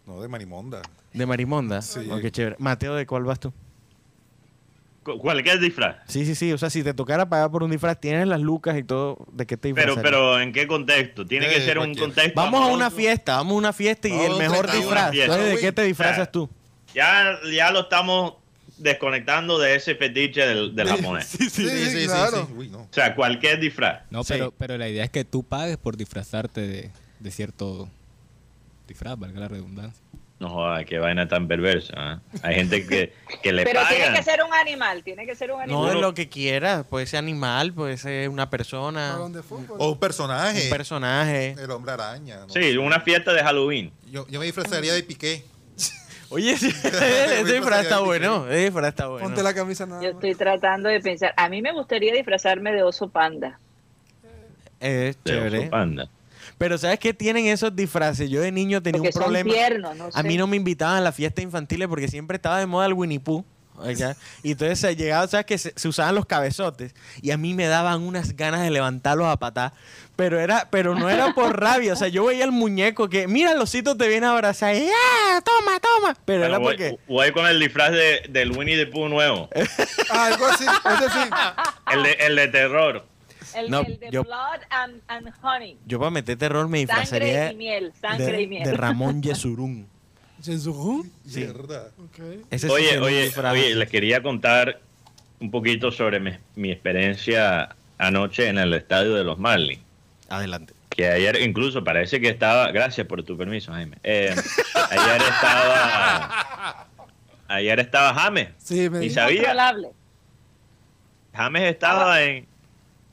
no 0.07 0.21
de 0.21 0.29
marimonda. 0.29 0.83
de 1.13 1.27
marimonda? 1.27 1.83
Sí. 1.83 2.09
Oh, 2.11 2.19
qué 2.21 2.31
chévere. 2.31 2.57
Mateo, 2.59 2.95
¿de 2.95 3.07
cuál 3.07 3.25
vas 3.25 3.41
tú? 3.41 3.53
Cu- 5.03 5.19
Cualquier 5.19 5.59
disfraz. 5.59 5.97
Sí, 6.07 6.27
sí, 6.27 6.35
sí. 6.35 6.53
O 6.53 6.59
sea, 6.59 6.69
si 6.71 6.83
te 6.83 6.93
tocara 6.93 7.29
pagar 7.29 7.51
por 7.51 7.63
un 7.63 7.71
disfraz, 7.71 7.99
tienes 7.99 8.27
las 8.29 8.41
lucas 8.41 8.77
y 8.79 8.83
todo. 8.83 9.17
¿De 9.33 9.47
qué 9.47 9.57
te 9.57 9.73
Pero, 9.75 9.95
disfrazarías? 9.95 10.03
pero 10.03 10.41
¿en 10.41 10.53
qué 10.53 10.67
contexto? 10.67 11.27
Tiene 11.27 11.49
que 11.49 11.57
Eh, 11.57 11.65
ser 11.65 11.79
un 11.79 11.95
contexto. 11.95 12.33
Vamos 12.41 12.63
a 12.63 12.67
una 12.73 12.91
fiesta, 12.91 13.37
vamos 13.37 13.55
a 13.55 13.57
una 13.57 13.73
fiesta 13.73 14.09
y 14.09 14.11
Vamos 14.13 14.27
el 14.27 14.37
mejor 14.39 14.67
31 14.67 14.81
disfraz. 14.81 15.15
Entonces, 15.15 15.55
¿de 15.55 15.59
qué 15.61 15.73
te 15.73 15.83
disfrazas 15.85 16.31
tú? 16.31 16.51
Ya, 16.95 17.39
ya 17.51 17.71
lo 17.71 17.81
estamos 17.81 18.35
desconectando 18.77 19.59
de 19.59 19.75
ese 19.77 19.95
fetiche 19.95 20.47
del, 20.47 20.75
del 20.75 20.89
japonés. 20.89 21.27
Sí, 21.27 21.49
sí, 21.51 22.07
claro. 22.07 22.49
Uy, 22.57 22.69
no. 22.69 22.81
O 22.81 22.89
sea, 22.91 23.15
cualquier 23.15 23.59
disfraz. 23.61 24.03
No, 24.11 24.25
Sí. 24.25 24.33
pero, 24.35 24.53
pero 24.57 24.77
la 24.79 24.89
idea 24.89 25.05
es 25.05 25.11
que 25.11 25.25
tú 25.25 25.43
pagues 25.43 25.77
por 25.77 25.97
disfrazarte 25.97 26.61
de, 26.67 26.91
de 27.21 27.31
cierto 27.31 27.89
disfraz, 28.89 29.19
valga 29.19 29.41
la 29.41 29.49
redundancia. 29.49 30.03
No 30.41 30.49
joda, 30.49 30.85
qué 30.87 30.99
vaina 30.99 31.29
tan 31.29 31.47
perversa. 31.47 31.93
¿ah? 31.97 32.21
Hay 32.43 32.55
gente 32.55 32.87
que, 32.87 33.13
que 33.43 33.53
le 33.53 33.63
Pero 33.65 33.81
tiene 33.89 34.11
que 34.15 34.23
ser 34.23 34.43
un 34.43 34.53
animal, 34.55 35.05
tiene 35.05 35.27
que 35.27 35.35
ser 35.37 35.53
un 35.53 35.59
No 35.59 35.63
animal. 35.65 35.95
de 35.95 36.01
lo 36.01 36.15
que 36.15 36.31
quieras. 36.31 36.87
Puede 36.89 37.05
ser 37.05 37.19
animal, 37.19 37.75
puede 37.75 37.99
ser 37.99 38.31
una 38.31 38.49
persona, 38.49 39.19
fútbol. 39.47 39.77
O 39.79 39.93
un 39.93 39.99
personaje. 39.99 40.65
un 40.65 40.71
personaje. 40.71 41.55
el 41.63 41.71
hombre 41.71 41.93
araña. 41.93 42.39
¿no? 42.47 42.49
Sí, 42.49 42.75
una 42.79 43.01
fiesta 43.01 43.35
de 43.35 43.43
Halloween. 43.43 43.93
Yo, 44.11 44.27
yo 44.29 44.41
me 44.41 44.47
disfrazaría 44.47 44.95
de 44.95 45.03
Piqué. 45.03 45.45
Oye, 46.31 46.57
sí, 46.57 46.69
ese 46.85 47.45
disfraz 47.45 47.83
está 47.83 48.01
bueno. 48.01 48.47
Ese 48.49 48.65
disfraz 48.65 48.89
está 48.89 49.09
bueno. 49.09 49.27
Ponte 49.27 49.43
la 49.43 49.53
camisa 49.53 49.85
nada 49.85 50.01
Yo 50.01 50.09
más. 50.15 50.15
estoy 50.15 50.35
tratando 50.37 50.89
de 50.89 51.01
pensar. 51.01 51.35
A 51.37 51.51
mí 51.51 51.61
me 51.61 51.73
gustaría 51.73 52.15
disfrazarme 52.15 52.73
de 52.73 52.83
oso 52.83 53.11
panda. 53.11 53.59
Es 54.81 55.17
de 55.17 55.17
chévere. 55.33 55.59
oso 55.59 55.71
panda. 55.71 56.09
Pero 56.61 56.77
¿sabes 56.77 56.99
qué 56.99 57.15
tienen 57.15 57.47
esos 57.47 57.75
disfraces? 57.75 58.29
Yo 58.29 58.43
de 58.43 58.53
niño 58.53 58.83
tenía 58.83 58.99
Porque 58.99 59.09
un 59.09 59.13
son 59.15 59.23
problema. 59.23 59.51
tiernos, 59.51 59.97
no 59.97 60.09
A 60.13 60.23
mí 60.23 60.33
sé. 60.35 60.39
no 60.39 60.47
me 60.47 60.57
invitaban 60.59 60.99
a 60.99 61.01
las 61.01 61.15
fiestas 61.15 61.43
infantiles 61.43 61.89
porque 61.89 62.07
siempre 62.07 62.37
estaba 62.37 62.59
de 62.59 62.67
moda 62.67 62.85
el 62.85 62.93
Winnie 62.93 63.19
Pooh. 63.19 63.47
Y 64.43 64.51
entonces 64.51 64.79
se 64.79 64.95
llegaba, 64.95 65.27
¿sabes? 65.27 65.47
Que 65.47 65.57
se, 65.57 65.73
se 65.75 65.89
usaban 65.89 66.15
los 66.15 66.27
cabezotes 66.27 66.95
y 67.23 67.31
a 67.31 67.39
mí 67.39 67.55
me 67.55 67.67
daban 67.67 68.03
unas 68.03 68.37
ganas 68.37 68.61
de 68.61 68.69
levantarlos 68.69 69.27
a 69.27 69.39
patá. 69.39 69.73
Pero, 70.17 70.39
era, 70.39 70.69
pero 70.71 70.95
no 70.95 71.09
era 71.09 71.33
por 71.33 71.59
rabia. 71.59 71.95
O 71.95 71.97
sea, 71.97 72.09
yo 72.09 72.27
veía 72.27 72.45
el 72.45 72.53
muñeco 72.53 73.09
que, 73.09 73.27
mira, 73.27 73.53
el 73.53 73.59
osito 73.59 73.97
te 73.97 74.07
viene 74.07 74.27
a 74.27 74.33
abrazar. 74.33 74.75
Y, 74.77 74.87
¡ah! 74.87 75.41
Toma, 75.43 75.81
toma. 75.81 76.15
Pero 76.27 76.41
Bueno, 76.41 76.57
era 76.57 76.59
voy, 76.59 76.75
porque. 76.77 76.99
voy 77.09 77.33
con 77.33 77.47
el 77.47 77.59
disfraz 77.59 77.93
de, 77.93 78.27
del 78.29 78.53
Winnie 78.55 78.77
the 78.77 78.87
Pooh 78.87 79.09
nuevo. 79.09 79.49
Ah, 80.11 80.27
algo 80.33 80.45
así. 80.45 80.65
Ese 80.67 81.09
sí. 81.11 81.31
El 81.91 82.03
de, 82.03 82.13
el 82.21 82.37
de 82.37 82.49
terror. 82.49 83.07
El, 83.55 83.71
No, 83.71 83.81
el 83.81 83.99
de 83.99 84.11
yo- 84.11 84.23
Blood 84.25 84.61
and, 84.71 85.01
and 85.09 85.33
Honey. 85.43 85.77
Yo 85.87 85.99
para 85.99 86.11
meter 86.11 86.37
terror 86.39 86.69
me 86.69 86.79
disfrazaría 86.79 87.49
Sangre 87.49 87.53
y 87.53 87.57
miel, 87.57 87.93
sangre 88.01 88.33
de, 88.33 88.43
y 88.43 88.47
miel. 88.47 88.65
de 88.65 88.73
Ramón 88.75 89.23
Yesurún. 89.23 89.87
Jezurú. 90.45 91.07
Sí. 91.29 91.45
Verdad. 91.45 91.89
Ok. 92.03 92.19
Ese 92.51 92.67
sí 92.69 92.73
Oye, 92.73 92.99
oye, 92.99 93.75
les 93.75 93.89
quería 93.91 94.23
contar 94.23 94.81
un 95.39 95.51
poquito 95.51 95.91
sobre 95.93 96.19
mi, 96.21 96.33
mi 96.57 96.71
experiencia 96.71 97.75
anoche 97.99 98.49
en 98.49 98.59
el 98.59 98.73
estadio 98.75 99.15
de 99.15 99.25
los 99.25 99.39
Marlins. 99.39 99.83
Adelante. 100.29 100.73
Que 100.89 101.09
ayer 101.09 101.41
incluso 101.43 101.85
parece 101.85 102.21
que 102.21 102.29
estaba, 102.29 102.71
gracias 102.73 103.07
por 103.07 103.23
tu 103.23 103.37
permiso, 103.37 103.73
Jaime. 103.73 103.97
Eh, 104.03 104.35
ayer 104.91 105.21
estaba, 105.23 106.87
ayer 107.49 107.81
estaba 107.81 108.15
James. 108.15 108.49
Sí, 108.59 108.89
me 108.91 109.01
Ni 109.01 109.11
sabía. 109.11 109.55
James 111.35 111.63
estaba 111.63 112.23
en, 112.23 112.47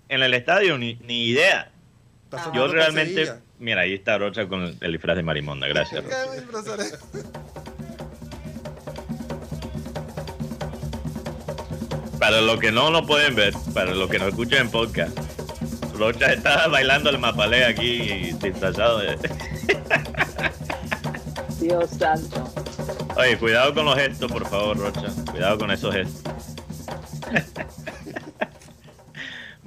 en 0.09 0.23
el 0.23 0.33
estadio, 0.33 0.77
ni, 0.77 0.95
ni 0.95 1.25
idea. 1.25 1.71
Ah. 2.31 2.51
Yo 2.53 2.67
realmente, 2.67 3.33
mira, 3.59 3.81
ahí 3.81 3.93
está 3.93 4.17
Rocha 4.17 4.47
con 4.47 4.63
el, 4.63 4.77
el 4.81 4.91
disfraz 4.91 5.15
de 5.15 5.23
Marimonda, 5.23 5.67
gracias. 5.67 6.03
Rocha. 6.03 6.97
Para 12.19 12.41
los 12.41 12.59
que 12.59 12.71
no 12.71 12.89
lo 12.89 13.05
pueden 13.05 13.35
ver, 13.35 13.53
para 13.73 13.93
los 13.93 14.09
que 14.09 14.19
no 14.19 14.27
escuchan 14.27 14.61
en 14.61 14.71
podcast, 14.71 15.17
Rocha 15.95 16.33
está 16.33 16.67
bailando 16.67 17.09
el 17.09 17.19
mapalé 17.19 17.65
aquí 17.65 18.31
disfrazado 18.41 18.99
de... 18.99 19.17
Dios 21.59 21.89
santo. 21.91 22.53
Oye, 23.15 23.37
cuidado 23.37 23.73
con 23.73 23.85
los 23.85 23.95
gestos, 23.95 24.31
por 24.31 24.47
favor, 24.47 24.77
Rocha. 24.77 25.07
Cuidado 25.31 25.57
con 25.57 25.71
esos 25.71 25.93
gestos. 25.93 26.33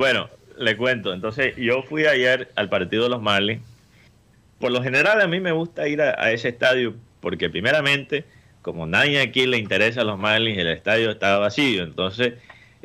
bueno, 0.00 0.30
le 0.56 0.78
cuento. 0.78 1.12
Entonces, 1.12 1.54
yo 1.58 1.82
fui 1.82 2.06
ayer 2.06 2.50
al 2.56 2.70
partido 2.70 3.02
de 3.02 3.10
los 3.10 3.20
Marlins. 3.20 3.60
Por 4.58 4.72
lo 4.72 4.82
general, 4.82 5.20
a 5.20 5.26
mí 5.26 5.40
me 5.40 5.52
gusta 5.52 5.88
ir 5.88 6.00
a, 6.00 6.32
ese 6.32 6.48
estadio 6.48 6.94
porque, 7.20 7.50
primeramente, 7.50 8.24
como 8.62 8.86
nadie 8.86 9.20
aquí 9.20 9.44
le 9.46 9.58
interesa 9.58 10.00
a 10.00 10.04
los 10.04 10.18
Marlins, 10.18 10.56
el 10.56 10.68
estadio 10.68 11.10
estaba 11.10 11.40
vacío. 11.40 11.82
Entonces, 11.82 12.32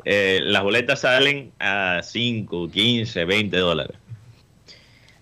eh, 0.04 0.40
las 0.42 0.62
boletas 0.62 1.00
salen 1.00 1.52
a 1.58 2.00
5, 2.02 2.70
15, 2.70 3.24
20 3.24 3.56
dólares. 3.56 3.96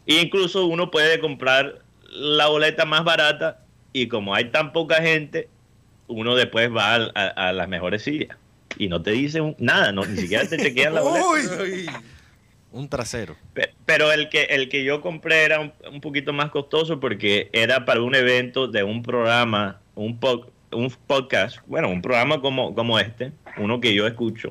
Incluso 0.07 0.67
uno 0.67 0.91
puede 0.91 1.21
comprar 1.21 1.79
la 2.11 2.49
boleta 2.49 2.87
más 2.87 3.05
barata 3.05 3.61
y 3.93 4.09
como 4.09 4.35
hay 4.35 4.47
tan 4.47 4.73
poca 4.73 5.01
gente, 5.01 5.49
uno 6.09 6.35
después 6.35 6.75
va 6.75 6.97
a 6.97 7.53
las 7.53 7.69
mejores 7.69 8.03
sillas 8.03 8.37
y 8.79 8.89
no 8.89 9.03
te 9.03 9.13
dicen 9.13 9.55
nada, 9.59 9.93
no, 9.93 10.05
ni 10.05 10.17
siquiera 10.21 10.47
te 10.49 10.57
chequean 10.57 10.95
la 10.95 11.01
boleta. 11.03 11.63
Uy. 11.63 11.87
Un 12.73 12.89
trasero. 12.89 13.37
Pe- 13.53 13.73
Pero 13.87 14.11
el 14.13 14.29
que, 14.29 14.45
el 14.45 14.69
que 14.69 14.83
yo 14.85 15.01
compré 15.01 15.45
era 15.45 15.61
un, 15.61 15.73
un 15.93 16.01
poquito 16.01 16.33
más 16.33 16.51
costoso 16.51 16.99
porque 16.99 17.49
era 17.53 17.85
para 17.85 18.01
un 18.03 18.15
evento 18.15 18.67
de 18.67 18.83
un 18.83 19.03
programa, 19.03 19.81
un, 19.95 20.19
po- 20.19 20.51
un 20.73 20.91
podcast, 21.07 21.59
bueno, 21.67 21.89
un 21.89 22.03
programa 22.03 22.41
como, 22.41 22.75
como 22.75 22.99
este, 22.99 23.31
uno 23.59 23.81
que 23.81 23.95
yo 23.95 24.07
escucho, 24.09 24.49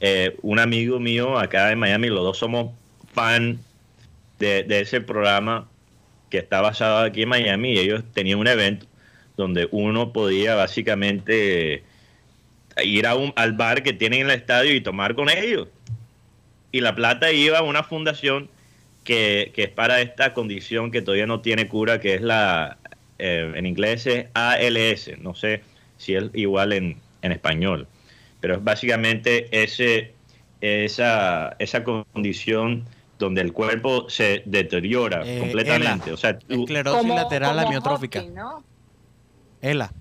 eh, 0.00 0.36
un 0.40 0.58
amigo 0.58 0.98
mío 0.98 1.38
acá 1.38 1.70
en 1.70 1.78
Miami, 1.78 2.08
los 2.08 2.24
dos 2.24 2.38
somos 2.38 2.72
fan 3.12 3.58
de, 4.38 4.62
de 4.62 4.80
ese 4.80 5.02
programa 5.02 5.68
que 6.30 6.38
está 6.38 6.62
basado 6.62 6.98
aquí 6.98 7.22
en 7.24 7.28
Miami 7.28 7.72
y 7.74 7.78
ellos 7.80 8.04
tenían 8.14 8.38
un 8.38 8.46
evento 8.46 8.86
donde 9.36 9.68
uno 9.70 10.12
podía 10.14 10.54
básicamente 10.54 11.82
ir 12.84 13.06
a 13.06 13.14
un, 13.14 13.32
al 13.36 13.52
bar 13.52 13.82
que 13.82 13.92
tienen 13.92 14.20
en 14.22 14.30
el 14.30 14.36
estadio 14.36 14.74
y 14.74 14.80
tomar 14.80 15.14
con 15.14 15.28
ellos. 15.30 15.68
Y 16.72 16.80
la 16.80 16.94
plata 16.94 17.32
iba 17.32 17.58
a 17.58 17.62
una 17.62 17.82
fundación 17.82 18.48
que, 19.04 19.50
que 19.54 19.64
es 19.64 19.68
para 19.70 20.00
esta 20.00 20.34
condición 20.34 20.90
que 20.90 21.02
todavía 21.02 21.26
no 21.26 21.40
tiene 21.40 21.66
cura, 21.68 22.00
que 22.00 22.14
es 22.14 22.20
la, 22.22 22.78
eh, 23.18 23.52
en 23.54 23.66
inglés 23.66 24.06
es 24.06 24.26
ALS, 24.34 25.10
no 25.20 25.34
sé 25.34 25.62
si 25.98 26.14
es 26.14 26.24
igual 26.34 26.72
en, 26.72 26.96
en 27.22 27.32
español, 27.32 27.86
pero 28.40 28.54
es 28.54 28.62
básicamente 28.64 29.48
ese, 29.62 30.12
esa, 30.60 31.56
esa 31.58 31.82
condición 31.84 32.84
donde 33.18 33.40
el 33.42 33.52
cuerpo 33.52 34.08
se 34.08 34.42
deteriora 34.46 35.22
Eh, 35.26 35.38
completamente. 35.40 36.04
ELA. 36.06 36.14
O 36.14 36.16
sea, 36.16 36.38
tú- 36.38 36.62
Esclerosis 36.62 37.08
lateral 37.08 37.58
amiotrófica. 37.58 38.22
ELA. 39.60 39.92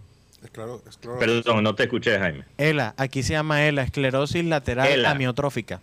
Perdón, 1.20 1.64
no 1.64 1.76
te 1.76 1.84
escuché, 1.84 2.18
Jaime. 2.18 2.44
ELA. 2.58 2.94
Aquí 2.98 3.24
se 3.24 3.34
llama 3.34 3.66
ELA, 3.66 3.84
esclerosis 3.84 4.44
lateral 4.46 4.88
ELA. 4.88 5.12
amiotrófica. 5.12 5.82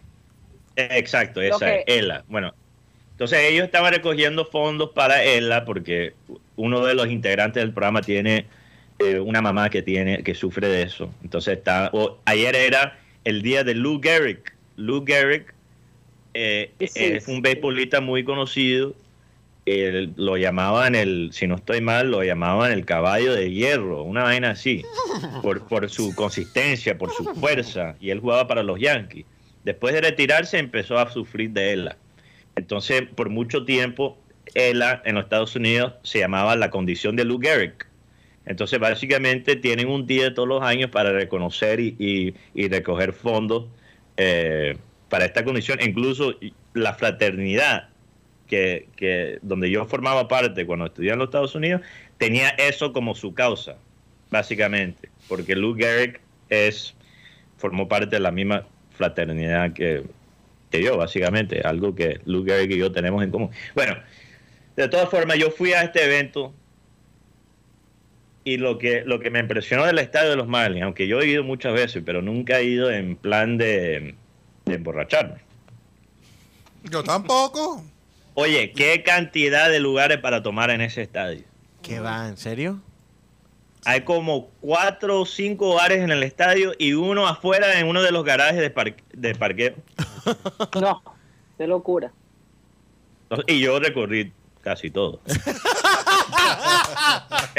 Exacto, 0.77 1.41
esa 1.41 1.59
que- 1.67 1.79
es 1.79 1.85
ELA. 1.87 2.25
Bueno, 2.29 2.55
entonces 3.13 3.39
ellos 3.51 3.65
estaban 3.65 3.93
recogiendo 3.93 4.45
fondos 4.47 4.91
para 4.95 5.23
ELA 5.25 5.65
porque 5.65 6.15
uno 6.57 6.85
de 6.85 6.95
los 6.95 7.09
integrantes 7.09 7.63
del 7.63 7.73
programa 7.73 8.01
tiene 8.03 8.47
eh, 8.99 9.19
una 9.21 9.43
mamá 9.43 9.69
que 9.69 9.83
tiene 9.83 10.23
que 10.23 10.35
sufre 10.35 10.69
de 10.69 10.83
eso. 10.83 11.11
Entonces 11.23 11.59
está 11.59 11.91
o- 11.93 12.19
ayer 12.25 12.57
era 12.57 12.99
el 13.25 13.43
día 13.43 13.63
de 13.63 13.75
Lou 13.75 14.01
Gehrig. 14.03 14.41
Lou 14.77 15.05
Gehrig 15.05 15.47
eh, 16.33 16.71
Sí, 16.79 16.89
es 16.95 17.25
sí. 17.25 17.31
un 17.33 17.43
beisbolista 17.43 18.01
muy 18.01 18.25
conocido. 18.25 18.95
Él- 19.67 20.13
lo 20.17 20.37
llamaban 20.37 20.95
el, 20.95 21.31
si 21.33 21.47
no 21.49 21.57
estoy 21.57 21.81
mal, 21.81 22.11
lo 22.11 22.23
llamaban 22.23 22.71
el 22.73 22.85
caballo 22.85 23.35
de 23.35 23.51
hierro, 23.53 24.03
una 24.05 24.23
vaina 24.23 24.51
así, 24.51 24.85
por, 25.43 25.67
por 25.67 25.91
su 25.91 26.15
consistencia, 26.15 26.97
por 26.97 27.11
su 27.13 27.25
fuerza, 27.35 27.97
y 28.01 28.11
él 28.11 28.21
jugaba 28.21 28.47
para 28.47 28.63
los 28.63 28.79
Yankees. 28.79 29.27
Después 29.65 29.93
de 29.95 30.01
retirarse 30.03 30.59
empezó 30.59 30.99
a 30.99 31.11
sufrir 31.11 31.51
de 31.51 31.73
ELA. 31.73 31.97
Entonces, 32.55 33.03
por 33.15 33.29
mucho 33.29 33.65
tiempo, 33.65 34.17
ELA 34.55 35.03
en 35.05 35.17
los 35.17 35.25
Estados 35.25 35.57
Unidos 35.57 35.95
se 36.05 36.21
llamaba 36.21 36.55
la 36.55 36.71
condición 36.71 37.17
de 37.17 37.25
Lou 37.25 37.41
Gehrig. 37.41 37.75
Entonces, 38.47 38.79
básicamente 38.79 39.57
tienen 39.57 39.89
un 39.89 40.07
día 40.07 40.33
todos 40.33 40.49
los 40.49 40.63
años 40.63 40.91
para 40.91 41.11
reconocer 41.11 41.81
y, 41.81 41.97
y- 41.99 42.35
y 42.55 42.69
recoger 42.69 43.13
fondos 43.13 43.65
eh, 44.17 44.77
para 45.09 45.25
esta 45.25 45.43
condición. 45.45 45.81
Incluso 45.83 46.35
la 46.73 46.95
fraternidad 46.95 47.89
que, 48.47 48.89
que 48.97 49.39
donde 49.43 49.71
yo 49.71 49.85
formaba 49.87 50.29
parte 50.29 50.67
cuando 50.67 50.87
estudié 50.87 51.13
en 51.13 51.19
los 51.19 51.29
Estados 51.29 51.55
Unidos 51.55 51.83
tenía 52.19 52.51
eso 52.51 52.93
como 52.93 53.15
su 53.15 53.35
causa, 53.35 53.77
básicamente, 54.31 55.11
porque 55.29 55.55
Lou 55.55 55.75
Gehrig 55.75 56.21
es 56.49 56.95
formó 57.59 57.89
parte 57.89 58.17
de 58.17 58.21
la 58.21 58.31
misma 58.31 58.67
fraternidad 58.97 59.73
que, 59.73 60.05
que 60.71 60.83
yo, 60.83 60.97
básicamente, 60.97 61.61
algo 61.63 61.95
que 61.95 62.21
Lou 62.25 62.45
Gehrig 62.45 62.73
y 62.73 62.79
yo 62.79 62.93
tenemos 62.93 63.23
en 63.23 63.31
común. 63.31 63.51
Bueno, 63.75 63.97
de 64.77 64.89
todas 64.89 65.09
formas, 65.09 65.39
yo 65.39 65.51
fui 65.51 65.73
a 65.73 65.83
este 65.83 66.05
evento 66.05 66.55
y 68.45 68.59
lo 68.59 68.79
que, 68.79 69.03
lo 69.05 69.19
que 69.19 69.31
me 69.31 69.41
impresionó 69.41 69.85
del 69.85 69.99
estadio 69.99 70.31
de 70.31 70.37
los 70.37 70.47
Marlins, 70.47 70.85
aunque 70.85 71.09
yo 71.09 71.21
he 71.21 71.27
ido 71.27 71.43
muchas 71.43 71.75
veces, 71.75 72.03
pero 72.07 72.23
nunca 72.23 72.61
he 72.61 72.65
ido 72.65 72.91
en 72.91 73.17
plan 73.17 73.59
de, 73.59 74.15
de 74.67 74.75
emborracharme. 74.75 75.41
Yo 76.85 77.03
tampoco. 77.03 77.83
Oye, 78.39 78.73
qué 78.73 79.03
cantidad 79.03 79.71
de 79.71 79.81
lugares 79.81 80.19
para 80.19 80.43
tomar 80.43 80.69
en 80.71 80.83
ese 80.83 81.01
estadio. 81.03 81.43
¿Qué 81.83 82.01
va? 82.01 82.29
¿En 82.29 82.37
serio? 82.37 82.83
Hay 83.87 84.03
como 84.03 84.49
cuatro 84.61 85.21
o 85.23 85.27
cinco 85.27 85.75
bares 85.77 86.01
en 86.01 86.11
el 86.11 86.23
estadio 86.23 86.73
y 86.79 86.93
uno 86.93 87.27
afuera 87.27 87.79
en 87.81 87.87
uno 87.89 88.03
de 88.03 88.11
los 88.13 88.25
garajes 88.25 88.59
de, 88.61 88.69
par- 88.71 88.97
de 89.13 89.35
parqueo. 89.35 89.75
No, 90.81 91.03
qué 91.57 91.67
locura. 91.67 92.13
Y 93.47 93.61
yo 93.61 93.79
recorrí 93.81 94.33
casi 94.61 94.91
todo. 94.91 95.21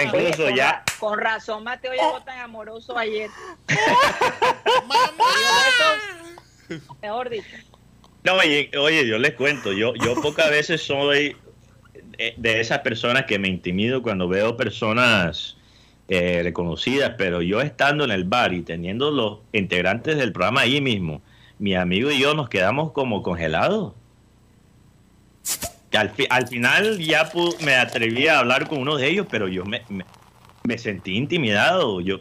Incluso 0.03 0.49
ya, 0.49 0.83
con 0.99 1.17
razón 1.17 1.63
Mateo 1.63 1.93
llegó 1.93 2.21
tan 2.23 2.39
amoroso 2.39 2.97
ayer. 2.97 3.29
Eso, 6.67 6.81
Mejor 7.01 7.29
dicho. 7.29 7.45
No, 8.23 8.33
oye, 8.35 8.71
oye, 8.77 9.07
yo 9.07 9.17
les 9.19 9.33
cuento, 9.35 9.71
yo, 9.73 9.93
yo 9.95 10.19
pocas 10.21 10.49
veces 10.49 10.81
soy 10.81 11.35
de, 12.37 12.59
esas 12.59 12.79
personas 12.79 13.25
que 13.25 13.39
me 13.39 13.47
intimido 13.47 14.01
cuando 14.01 14.27
veo 14.27 14.57
personas 14.57 15.57
eh, 16.09 16.41
reconocidas, 16.43 17.15
pero 17.17 17.41
yo 17.41 17.61
estando 17.61 18.03
en 18.03 18.11
el 18.11 18.23
bar 18.25 18.53
y 18.53 18.61
teniendo 18.63 19.11
los 19.11 19.39
integrantes 19.53 20.17
del 20.17 20.31
programa 20.33 20.61
ahí 20.61 20.81
mismo, 20.81 21.21
mi 21.59 21.75
amigo 21.75 22.11
y 22.11 22.19
yo 22.19 22.33
nos 22.33 22.49
quedamos 22.49 22.91
como 22.91 23.23
congelados. 23.23 23.93
Al, 25.93 26.11
al 26.29 26.47
final 26.47 26.99
ya 26.99 27.29
me 27.61 27.75
atreví 27.75 28.27
a 28.27 28.39
hablar 28.39 28.67
con 28.67 28.79
uno 28.79 28.97
de 28.97 29.07
ellos, 29.07 29.27
pero 29.29 29.47
yo 29.47 29.65
me, 29.65 29.81
me- 29.89 30.05
me 30.63 30.77
sentí 30.77 31.15
intimidado. 31.15 32.01
Yo, 32.01 32.17
o 32.17 32.19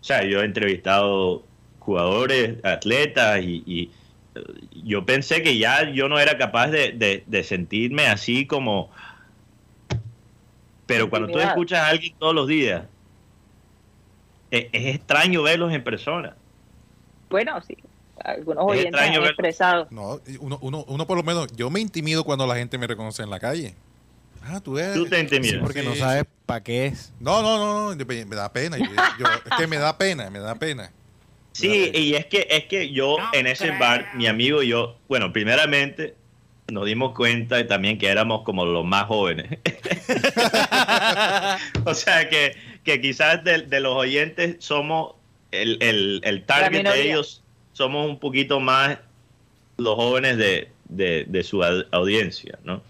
sea, 0.00 0.24
yo 0.24 0.40
he 0.40 0.44
entrevistado 0.44 1.44
jugadores, 1.78 2.56
atletas 2.64 3.40
y, 3.42 3.62
y, 3.66 3.90
yo 4.84 5.04
pensé 5.06 5.42
que 5.42 5.56
ya 5.58 5.90
yo 5.90 6.08
no 6.08 6.18
era 6.18 6.36
capaz 6.38 6.68
de, 6.68 6.92
de- 6.92 7.24
de 7.26 7.44
sentirme 7.44 8.06
así 8.06 8.46
como... 8.46 8.90
Pero 10.86 11.08
cuando 11.08 11.28
tú 11.28 11.38
escuchas 11.38 11.80
a 11.80 11.88
alguien 11.88 12.14
todos 12.18 12.34
los 12.34 12.46
días, 12.46 12.84
e- 14.50 14.68
es, 14.72 14.94
extraño 14.96 15.42
verlos 15.42 15.72
en 15.72 15.82
persona. 15.82 16.36
Bueno, 17.30 17.60
sí. 17.62 17.76
Algunos 18.22 18.64
Es 18.64 18.70
oyentes 18.70 18.92
extraño 19.00 19.20
han 19.22 19.26
expresado. 19.26 19.86
No, 19.90 20.20
uno, 20.40 20.58
uno, 20.60 20.84
uno 20.86 21.06
por 21.06 21.16
lo 21.16 21.22
menos, 21.22 21.48
yo 21.56 21.70
me 21.70 21.80
intimido 21.80 22.22
cuando 22.24 22.46
la 22.46 22.56
gente 22.56 22.76
me 22.78 22.86
reconoce 22.86 23.22
en 23.22 23.30
la 23.30 23.40
calle. 23.40 23.74
Ah, 24.46 24.60
tú 24.60 24.78
eres. 24.78 24.94
Tú 24.94 25.06
te 25.06 25.18
intimidas. 25.18 25.60
Porque 25.62 25.82
no 25.82 25.94
sabes 25.94 26.24
para 26.44 26.62
qué 26.62 26.86
es. 26.86 27.12
No, 27.18 27.40
no, 27.42 27.56
no, 27.56 27.94
no, 27.94 28.04
me 28.04 28.24
me 28.26 28.36
da 28.36 28.52
pena. 28.52 28.76
Yo- 28.76 28.84
yo- 28.84 29.26
es 29.50 29.56
que 29.56 29.66
me 29.66 29.78
da 29.78 29.96
pena, 29.96 30.28
me 30.28 30.38
da 30.38 30.54
pena. 30.54 30.90
Sí, 31.54 31.90
y 31.94 32.14
es 32.14 32.26
que 32.26 32.46
es 32.50 32.64
que 32.64 32.90
yo 32.90 33.16
en 33.32 33.46
ese 33.46 33.68
bar, 33.78 34.08
mi 34.16 34.26
amigo 34.26 34.62
y 34.62 34.68
yo, 34.68 34.96
bueno, 35.08 35.32
primeramente 35.32 36.14
nos 36.66 36.86
dimos 36.86 37.14
cuenta 37.14 37.64
también 37.66 37.98
que 37.98 38.08
éramos 38.08 38.42
como 38.42 38.64
los 38.64 38.84
más 38.84 39.04
jóvenes. 39.04 39.58
o 41.84 41.94
sea 41.94 42.28
que, 42.28 42.56
que 42.82 43.00
quizás 43.00 43.44
de, 43.44 43.62
de 43.62 43.80
los 43.80 43.94
oyentes 43.94 44.56
somos 44.58 45.14
el, 45.52 45.78
el, 45.82 46.20
el 46.24 46.44
target 46.44 46.78
de 46.94 47.00
ellos, 47.10 47.42
somos 47.72 48.08
un 48.08 48.18
poquito 48.18 48.58
más 48.60 48.98
los 49.76 49.94
jóvenes 49.94 50.36
de, 50.36 50.68
de, 50.88 51.24
de 51.28 51.42
su 51.44 51.62
au- 51.62 51.86
audiencia, 51.92 52.58
¿no? 52.64 52.82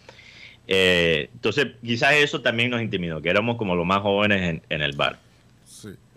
Eh, 0.66 1.28
entonces 1.34 1.66
quizás 1.84 2.14
eso 2.14 2.40
también 2.40 2.70
nos 2.70 2.80
intimidó, 2.80 3.20
que 3.20 3.28
éramos 3.28 3.56
como 3.58 3.74
los 3.74 3.84
más 3.84 4.00
jóvenes 4.00 4.40
en, 4.42 4.62
en 4.70 4.80
el 4.82 4.92
bar. 4.96 5.18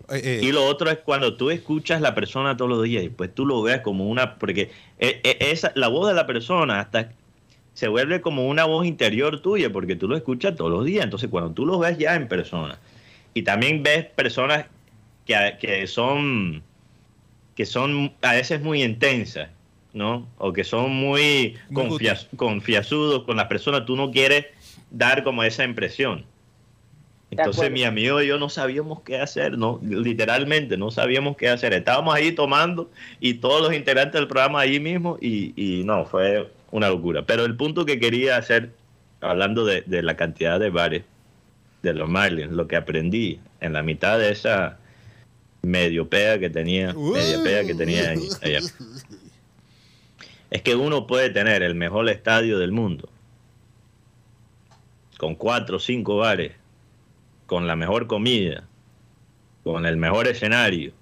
Eh, 0.10 0.22
eh, 0.24 0.40
Y 0.42 0.52
lo 0.52 0.66
otro 0.66 0.90
es 0.90 1.00
cuando 1.00 1.36
tú 1.36 1.50
escuchas 1.50 2.00
la 2.02 2.16
persona 2.16 2.56
todos 2.56 2.70
los 2.70 2.84
días 2.84 3.04
y 3.04 3.10
pues 3.10 3.34
tú 3.36 3.46
lo 3.46 3.62
ves 3.62 3.82
como 3.82 4.08
una, 4.08 4.36
porque 4.40 4.72
e- 5.00 5.20
e- 5.24 5.38
esa, 5.52 5.72
la 5.76 5.88
voz 5.90 6.08
de 6.08 6.14
la 6.14 6.26
persona 6.26 6.80
hasta 6.80 7.12
se 7.74 7.88
vuelve 7.90 8.22
como 8.22 8.48
una 8.48 8.64
voz 8.66 8.86
interior 8.88 9.42
tuya 9.42 9.72
porque 9.72 9.96
tú 9.96 10.08
lo 10.08 10.16
escuchas 10.16 10.56
todos 10.56 10.72
los 10.72 10.86
días. 10.86 11.04
Entonces 11.04 11.30
cuando 11.30 11.52
tú 11.52 11.66
lo 11.66 11.78
ves 11.80 11.98
ya 11.98 12.16
en 12.16 12.28
persona 12.28 12.80
y 13.34 13.42
también 13.44 13.84
ves 13.84 14.06
personas 14.06 14.66
que, 15.26 15.58
que 15.60 15.86
son 15.88 16.64
que 17.56 17.66
son 17.66 18.14
a 18.22 18.34
veces 18.34 18.62
muy 18.62 18.84
intensas, 18.84 19.50
¿no? 19.94 20.28
O 20.38 20.54
que 20.54 20.64
son 20.64 20.92
muy 20.92 21.56
Muy 21.70 21.84
confia- 21.90 22.28
confiasudos 22.36 23.24
con 23.24 23.36
las 23.36 23.48
personas, 23.48 23.86
tú 23.86 23.96
no 23.96 24.12
quieres 24.12 24.46
dar 24.92 25.24
como 25.24 25.44
esa 25.44 25.64
impresión. 25.64 26.24
Entonces 27.30 27.72
mi 27.72 27.84
amigo 27.84 28.22
y 28.22 28.28
yo 28.28 28.40
no 28.40 28.48
sabíamos 28.50 29.02
qué 29.02 29.20
hacer, 29.20 29.58
no, 29.58 29.80
literalmente 29.84 30.78
no 30.78 30.92
sabíamos 30.92 31.36
qué 31.36 31.50
hacer. 31.50 31.74
Estábamos 31.74 32.16
ahí 32.16 32.32
tomando 32.32 32.90
y 33.20 33.36
todos 33.36 33.62
los 33.62 33.74
integrantes 33.74 34.14
del 34.14 34.28
programa 34.28 34.62
ahí 34.62 34.80
mismo 34.80 35.18
y, 35.20 35.54
y 35.56 35.84
no, 35.84 36.06
fue 36.06 36.50
una 36.72 36.90
locura. 36.90 37.26
Pero 37.26 37.44
el 37.44 37.56
punto 37.58 37.86
que 37.86 38.00
quería 38.00 38.38
hacer, 38.38 38.72
hablando 39.20 39.66
de, 39.66 39.82
de 39.86 40.04
la 40.04 40.16
cantidad 40.16 40.60
de 40.60 40.70
bares 40.70 41.04
de 41.84 41.94
los 41.94 42.10
Marlins, 42.10 42.52
lo 42.52 42.68
que 42.68 42.78
aprendí 42.78 43.40
en 43.60 43.74
la 43.74 43.84
mitad 43.84 44.18
de 44.18 44.32
esa 44.32 44.78
medio 45.62 46.08
pega 46.08 46.40
que 46.40 46.50
tenía, 46.50 46.94
media 46.94 47.44
pega 47.44 47.66
que 47.66 47.76
tenía 47.76 48.12
ahí, 48.12 48.28
allá, 48.42 48.60
es 50.50 50.62
que 50.62 50.76
uno 50.76 51.08
puede 51.08 51.30
tener 51.30 51.62
el 51.62 51.76
mejor 51.76 52.10
estadio 52.10 52.58
del 52.58 52.72
mundo, 52.72 53.10
con 55.18 55.36
cuatro 55.36 55.78
o 55.78 55.80
cinco 55.80 56.18
bares, 56.18 56.54
con 57.48 57.68
la 57.68 57.76
mejor 57.76 58.08
comida, 58.08 58.68
con 59.64 59.86
el 59.88 59.98
mejor 59.98 60.28
escenario, 60.28 60.94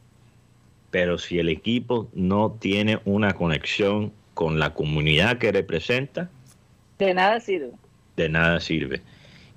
pero 0.92 1.18
si 1.18 1.40
el 1.40 1.50
equipo 1.50 2.10
no 2.14 2.58
tiene 2.62 3.00
una 3.06 3.34
conexión 3.34 4.14
con 4.34 4.60
la 4.60 4.74
comunidad 4.74 5.38
que 5.40 5.52
representa, 5.52 6.30
De 7.00 7.14
nada 7.14 7.40
sirve. 7.42 7.72
de 8.18 8.30
nada 8.30 8.60
sirve. 8.62 9.02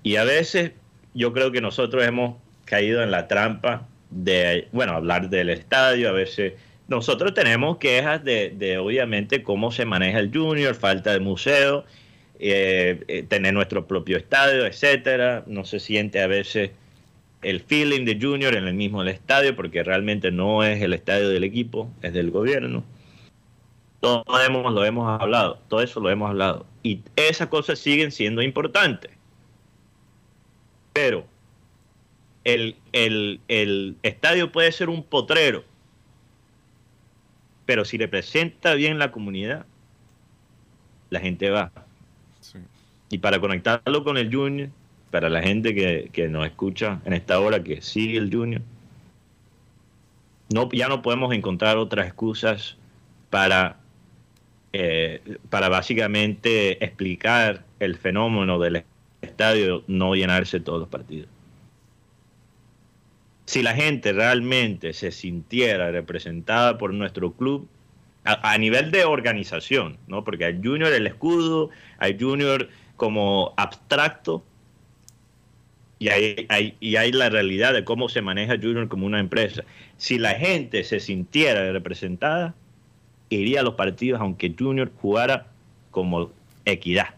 Y 0.03 0.17
a 0.17 0.25
veces 0.25 0.73
yo 1.15 1.33
creo 1.33 1.53
que 1.53 1.61
nosotros 1.61 2.05
hemos 2.05 2.37
caído 2.65 3.03
en 3.03 3.11
la 3.13 3.29
trampa 3.29 3.87
de, 4.11 4.69
bueno, 4.73 4.95
hablar 4.95 5.31
del 5.31 5.51
estadio, 5.51 6.09
a 6.09 6.13
veces 6.13 6.55
nosotros 6.89 7.35
tenemos 7.35 7.79
quejas 7.79 8.25
de, 8.25 8.51
de 8.57 8.79
obviamente 8.79 9.43
cómo 9.43 9.71
se 9.73 9.85
maneja 9.85 10.19
el 10.21 10.33
junior, 10.33 10.75
falta 10.75 11.13
de 11.13 11.21
museo, 11.21 11.85
eh, 12.41 13.03
eh, 13.09 13.25
tener 13.25 13.53
nuestro 13.55 13.87
propio 13.87 14.17
estadio, 14.17 14.67
etcétera. 14.67 15.45
No 15.47 15.65
se 15.65 15.81
siente 15.81 16.21
a 16.23 16.27
veces 16.29 16.71
el 17.43 17.61
feeling 17.61 18.05
de 18.05 18.19
junior 18.21 18.55
en 18.55 18.67
el 18.67 18.75
mismo 18.75 19.03
estadio, 19.05 19.55
porque 19.55 19.83
realmente 19.83 20.31
no 20.31 20.65
es 20.65 20.83
el 20.83 20.93
estadio 20.93 21.29
del 21.29 21.45
equipo, 21.45 21.91
es 22.03 22.13
del 22.13 22.31
gobierno. 22.31 22.85
Todo 24.01 24.25
hemos, 24.45 24.73
lo 24.73 24.85
hemos 24.85 25.21
hablado, 25.21 25.61
todo 25.69 25.83
eso 25.83 26.01
lo 26.01 26.11
hemos 26.11 26.31
hablado. 26.31 26.67
Y 26.83 27.01
esas 27.17 27.49
cosas 27.49 27.79
siguen 27.79 28.13
siendo 28.13 28.43
importantes. 28.43 29.11
Pero 30.93 31.27
el, 32.45 32.77
el, 32.93 33.41
el 33.49 33.97
estadio 34.03 34.51
puede 34.53 34.73
ser 34.73 34.89
un 34.89 35.03
potrero, 35.03 35.65
pero 37.67 37.85
si 37.85 37.99
representa 37.99 38.75
bien 38.75 38.99
la 38.99 39.13
comunidad, 39.13 39.67
la 41.11 41.21
gente 41.21 41.51
va. 41.51 41.71
Sí. 42.41 42.59
Y 43.11 43.19
para 43.19 43.41
conectarlo 43.41 44.05
con 44.05 44.17
el 44.17 44.35
Junior, 44.35 44.71
para 45.11 45.29
la 45.29 45.43
gente 45.43 45.75
que, 45.75 46.11
que 46.13 46.29
nos 46.29 46.47
escucha 46.47 47.01
en 47.05 47.13
esta 47.13 47.41
hora, 47.41 47.63
que 47.63 47.81
sigue 47.83 48.19
el 48.19 48.33
Junior, 48.33 48.63
no, 50.53 50.69
ya 50.73 50.89
no 50.89 51.03
podemos 51.03 51.35
encontrar 51.35 51.77
otras 51.77 52.07
excusas 52.07 52.77
para, 53.31 53.77
eh, 54.73 55.21
para 55.51 55.69
básicamente 55.69 56.83
explicar 56.85 57.65
el 57.81 57.97
fenómeno 57.97 58.59
del 58.59 58.85
estadio 59.21 59.85
no 59.87 60.15
llenarse 60.15 60.61
todos 60.61 60.81
los 60.81 60.89
partidos. 60.89 61.29
Si 63.45 63.63
la 63.63 63.75
gente 63.75 64.13
realmente 64.13 64.93
se 64.93 65.11
sintiera 65.11 65.91
representada 65.91 66.77
por 66.77 66.93
nuestro 66.93 67.33
club, 67.33 67.69
a, 68.25 68.59
nivel 68.59 68.91
de 68.91 69.05
organización, 69.05 69.97
¿no? 70.07 70.23
porque 70.23 70.45
hay 70.45 70.61
Junior 70.63 70.93
el 70.93 71.07
escudo, 71.07 71.71
hay 71.99 72.19
Junior 72.21 72.69
como 72.97 73.55
abstracto, 73.57 74.45
y 75.99 76.09
hay, 76.09 76.47
hay- 76.49 76.75
y 76.81 76.97
hay 76.97 77.13
la 77.13 77.29
realidad 77.29 77.73
de 77.75 77.85
cómo 77.85 78.09
se 78.09 78.23
maneja 78.23 78.57
Junior 78.57 78.89
como 78.89 79.07
una 79.07 79.21
empresa. 79.21 79.65
Si 79.97 80.19
la 80.19 80.35
gente 80.35 80.85
se 80.85 81.01
sintiera 81.01 81.73
representada, 81.73 82.55
iría 83.31 83.61
a 83.61 83.63
los 83.63 83.75
partidos 83.75 84.21
aunque 84.21 84.55
Junior 84.59 84.91
jugara 85.01 85.47
como 85.91 86.31
equidad. 86.65 87.09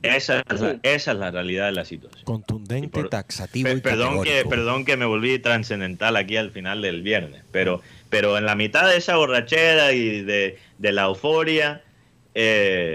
Esa 0.00 0.44
es, 0.48 0.60
la, 0.60 0.78
esa 0.84 1.12
es 1.12 1.18
la 1.18 1.30
realidad 1.32 1.66
de 1.66 1.72
la 1.72 1.84
situación. 1.84 2.24
Contundente, 2.24 2.86
Y 2.86 2.88
por- 2.88 3.08
taxativo 3.08 3.68
y 3.68 3.80
perdón 3.80 4.22
que 4.22 4.44
perdón 4.48 4.84
que 4.84 4.96
me 4.96 5.04
volví 5.04 5.36
trascendental 5.40 6.14
aquí 6.16 6.36
al 6.36 6.52
final 6.52 6.82
del 6.82 7.02
viernes 7.02 7.42
pero 7.50 7.82
pero 8.08 8.38
en 8.38 8.44
la 8.46 8.54
mitad 8.54 8.88
de 8.88 8.96
esa 8.96 9.16
borrachera 9.16 9.92
y 9.92 10.22
de, 10.22 10.56
de 10.78 10.92
la 10.92 11.02
euforia 11.06 11.82
eh, 12.34 12.94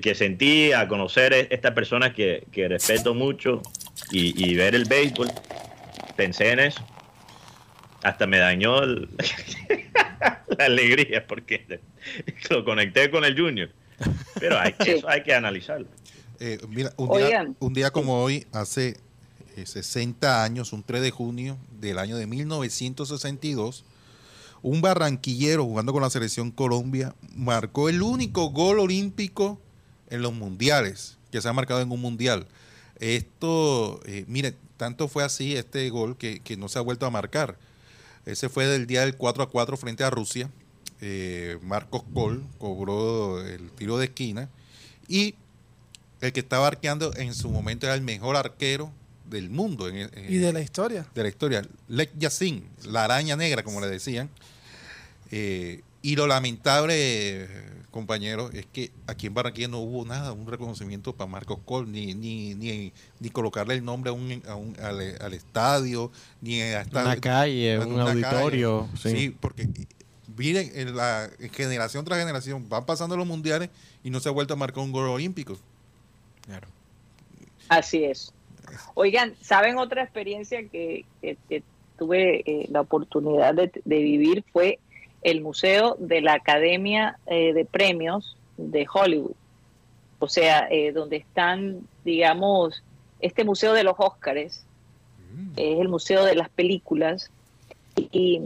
que 0.00 0.14
sentí 0.14 0.72
a 0.72 0.88
conocer 0.88 1.32
a 1.32 1.38
estas 1.38 1.72
personas 1.72 2.12
que, 2.14 2.46
que 2.52 2.68
respeto 2.68 3.14
mucho 3.14 3.62
y, 4.10 4.44
y 4.50 4.54
ver 4.54 4.74
el 4.74 4.84
béisbol 4.84 5.30
pensé 6.16 6.50
en 6.52 6.60
eso. 6.60 6.84
Hasta 8.02 8.26
me 8.26 8.38
dañó 8.38 8.82
el- 8.82 9.08
la 10.58 10.64
alegría 10.64 11.26
porque 11.26 11.80
lo 12.50 12.64
conecté 12.64 13.10
con 13.10 13.24
el 13.24 13.38
junior. 13.38 13.70
Pero 14.38 14.58
hay, 14.58 14.74
Sí. 14.84 14.90
eso 14.92 15.08
hay 15.08 15.22
que 15.22 15.34
analizarlo. 15.34 15.86
Eh, 16.40 16.58
mira, 16.68 16.92
un 16.96 17.18
día, 17.18 17.48
un 17.58 17.74
día 17.74 17.90
como 17.90 18.22
hoy, 18.22 18.46
hace 18.52 18.96
eh, 19.56 19.66
60 19.66 20.44
años, 20.44 20.72
un 20.72 20.84
3 20.84 21.02
de 21.02 21.10
junio 21.10 21.58
del 21.80 21.98
año 21.98 22.16
de 22.16 22.26
1962, 22.28 23.84
un 24.62 24.80
barranquillero 24.80 25.64
jugando 25.64 25.92
con 25.92 26.02
la 26.02 26.10
selección 26.10 26.50
Colombia 26.52 27.14
marcó 27.34 27.88
el 27.88 28.02
único 28.02 28.50
gol 28.50 28.78
olímpico 28.78 29.60
en 30.10 30.22
los 30.22 30.32
mundiales, 30.34 31.16
que 31.30 31.40
se 31.40 31.48
ha 31.48 31.52
marcado 31.52 31.80
en 31.80 31.90
un 31.90 32.00
mundial. 32.00 32.46
Esto, 33.00 34.00
eh, 34.06 34.24
mire, 34.28 34.54
tanto 34.76 35.08
fue 35.08 35.24
así 35.24 35.56
este 35.56 35.88
gol 35.90 36.16
que, 36.16 36.40
que 36.40 36.56
no 36.56 36.68
se 36.68 36.78
ha 36.78 36.82
vuelto 36.82 37.06
a 37.06 37.10
marcar. 37.10 37.56
Ese 38.26 38.48
fue 38.48 38.66
del 38.66 38.86
día 38.86 39.00
del 39.02 39.16
4 39.16 39.42
a 39.42 39.50
4 39.50 39.76
frente 39.76 40.04
a 40.04 40.10
Rusia. 40.10 40.50
Eh, 41.00 41.58
Marcos 41.62 42.02
Col 42.12 42.44
cobró 42.58 43.40
el 43.46 43.70
tiro 43.70 43.98
de 43.98 44.06
esquina 44.06 44.48
y 45.06 45.36
el 46.20 46.32
que 46.32 46.40
estaba 46.40 46.66
arqueando 46.66 47.14
en 47.16 47.34
su 47.34 47.50
momento 47.50 47.86
era 47.86 47.94
el 47.94 48.02
mejor 48.02 48.36
arquero 48.36 48.92
del 49.30 49.48
mundo 49.48 49.88
en- 49.88 50.10
en- 50.12 50.32
Y 50.32 50.38
de 50.38 50.52
la 50.52 50.60
historia. 50.60 51.06
de 51.14 51.22
la 51.22 51.28
historia, 51.28 51.62
Lech 51.86 52.10
Yassin, 52.18 52.64
la 52.84 53.04
araña 53.04 53.36
negra, 53.36 53.62
como 53.62 53.80
le 53.80 53.86
decían. 53.88 54.28
Eh, 55.30 55.82
y 56.02 56.16
lo 56.16 56.26
lamentable, 56.26 56.94
eh, 57.44 57.48
compañero, 57.90 58.50
es 58.52 58.66
que 58.66 58.92
aquí 59.06 59.26
en 59.26 59.34
Barranquilla 59.34 59.68
no 59.68 59.78
hubo 59.80 60.04
nada, 60.04 60.32
un 60.32 60.46
reconocimiento 60.46 61.14
para 61.14 61.28
Marcos 61.30 61.58
Col, 61.64 61.90
ni, 61.90 62.14
ni, 62.14 62.54
ni, 62.54 62.92
ni 63.18 63.30
colocarle 63.30 63.74
el 63.74 63.84
nombre 63.84 64.10
a 64.10 64.12
un, 64.12 64.42
a 64.46 64.54
un- 64.54 64.76
al, 64.80 65.00
al 65.20 65.34
estadio, 65.34 66.12
ni 66.40 66.60
a 66.60 66.82
esta- 66.82 67.02
Una 67.02 67.16
calle, 67.16 67.74
en 67.74 67.82
un 67.82 67.92
una 67.94 68.10
auditorio. 68.12 68.86
calle. 68.92 68.98
sí. 69.02 69.18
Sí, 69.18 69.36
porque 69.40 69.68
miren, 70.36 70.70
en 70.74 70.94
la 70.96 71.28
en 71.40 71.50
generación 71.50 72.04
tras 72.04 72.18
generación 72.20 72.68
van 72.68 72.84
pasando 72.86 73.16
los 73.16 73.26
mundiales 73.26 73.70
y 74.04 74.10
no 74.10 74.20
se 74.20 74.28
ha 74.28 74.32
vuelto 74.32 74.54
a 74.54 74.56
marcar 74.56 74.84
un 74.84 74.92
gol 74.92 75.08
olímpico. 75.08 75.58
Claro. 76.46 76.68
Así 77.68 78.04
es. 78.04 78.32
Oigan, 78.94 79.34
¿saben 79.40 79.78
otra 79.78 80.02
experiencia 80.04 80.60
que, 80.68 81.04
que- 81.20 81.36
que 81.48 81.62
tuve 81.98 82.42
eh, 82.46 82.66
la 82.70 82.82
oportunidad 82.82 83.54
de, 83.54 83.72
de 83.84 83.98
vivir? 83.98 84.44
Fue 84.52 84.78
el 85.22 85.40
Museo 85.40 85.96
de 85.98 86.20
la 86.20 86.34
Academia 86.34 87.18
eh, 87.26 87.52
de 87.52 87.64
Premios 87.64 88.36
de 88.56 88.86
Hollywood. 88.92 89.32
O 90.20 90.28
sea, 90.28 90.66
eh, 90.70 90.92
donde 90.92 91.16
están, 91.16 91.80
digamos, 92.04 92.82
este 93.20 93.44
Museo 93.44 93.72
de 93.72 93.84
los 93.84 93.94
Óscares, 93.98 94.64
es 95.56 95.78
el 95.80 95.88
Museo 95.88 96.24
de 96.24 96.34
las 96.34 96.48
Películas. 96.48 97.30
Y 97.96 98.40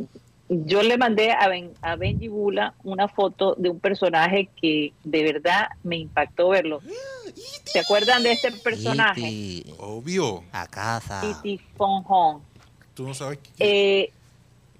yo 0.49 0.83
le 0.83 0.99
mandé 0.99 1.33
a, 1.33 1.49
ben, 1.49 1.73
a 1.81 1.97
Benji 1.97 2.29
Bula 2.29 2.75
una 2.85 3.09
foto 3.09 3.55
de 3.57 3.70
un 3.70 3.81
personaje 3.81 4.51
que 4.61 4.93
de 5.05 5.23
verdad 5.23 5.68
me 5.83 5.97
impactó 5.97 6.51
verlo. 6.51 6.81
¿Se 7.64 7.79
acuerdan 7.81 8.23
de 8.23 8.33
este 8.33 8.53
personaje? 8.53 9.20
Iti, 9.31 9.73
Obvio, 9.79 10.45
a 10.53 10.66
casa. 10.66 11.20
Titi 11.23 11.59
Fon 11.77 12.03
Hong. 12.03 12.41
tú 12.95 13.07
no 13.09 13.14
sabes 13.14 13.39
quién- 13.57 13.68
Eh, 13.70 14.12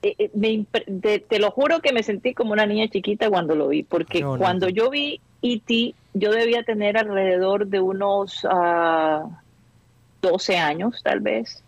eh, 0.03 0.17
eh, 0.19 0.31
me 0.35 0.67
te, 1.01 1.21
te 1.21 1.39
lo 1.39 1.51
juro 1.53 1.81
que 1.81 1.93
me 1.93 2.03
sentí 2.03 2.35
como 2.35 2.53
una 2.53 2.67
niña 2.67 2.89
chiquita 2.89 3.31
cuando 3.31 3.55
lo 3.55 3.69
vi, 3.69 3.85
porque 3.85 4.23
cuando 4.23 4.69
yo 4.69 4.91
vi 4.91 5.21
E.T., 5.43 5.95
yo 6.15 6.33
debía 6.33 6.63
tener 6.65 6.99
alrededor 6.99 7.69
de 7.69 7.81
unos 7.81 8.47
ah, 8.51 9.29
12 10.21 10.57
años, 10.59 11.01
tal 11.03 11.21
vez, 11.21 11.63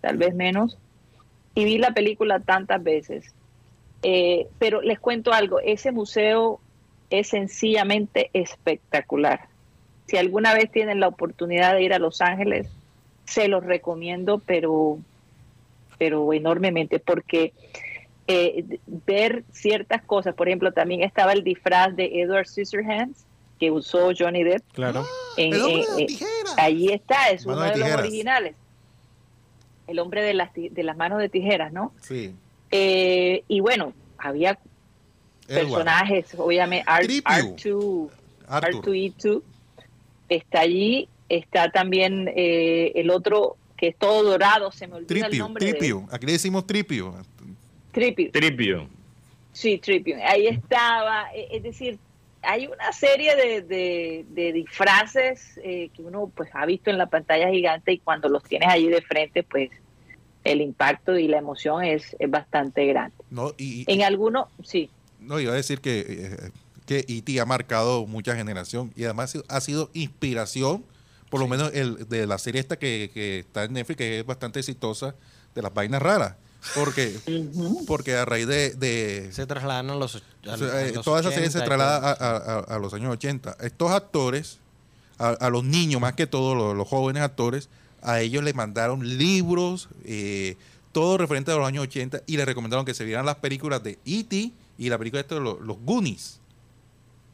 tal 0.00 0.16
vez 0.16 0.34
menos, 0.34 0.78
y 1.54 1.64
vi 1.64 1.78
la 1.78 1.92
película 1.92 2.40
tantas 2.40 2.82
veces. 2.82 3.32
Eh, 4.02 4.48
pero 4.58 4.80
les 4.80 4.98
cuento 4.98 5.32
algo, 5.32 5.60
ese 5.60 5.92
museo 5.92 6.60
es 7.10 7.28
sencillamente 7.28 8.30
espectacular. 8.32 9.48
Si 10.06 10.16
alguna 10.16 10.54
vez 10.54 10.70
tienen 10.70 11.00
la 11.00 11.08
oportunidad 11.08 11.74
de 11.74 11.82
ir 11.82 11.92
a 11.92 11.98
Los 11.98 12.20
Ángeles, 12.20 12.68
se 13.24 13.48
los 13.48 13.64
recomiendo, 13.64 14.40
pero, 14.44 14.98
pero 16.00 16.32
enormemente, 16.32 16.98
porque 16.98 17.52
eh, 18.26 18.64
ver 18.86 19.44
ciertas 19.52 20.00
cosas, 20.02 20.34
por 20.34 20.48
ejemplo, 20.48 20.72
también 20.72 21.02
estaba 21.02 21.34
el 21.34 21.44
disfraz 21.44 21.94
de 21.94 22.22
Edward 22.22 22.46
Scissorhands 22.46 23.26
que 23.58 23.70
usó 23.70 24.10
Johnny 24.18 24.42
Depp. 24.42 24.62
Claro. 24.72 25.04
En, 25.36 25.52
¡El 25.52 25.60
hombre 25.60 25.84
en- 25.90 25.96
de 25.98 26.06
tijeras! 26.06 26.54
allí 26.56 26.90
está, 26.90 27.28
es 27.28 27.44
Mano 27.44 27.58
uno 27.58 27.66
de 27.70 27.78
de 27.78 27.78
los 27.90 27.98
originales. 28.00 28.54
El 29.86 29.98
hombre 29.98 30.22
de 30.22 30.32
las, 30.32 30.54
ti- 30.54 30.70
de 30.70 30.82
las 30.84 30.96
manos 30.96 31.18
de 31.18 31.28
tijeras, 31.28 31.70
¿no? 31.70 31.92
Sí. 32.00 32.34
Eh, 32.70 33.42
y 33.46 33.60
bueno, 33.60 33.92
había 34.16 34.58
Edward, 35.48 35.66
personajes, 35.66 36.34
obviamente, 36.38 36.86
R- 36.90 37.04
Tripio. 37.06 37.30
R2, 37.34 38.10
Arthur. 38.48 38.84
R2E2 38.86 39.42
está 40.30 40.60
allí, 40.60 41.08
está 41.28 41.70
también 41.70 42.32
eh, 42.34 42.92
el 42.94 43.10
otro 43.10 43.56
que 43.80 43.88
es 43.88 43.96
todo 43.96 44.22
dorado, 44.22 44.70
se 44.70 44.86
me 44.86 44.96
olvida 44.96 45.14
el 45.16 45.22
Tripio, 45.30 45.44
nombre 45.44 45.64
de- 45.64 45.72
Tripio. 45.72 46.06
Aquí 46.12 46.26
le 46.26 46.32
decimos 46.32 46.66
Tripio. 46.66 47.14
Tripio. 47.92 48.30
Tripio 48.30 48.88
Sí, 49.52 49.78
Tripio. 49.78 50.16
Ahí 50.24 50.46
estaba, 50.46 51.34
e- 51.34 51.48
es 51.56 51.62
decir, 51.62 51.98
hay 52.42 52.66
una 52.66 52.92
serie 52.92 53.34
de, 53.36 53.62
de- 53.62 54.24
de 54.28 54.52
disfraces 54.52 55.58
eh, 55.64 55.90
que 55.96 56.02
uno 56.02 56.30
pues 56.34 56.50
ha 56.52 56.64
visto 56.66 56.90
en 56.90 56.98
la 56.98 57.06
pantalla 57.06 57.48
gigante 57.50 57.92
y 57.92 57.98
cuando 57.98 58.28
los 58.28 58.44
tienes 58.44 58.68
allí 58.68 58.88
de 58.88 59.00
frente, 59.02 59.42
pues 59.42 59.70
el 60.44 60.60
impacto 60.60 61.18
y 61.18 61.26
la 61.26 61.38
emoción 61.38 61.82
es, 61.82 62.14
es 62.18 62.30
bastante 62.30 62.86
grande. 62.86 63.16
No, 63.30 63.54
y, 63.58 63.82
y- 63.82 63.92
En 63.92 64.02
algunos, 64.02 64.48
sí, 64.62 64.90
no, 65.20 65.40
iba 65.40 65.52
a 65.52 65.56
decir 65.56 65.80
que, 65.80 66.00
eh, 66.00 66.50
que 66.86 66.98
E.T. 67.08 67.40
ha 67.40 67.44
marcado 67.46 68.06
mucha 68.06 68.36
generación 68.36 68.92
y 68.96 69.04
además 69.04 69.36
ha 69.48 69.60
sido 69.60 69.90
inspiración, 69.94 70.84
por 71.30 71.40
lo 71.40 71.48
menos 71.48 71.70
el, 71.72 72.06
de 72.08 72.26
la 72.26 72.36
serie 72.38 72.60
esta 72.60 72.78
que, 72.78 73.10
que 73.14 73.38
está 73.40 73.64
en 73.64 73.72
Netflix, 73.72 73.96
que 73.96 74.18
es 74.20 74.26
bastante 74.26 74.58
exitosa, 74.60 75.14
de 75.54 75.62
las 75.62 75.72
vainas 75.72 76.02
raras. 76.02 76.34
Porque, 76.74 77.16
porque 77.86 78.14
a 78.16 78.26
raíz 78.26 78.46
de, 78.46 78.74
de- 78.74 79.32
Se 79.32 79.46
trasladan 79.46 79.88
a 79.88 79.94
los, 79.94 80.16
a 80.16 80.18
o 80.52 80.56
sea, 80.58 80.66
a 80.66 80.82
eh, 80.86 80.92
los 80.94 81.04
toda 81.06 81.20
esa 81.20 81.30
serie 81.30 81.46
80 81.48 81.58
se 81.58 81.64
traslada 81.64 82.12
a, 82.12 82.58
a- 82.74 82.78
los 82.78 82.92
años 82.92 83.12
80. 83.14 83.56
Estos 83.60 83.90
actores, 83.92 84.58
a, 85.18 85.30
a 85.30 85.48
los 85.48 85.64
niños 85.64 86.02
más 86.02 86.12
que 86.12 86.26
todo, 86.26 86.54
los, 86.54 86.76
los 86.76 86.86
jóvenes 86.86 87.22
actores, 87.22 87.70
a 88.02 88.20
ellos 88.20 88.44
les 88.44 88.54
mandaron 88.54 89.16
libros, 89.16 89.88
eh, 90.04 90.56
todo 90.92 91.16
referente 91.16 91.50
a 91.50 91.56
los 91.56 91.66
años 91.66 91.84
80 91.84 92.22
y 92.26 92.36
les 92.36 92.44
recomendaron 92.44 92.84
que 92.84 92.92
se 92.92 93.04
vieran 93.06 93.24
las 93.24 93.36
películas 93.36 93.82
de 93.82 93.98
E.T. 94.04 94.50
y 94.76 94.88
la 94.90 94.98
película 94.98 95.20
esta 95.22 95.36
de 95.36 95.40
los, 95.40 95.60
los 95.60 95.78
Goonies. 95.78 96.40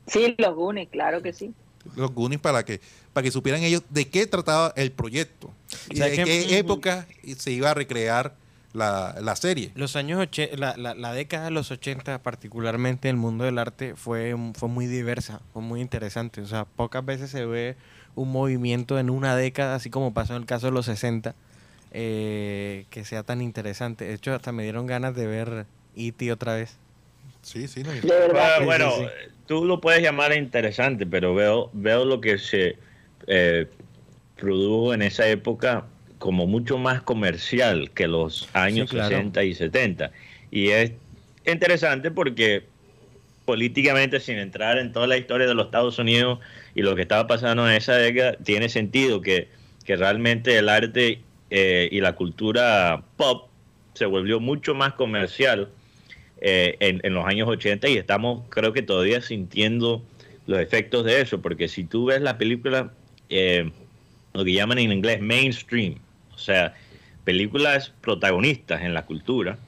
sí, 0.06 0.36
los 0.38 0.54
Goonies, 0.54 0.88
claro 0.90 1.20
que 1.22 1.32
sí. 1.32 1.52
Los 1.94 2.12
Goonies 2.12 2.40
para 2.40 2.64
que, 2.64 2.80
para 3.12 3.22
que 3.24 3.30
supieran 3.30 3.62
ellos 3.62 3.82
de 3.90 4.08
qué 4.08 4.26
trataba 4.26 4.72
el 4.76 4.92
proyecto 4.92 5.52
y 5.90 5.96
¿Sabes 5.98 6.16
de 6.18 6.24
qué? 6.24 6.46
qué 6.48 6.58
época 6.58 7.06
se 7.38 7.50
iba 7.52 7.70
a 7.70 7.74
recrear 7.74 8.34
la, 8.72 9.16
la 9.22 9.36
serie. 9.36 9.72
Los 9.74 9.96
años 9.96 10.20
oche- 10.20 10.50
la, 10.56 10.76
la, 10.76 10.94
la 10.94 11.12
década 11.12 11.44
de 11.46 11.50
los 11.50 11.70
80, 11.70 12.22
particularmente 12.22 13.08
el 13.08 13.16
mundo 13.16 13.44
del 13.44 13.58
arte, 13.58 13.94
fue, 13.96 14.34
fue 14.54 14.68
muy 14.68 14.86
diversa, 14.86 15.40
fue 15.52 15.62
muy 15.62 15.80
interesante. 15.80 16.40
O 16.42 16.46
sea, 16.46 16.64
pocas 16.66 17.04
veces 17.04 17.30
se 17.30 17.46
ve 17.46 17.76
un 18.14 18.30
movimiento 18.32 18.98
en 18.98 19.08
una 19.08 19.34
década, 19.36 19.76
así 19.76 19.88
como 19.88 20.12
pasó 20.12 20.34
en 20.36 20.42
el 20.42 20.46
caso 20.46 20.66
de 20.66 20.72
los 20.72 20.84
60, 20.86 21.34
eh, 21.92 22.84
que 22.90 23.04
sea 23.04 23.22
tan 23.22 23.40
interesante. 23.40 24.04
De 24.04 24.14
hecho, 24.14 24.34
hasta 24.34 24.52
me 24.52 24.62
dieron 24.62 24.86
ganas 24.86 25.14
de 25.14 25.26
ver 25.26 25.66
E.T. 25.96 26.30
otra 26.32 26.54
vez. 26.54 26.76
Sí, 27.46 27.68
sí. 27.68 27.84
no, 27.84 27.92
De 27.92 28.00
verdad. 28.02 28.64
Bueno, 28.64 28.90
sí. 28.98 29.04
tú 29.46 29.64
lo 29.64 29.80
puedes 29.80 30.02
llamar 30.02 30.36
interesante, 30.36 31.06
pero 31.06 31.32
veo, 31.32 31.70
veo 31.72 32.04
lo 32.04 32.20
que 32.20 32.38
se 32.38 32.76
eh, 33.28 33.66
produjo 34.36 34.92
en 34.92 35.02
esa 35.02 35.28
época 35.28 35.84
como 36.18 36.48
mucho 36.48 36.76
más 36.76 37.02
comercial 37.02 37.92
que 37.92 38.08
los 38.08 38.48
años 38.52 38.90
Sí, 38.90 38.96
claro. 38.96 39.10
60 39.10 39.44
y 39.44 39.54
70. 39.54 40.10
Y 40.50 40.70
es 40.70 40.90
interesante 41.46 42.10
porque 42.10 42.64
políticamente, 43.44 44.18
sin 44.18 44.38
entrar 44.38 44.78
en 44.78 44.92
toda 44.92 45.06
la 45.06 45.16
historia 45.16 45.46
de 45.46 45.54
los 45.54 45.66
Estados 45.66 46.00
Unidos 46.00 46.40
y 46.74 46.82
lo 46.82 46.96
que 46.96 47.02
estaba 47.02 47.28
pasando 47.28 47.68
en 47.70 47.76
esa 47.76 47.94
década, 47.94 48.36
tiene 48.42 48.68
sentido 48.68 49.20
que, 49.20 49.46
que 49.84 49.94
realmente 49.94 50.58
el 50.58 50.68
arte 50.68 51.20
eh, 51.50 51.88
y 51.92 52.00
la 52.00 52.16
cultura 52.16 53.04
pop 53.16 53.50
se 53.94 54.04
volvió 54.04 54.40
mucho 54.40 54.74
más 54.74 54.94
comercial 54.94 55.68
eh, 56.40 56.76
en, 56.80 57.00
en 57.04 57.14
los 57.14 57.26
años 57.26 57.48
80 57.48 57.88
y 57.88 57.96
estamos 57.96 58.44
creo 58.50 58.72
que 58.72 58.82
todavía 58.82 59.20
sintiendo 59.20 60.02
los 60.46 60.60
efectos 60.60 61.04
de 61.04 61.20
eso, 61.22 61.40
porque 61.42 61.66
si 61.68 61.84
tú 61.84 62.06
ves 62.06 62.20
la 62.20 62.38
película, 62.38 62.92
eh, 63.30 63.70
lo 64.32 64.44
que 64.44 64.52
llaman 64.52 64.78
en 64.78 64.92
inglés 64.92 65.20
mainstream, 65.20 65.96
o 66.34 66.38
sea, 66.38 66.74
películas 67.24 67.92
protagonistas 68.00 68.82
en 68.82 68.94
la 68.94 69.04
cultura 69.06 69.58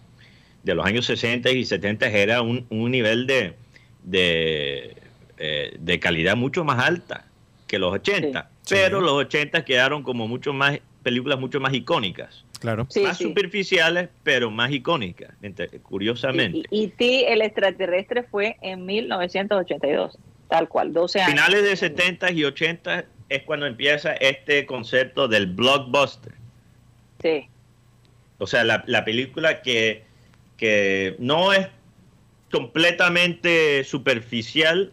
de 0.63 0.75
los 0.75 0.85
años 0.87 1.07
60 1.07 1.51
y 1.51 1.65
70 1.65 2.09
era 2.11 2.43
un, 2.43 2.67
un 2.69 2.91
nivel 2.91 3.27
de, 3.27 3.55
de, 4.05 4.95
eh, 5.39 5.77
de 5.79 5.99
calidad 6.01 6.37
mucho 6.37 6.65
más 6.65 6.79
alta 6.85 7.25
que 7.67 7.79
los 7.79 7.93
80, 7.93 8.51
Sí. 8.63 8.75
pero 8.77 8.99
Sí. 9.01 9.05
los 9.05 9.13
80 9.15 9.65
quedaron 9.65 10.03
como 10.03 10.29
mucho 10.29 10.53
más 10.53 10.79
películas 11.03 11.39
mucho 11.41 11.59
más 11.59 11.73
icónicas 11.73 12.45
Claro. 12.59 12.87
Sí, 12.91 13.03
más 13.03 13.19
sí. 13.19 13.25
superficiales, 13.25 14.09
pero 14.23 14.51
más 14.51 14.71
icónicas, 14.73 15.31
ente- 15.43 15.81
curiosamente. 15.81 16.59
Y, 16.71 16.85
y 16.85 16.89
T, 16.89 17.33
el 17.33 17.43
extraterrestre, 17.43 18.25
fue 18.25 18.57
en 18.63 18.85
1982, 18.85 20.19
tal 20.49 20.69
cual, 20.69 20.93
12 20.93 21.21
años. 21.21 21.31
Finales 21.33 21.63
de 21.63 21.77
70 21.77 22.33
y 22.33 22.45
80 22.45 23.05
es 23.29 23.43
cuando 23.45 23.67
empieza 23.67 24.13
este 24.15 24.67
concepto 24.67 25.29
del 25.29 25.47
blockbuster. 25.47 26.33
Sí, 27.23 27.49
O 28.39 28.47
sea, 28.47 28.65
la, 28.65 28.83
la 28.87 29.05
película 29.05 29.63
que, 29.63 30.05
que 30.57 31.15
no 31.19 31.53
es 31.53 31.69
completamente 32.51 33.85
superficial, 33.85 34.93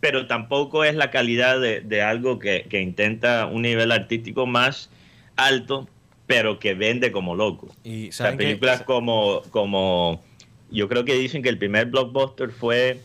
pero 0.00 0.26
tampoco 0.26 0.84
es 0.84 0.94
la 0.94 1.10
calidad 1.10 1.60
de, 1.60 1.80
de 1.80 2.02
algo 2.02 2.38
que, 2.38 2.66
que 2.68 2.80
intenta 2.80 3.46
un 3.46 3.62
nivel 3.62 3.92
artístico 3.92 4.46
más 4.46 4.90
alto, 5.36 5.88
pero 6.32 6.58
que 6.58 6.72
vende 6.72 7.12
como 7.12 7.34
loco. 7.34 7.68
Y 7.84 8.08
O 8.08 8.36
películas 8.38 8.82
como, 8.82 9.42
como, 9.50 10.22
yo 10.70 10.88
creo 10.88 11.04
que 11.04 11.14
dicen 11.14 11.42
que 11.42 11.50
el 11.50 11.58
primer 11.58 11.86
blockbuster 11.86 12.50
fue 12.50 13.00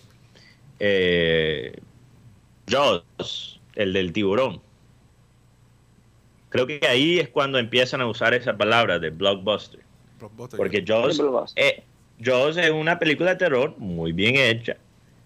eh, 0.79 1.77
Jaws, 2.69 3.59
el 3.75 3.91
del 3.91 4.13
tiburón. 4.13 4.61
Creo 6.47 6.65
que 6.67 6.79
ahí 6.87 7.19
es 7.19 7.27
cuando 7.27 7.59
empiezan 7.59 7.99
a 7.99 8.07
usar 8.07 8.33
esa 8.33 8.55
palabra 8.55 8.97
de 8.97 9.09
blockbuster. 9.09 9.81
Blockbuster. 10.19 10.57
Porque 10.57 10.85
Jaws, 10.87 11.21
eh, 11.57 11.83
Jaws 12.23 12.55
es 12.55 12.69
una 12.69 12.97
película 12.97 13.31
de 13.31 13.35
terror 13.35 13.75
muy 13.77 14.13
bien 14.13 14.37
hecha. 14.37 14.77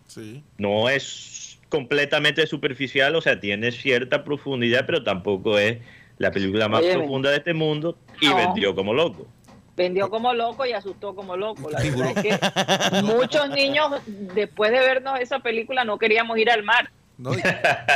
Sí. 0.07 0.41
No 0.57 0.89
es 0.89 1.59
completamente 1.69 2.47
superficial, 2.47 3.15
o 3.15 3.21
sea, 3.21 3.39
tiene 3.39 3.71
cierta 3.71 4.23
profundidad, 4.23 4.87
pero 4.87 5.03
tampoco 5.03 5.59
es 5.59 5.77
la 6.21 6.31
película 6.31 6.67
más 6.69 6.81
profunda 6.83 7.29
de 7.31 7.37
este 7.37 7.53
mundo 7.53 7.97
y 8.21 8.27
No. 8.27 8.35
vendió 8.35 8.73
como 8.75 8.93
loco. 8.93 9.27
vendió 9.75 10.09
como 10.09 10.33
loco 10.33 10.65
y 10.65 10.73
asustó 10.73 11.15
como 11.15 11.35
loco. 11.35 11.69
La 11.69 11.79
verdad 11.81 12.11
es 12.15 12.21
que 12.21 13.01
muchos 13.03 13.49
niños, 13.49 13.91
después 14.35 14.71
de 14.71 14.79
vernos 14.79 15.19
esa 15.19 15.39
película, 15.39 15.83
no 15.83 15.97
queríamos 15.97 16.37
ir 16.37 16.49
al 16.51 16.61
mar. 16.63 16.91
No, 17.17 17.33
y, 17.33 17.37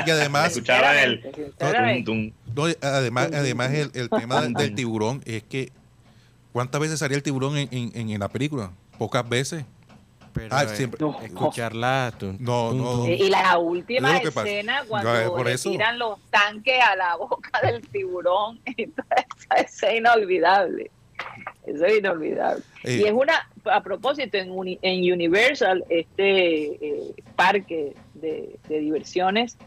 y 0.05 0.09
además, 0.11 0.49
Escuchaban 0.51 0.97
el 0.97 1.21
no, 2.55 2.65
además, 2.82 3.30
además 3.34 3.71
el, 3.73 3.91
el 3.93 4.09
tema 4.09 4.41
del, 4.41 4.53
del 4.53 4.76
tiburón 4.76 5.21
es 5.26 5.43
que 5.43 5.71
¿cuántas 6.53 6.80
veces 6.82 6.99
salía 6.99 7.17
el 7.17 7.23
tiburón 7.23 7.57
en, 7.57 7.67
en- 7.71 8.09
en 8.09 8.19
la 8.19 8.30
película? 8.30 8.71
Pocas 8.97 9.28
veces. 9.28 9.65
Pero, 10.36 10.50
Ah, 10.52 10.64
eh, 10.64 10.68
siempre- 10.76 11.00
No. 11.00 11.18
escucharla. 11.22 12.14
No, 12.40 12.74
no. 12.74 13.08
Y 13.08 13.30
la 13.30 13.58
última 13.58 14.18
Es 14.18 14.26
escena 14.36 14.82
No, 14.82 14.88
cuando 14.90 15.16
es 15.16 15.30
por 15.30 15.46
le 15.46 15.54
eso. 15.54 15.72
tiran 15.72 15.98
los 15.98 16.20
tanques 16.30 16.78
a 16.84 16.96
la 16.98 17.16
boca 17.16 17.62
del 17.64 17.82
tiburón, 17.88 18.60
esa, 18.78 19.06
esa 19.58 19.88
es 19.92 19.98
inolvidable. 19.98 20.92
Eso 21.66 21.86
es 21.86 21.98
inolvidable. 22.00 22.62
Eh. 22.84 22.98
Y 23.02 23.04
es 23.06 23.14
una, 23.14 23.50
a 23.64 23.82
propósito, 23.82 24.38
en, 24.38 24.52
Uni- 24.52 24.78
en 24.82 25.12
Universal, 25.12 25.84
este 25.90 26.66
eh, 26.86 27.14
parque 27.38 27.96
de, 28.14 28.60
de 28.68 28.80
diversiones, 28.80 29.58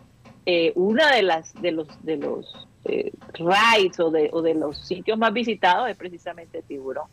eh, 0.44 0.72
una 0.76 1.10
de 1.14 1.22
las 1.22 1.52
de 1.60 1.72
los 1.72 1.88
de 2.04 2.16
los 2.18 2.68
eh, 2.84 3.10
rides 3.34 3.98
o 4.00 4.10
de, 4.10 4.28
o 4.32 4.42
de 4.42 4.54
los 4.54 4.78
sitios 4.86 5.18
más 5.18 5.32
visitados 5.32 5.88
es 5.90 5.96
precisamente 5.96 6.62
Tiburón. 6.62 7.06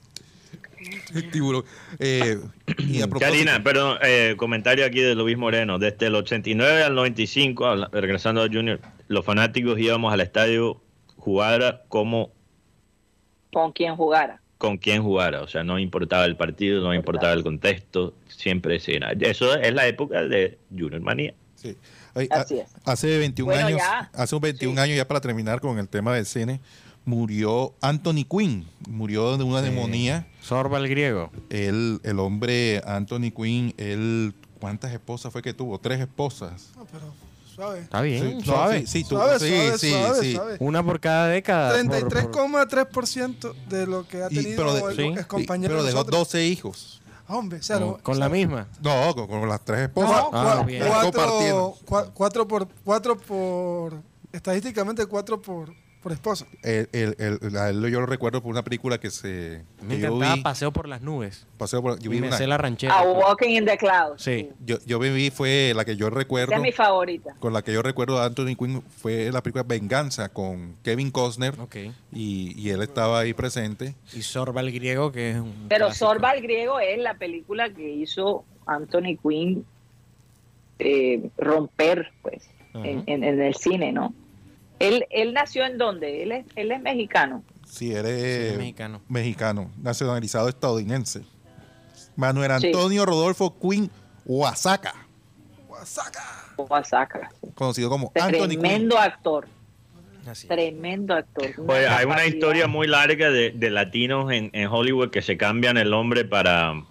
El 1.14 1.32
tiburón. 1.32 1.64
Eh, 2.00 2.40
y 2.80 3.02
a 3.02 3.08
propósito, 3.08 3.20
Karina, 3.32 3.64
perdón, 3.64 3.98
eh, 4.04 4.36
comentario 4.38 4.86
aquí 4.86 5.00
de 5.00 5.16
Luis 5.16 5.38
Moreno. 5.38 5.80
Desde 5.80 6.08
el 6.08 6.16
89 6.16 6.84
al 6.84 6.96
95, 6.96 7.66
habla- 7.66 7.90
regresando 7.92 8.42
a 8.44 8.48
Junior, 8.48 8.80
los 9.08 9.26
fanáticos 9.26 9.80
íbamos 9.80 10.14
al 10.14 10.22
estadio 10.22 10.82
jugara 11.18 11.84
como 11.90 12.32
Con 13.54 13.72
quien 13.72 13.96
jugara. 13.96 14.42
con 14.58 14.78
quién 14.78 15.02
jugara. 15.04 15.42
O 15.42 15.48
sea, 15.48 15.64
no 15.64 15.80
importaba 15.80 16.26
el 16.26 16.36
partido, 16.36 16.82
no 16.84 16.94
importaba 16.94 17.34
el 17.34 17.44
contexto, 17.44 18.14
siempre 18.28 18.80
sí. 18.80 18.98
Eso 19.22 19.56
es 19.56 19.74
la 19.74 19.88
época 19.88 20.24
de 20.24 20.58
Junior 20.70 21.02
Manía. 21.02 21.34
sí. 21.56 21.76
Ay, 22.18 22.30
Así 22.32 22.60
es. 22.60 22.74
hace 22.86 23.18
21 23.18 23.52
Bueno, 23.52 23.68
años, 23.68 23.80
ya. 23.82 24.10
hace 24.14 24.36
un 24.36 24.42
21 24.42 24.76
Sí. 24.76 24.80
años 24.84 24.96
ya 24.98 25.06
para 25.06 25.20
terminar 25.20 25.60
con 25.60 25.78
el 25.80 25.90
tema 25.90 26.16
del 26.16 26.26
cine, 26.26 26.62
murió 27.06 27.74
Anthony 27.82 28.26
Quinn, 28.30 28.68
murió 28.90 29.38
de 29.38 29.44
una 29.44 29.62
Sí. 29.62 29.70
neumonía. 29.70 30.28
Sorba 30.42 30.78
el 30.80 30.88
griego. 30.90 31.32
Él, 31.50 32.00
el 32.04 32.20
hombre 32.20 32.82
Anthony 32.86 33.32
Quinn, 33.36 33.74
él, 33.78 34.34
¿cuántas 34.60 34.92
esposas 34.92 35.32
fue 35.32 35.42
que 35.42 35.54
tuvo? 35.54 35.80
Tres 35.80 36.00
esposas. 36.02 36.72
No, 36.76 36.86
pero 36.92 37.06
suave. 37.56 37.80
Está 37.82 38.02
bien, 38.02 38.28
Sí, 38.30 38.36
no, 38.36 38.42
suave. 38.44 38.80
sí, 38.82 38.88
sí, 38.88 39.04
tú- 39.04 39.16
Suave, 39.16 39.40
sí, 39.40 39.48
suave, 39.50 39.78
sí, 39.78 39.90
suave, 39.92 40.20
sí. 40.22 40.34
suave. 40.36 40.58
Una 40.60 40.84
por 40.84 41.00
cada 41.00 41.28
década. 41.28 41.70
por- 41.72 41.88
por- 42.02 42.10
33,3% 42.10 43.54
de 43.70 43.88
lo 43.88 44.08
que 44.08 44.24
ha 44.24 44.28
Y- 44.30 44.36
tenido 44.36 44.58
pero 44.58 44.74
de- 44.74 44.92
el 44.92 44.96
sí, 44.98 45.04
ex 45.14 45.20
Sí, 45.22 45.28
compañero 45.28 45.70
pero 45.74 45.84
de 45.84 45.88
dejó 45.90 46.00
nosotros. 46.00 46.20
12 46.20 46.46
hijos. 46.46 47.02
Hombre, 47.28 47.58
o 47.60 47.64
sea, 47.64 47.80
con, 47.80 47.88
lo- 47.88 47.98
con 48.04 48.16
o 48.18 48.20
la 48.20 48.30
misma. 48.30 48.68
No, 48.84 49.16
con, 49.16 49.28
con 49.28 49.50
las 49.50 49.64
tres 49.66 49.80
No, 49.80 49.86
esposas. 49.86 50.24
Ah, 50.32 50.58
cua- 50.62 50.66
bien. 50.66 50.84
cuatro, 50.88 51.76
cuatro 52.14 52.48
por, 52.48 52.68
cuatro 52.84 53.18
por, 53.18 54.02
estadísticamente 54.32 55.06
cuatro 55.08 55.42
por, 55.42 55.74
Por 56.06 56.12
esposa. 56.12 56.46
El, 56.62 56.88
el- 56.94 57.58
a 57.58 57.72
yo 57.72 58.00
lo 58.00 58.06
recuerdo 58.06 58.40
por 58.40 58.52
una 58.52 58.62
película 58.64 59.00
que 59.00 59.10
se 59.10 59.64
Me 59.82 59.96
que 59.96 60.02
yo 60.02 60.08
encantaba 60.10 60.36
vi, 60.36 60.42
Paseo 60.44 60.72
por 60.72 60.88
las 60.88 61.02
Nubes. 61.02 61.48
paseo 61.58 61.82
por- 61.82 61.98
yo 61.98 62.12
vi 62.12 62.18
Y 62.18 62.22
me 62.22 62.28
una- 62.28 62.38
sé 62.38 62.46
la 62.46 62.60
ranchera. 62.60 63.00
A 63.00 63.02
Walking 63.02 63.50
in 63.50 63.66
the 63.66 63.76
Clouds. 63.76 64.22
Sí. 64.22 64.50
yo, 64.64 64.78
yo 64.86 65.00
vi 65.00 65.32
fue 65.32 65.74
la 65.76 65.84
que 65.84 65.96
yo 65.96 66.12
recuerdo 66.12 66.52
Esa 66.52 66.58
es 66.58 66.62
mi 66.62 66.72
favorita. 66.72 67.34
con 67.40 67.54
la 67.54 67.64
que 67.64 67.74
yo 67.74 67.82
recuerdo 67.82 68.20
de 68.20 68.26
Anthony 68.28 68.56
Quinn 68.56 68.84
fue 68.84 69.32
la 69.32 69.42
película 69.42 69.64
Venganza 69.64 70.30
con 70.30 70.76
Kevin 70.84 71.10
Costner 71.10 71.60
Ok. 71.60 71.76
y, 72.12 72.54
y 72.56 72.70
él 72.70 72.84
estaba 72.84 73.22
ahí 73.22 73.34
presente. 73.34 73.96
Y 74.14 74.22
Sorba 74.22 74.62
el 74.62 74.72
griego, 74.72 75.12
que 75.12 75.32
es 75.32 75.38
un. 75.38 75.66
Pero 75.70 75.88
clásico. 75.88 76.06
Sorba 76.06 76.34
el 76.34 76.44
griego 76.44 76.80
es 76.80 77.00
la 77.00 77.16
película 77.16 77.74
que 77.74 77.90
hizo 77.96 78.46
Anthony 78.68 79.18
Quinn 79.28 79.66
eh, 80.78 81.30
romper, 81.40 82.12
pues, 82.22 82.44
en- 82.76 83.04
en 83.08 83.24
el 83.24 83.56
cine, 83.56 83.92
¿no? 83.92 84.14
Él, 84.80 85.06
él 85.10 85.34
nació 85.34 85.66
en 85.66 85.78
dónde? 85.78 86.24
Él 86.24 86.32
es, 86.32 86.46
él 86.56 86.72
es 86.72 86.82
mexicano. 86.82 87.44
Sí, 87.66 87.92
él 87.94 88.06
es 88.06 88.22
Sí, 88.22 88.52
es 88.54 88.58
mexicano. 88.58 89.02
mexicano, 89.08 89.72
nacionalizado 89.82 90.50
estadounidense. 90.50 91.24
Manuel 92.16 92.52
Sí. 92.60 92.68
Antonio 92.68 93.06
Rodolfo 93.06 93.58
Quinn 93.60 93.90
Oaxaca, 94.26 94.94
Oaxaca. 96.58 97.30
conocido 97.56 97.90
como 97.90 98.12
Anthony 98.16 98.48
Quinn. 98.50 98.60
Tremendo 98.60 98.98
actor. 98.98 99.48
Así. 100.28 100.48
Tremendo 100.48 101.14
actor. 101.14 101.46
Oye, 101.68 101.88
hay 101.88 102.06
una 102.06 102.26
historia 102.26 102.68
muy 102.68 102.88
larga 102.88 103.30
de, 103.30 103.52
de 103.52 103.70
latinos 103.70 104.32
en, 104.32 104.50
en 104.54 104.68
Hollywood 104.68 105.12
que 105.12 105.22
se 105.22 105.38
cambian 105.38 105.78
el 105.78 105.90
nombre 105.92 106.26
para, 106.26 106.84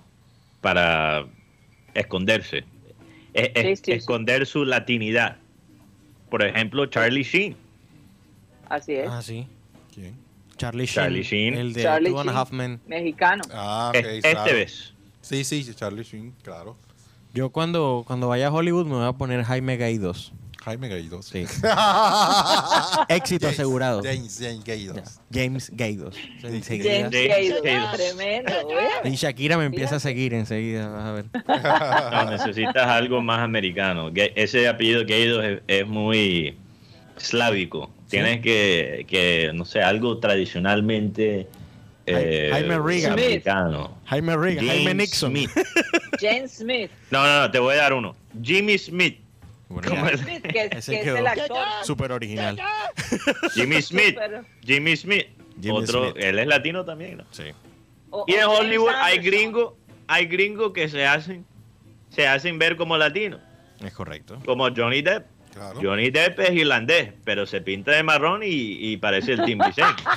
para 0.60 1.26
esconderse. 1.94 2.64
Es- 3.32 3.50
es- 3.54 3.62
Sí, 3.64 3.76
sí, 3.76 3.82
sí. 3.86 3.92
esconder 3.92 4.46
su 4.46 4.64
latinidad. 4.64 5.38
Por 6.30 6.44
ejemplo, 6.44 6.86
Charlie 6.86 7.24
Sheen. 7.24 7.56
Así 8.68 8.94
es. 8.94 9.08
Ah, 9.08 9.22
sí. 9.22 9.46
¿Quién? 9.94 10.16
Charlie 10.56 10.86
Sheen. 10.86 10.94
Charlie 10.94 11.22
Sheen. 11.22 11.54
El 11.54 11.72
de 11.72 11.82
Charlie 11.82 12.10
Two 12.10 12.20
and 12.20 12.30
a 12.30 12.32
Sheen. 12.32 12.38
Half 12.38 12.52
Men. 12.52 12.80
Mexicano. 12.86 13.42
Ah, 13.52 13.92
ok, 13.94 14.00
claro. 14.20 14.38
Este 14.38 14.52
vez. 14.52 14.94
Sí, 15.20 15.44
sí, 15.44 15.74
Charlie 15.74 16.04
Sheen, 16.04 16.34
claro. 16.42 16.76
Yo 17.32 17.50
cuando, 17.50 18.04
cuando 18.06 18.28
vaya 18.28 18.48
a 18.48 18.52
Hollywood 18.52 18.86
me 18.86 18.94
voy 18.94 19.06
a 19.06 19.12
poner 19.12 19.42
Jaime 19.42 19.76
Gaidos. 19.76 20.32
Jaime 20.64 20.88
Gaidos. 20.88 21.26
Sí. 21.26 21.44
Éxito 23.08 23.48
asegurado. 23.48 24.02
James, 24.02 24.38
James 24.40 24.64
Gaidos. 24.64 24.96
Ya. 24.96 25.42
James 25.42 25.70
Gaidos. 25.74 26.16
James 26.40 26.66
James 26.66 27.10
Gaydos. 27.10 27.62
Gaydos. 27.62 27.92
Tremendo. 27.92 28.52
¿eh? 28.52 29.08
Y 29.10 29.14
Shakira 29.16 29.58
me 29.58 29.64
empieza 29.64 29.96
a 29.96 30.00
seguir 30.00 30.32
enseguida, 30.32 30.88
vas 30.88 31.04
a 31.04 31.12
ver. 31.12 31.26
No, 32.12 32.30
necesitas 32.30 32.86
algo 32.86 33.20
más 33.20 33.40
americano. 33.40 34.10
Ese 34.14 34.66
apellido 34.68 35.04
Gaidos 35.06 35.44
es, 35.44 35.60
es 35.66 35.86
muy 35.86 36.56
eslávico. 37.18 37.90
Tienes 38.08 38.40
que, 38.40 39.04
que, 39.08 39.50
no 39.54 39.64
sé, 39.64 39.80
algo 39.82 40.18
tradicionalmente 40.18 41.48
eh, 42.06 42.48
Jaime 42.52 42.78
Reagan. 42.78 43.12
americano. 43.14 43.98
Jaime 44.06 44.36
Reagan, 44.36 44.66
Jaime 44.66 44.84
James 44.84 44.96
Nixon. 44.96 45.30
Smith. 45.30 45.50
James 46.20 46.52
Smith. 46.52 46.90
No, 47.10 47.24
no, 47.24 47.40
no, 47.40 47.50
te 47.50 47.58
voy 47.58 47.74
a 47.74 47.78
dar 47.78 47.92
uno. 47.94 48.14
Jimmy 48.42 48.76
Smith. 48.78 49.18
Bueno. 49.68 49.88
Smith, 50.18 50.42
que, 50.42 50.68
Ese 50.70 50.92
que 50.92 51.00
es 51.00 51.06
el 51.18 51.26
actor. 51.26 51.56
Súper 51.82 52.12
original. 52.12 52.60
Jimmy 53.54 53.80
Smith. 53.82 54.18
Jimmy 54.64 54.96
Smith. 54.96 55.26
Jimmy 55.60 55.78
Otro, 55.78 56.10
Smith. 56.12 56.22
él 56.24 56.38
es 56.38 56.46
latino 56.46 56.84
también, 56.84 57.16
¿no? 57.18 57.24
Sí. 57.30 57.44
O- 58.10 58.24
Y 58.28 58.34
en 58.34 58.44
Hollywood 58.44 58.90
hay 58.94 59.18
gringos, 59.18 59.72
hay 60.06 60.26
gringos 60.26 60.72
que 60.72 60.88
se 60.88 61.06
hacen, 61.06 61.44
se 62.10 62.26
hacen 62.28 62.58
ver 62.58 62.76
como 62.76 62.96
latinos, 62.96 63.40
Es 63.84 63.92
correcto. 63.94 64.38
como 64.44 64.68
Johnny 64.74 65.00
Depp. 65.02 65.26
Claro. 65.54 65.78
Johnny 65.80 66.10
Depp 66.10 66.40
es 66.40 66.50
irlandés, 66.52 67.12
pero 67.24 67.46
se 67.46 67.60
pinta 67.60 67.92
de 67.92 68.02
marrón 68.02 68.42
y, 68.42 68.48
y 68.92 68.96
parece 68.96 69.32
el 69.34 69.44
Tim 69.44 69.58
Vicente. 69.64 70.02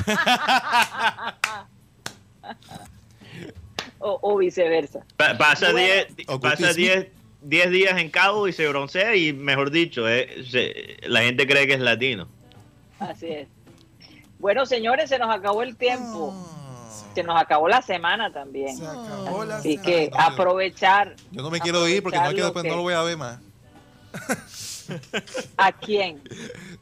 O, 4.00 4.20
o 4.22 4.38
viceversa. 4.38 5.00
Pa- 5.18 5.38
pasa 5.38 5.72
Bueno. 5.72 5.88
10 5.88 6.08
O 6.28 6.40
pasa 6.40 6.58
Curtis 6.68 6.76
10 6.76 7.08
10 7.42 7.72
días 7.72 7.98
en 8.00 8.10
Cabo 8.10 8.48
y 8.48 8.54
se 8.54 8.68
broncea 8.68 9.16
y 9.16 9.34
mejor 9.34 9.72
dicho, 9.72 10.08
eh, 10.08 10.44
se- 10.50 10.98
la 11.08 11.22
gente 11.22 11.48
cree 11.48 11.66
que 11.68 11.74
es 11.74 11.80
latino. 11.80 12.28
Así 13.00 13.28
es. 13.28 13.48
Bueno, 14.40 14.66
señores, 14.66 15.10
se 15.10 15.18
nos 15.20 15.34
acabó 15.34 15.64
el 15.64 15.76
tiempo. 15.78 16.34
Se 17.16 17.24
nos 17.24 17.40
acabó 17.40 17.68
la 17.68 17.82
semana 17.82 18.32
también. 18.32 18.78
Se 18.78 18.86
acabó 18.86 19.44
la 19.46 19.58
Así 19.58 19.72
semana. 19.78 19.86
que 19.88 20.12
aprovechar. 20.18 21.16
Yo 21.32 21.42
no 21.42 21.50
me 21.50 21.60
quiero 21.60 21.88
ir 21.88 22.04
porque 22.04 22.18
no, 22.20 22.26
es 22.26 22.34
que 22.36 22.42
aprovechar 22.42 22.54
después 22.54 22.66
no 22.72 22.76
lo 22.78 22.82
voy 22.84 22.94
a 22.94 23.02
ver 23.02 23.18
más. 23.18 23.40
¿A 25.58 25.72
quién? 25.72 26.22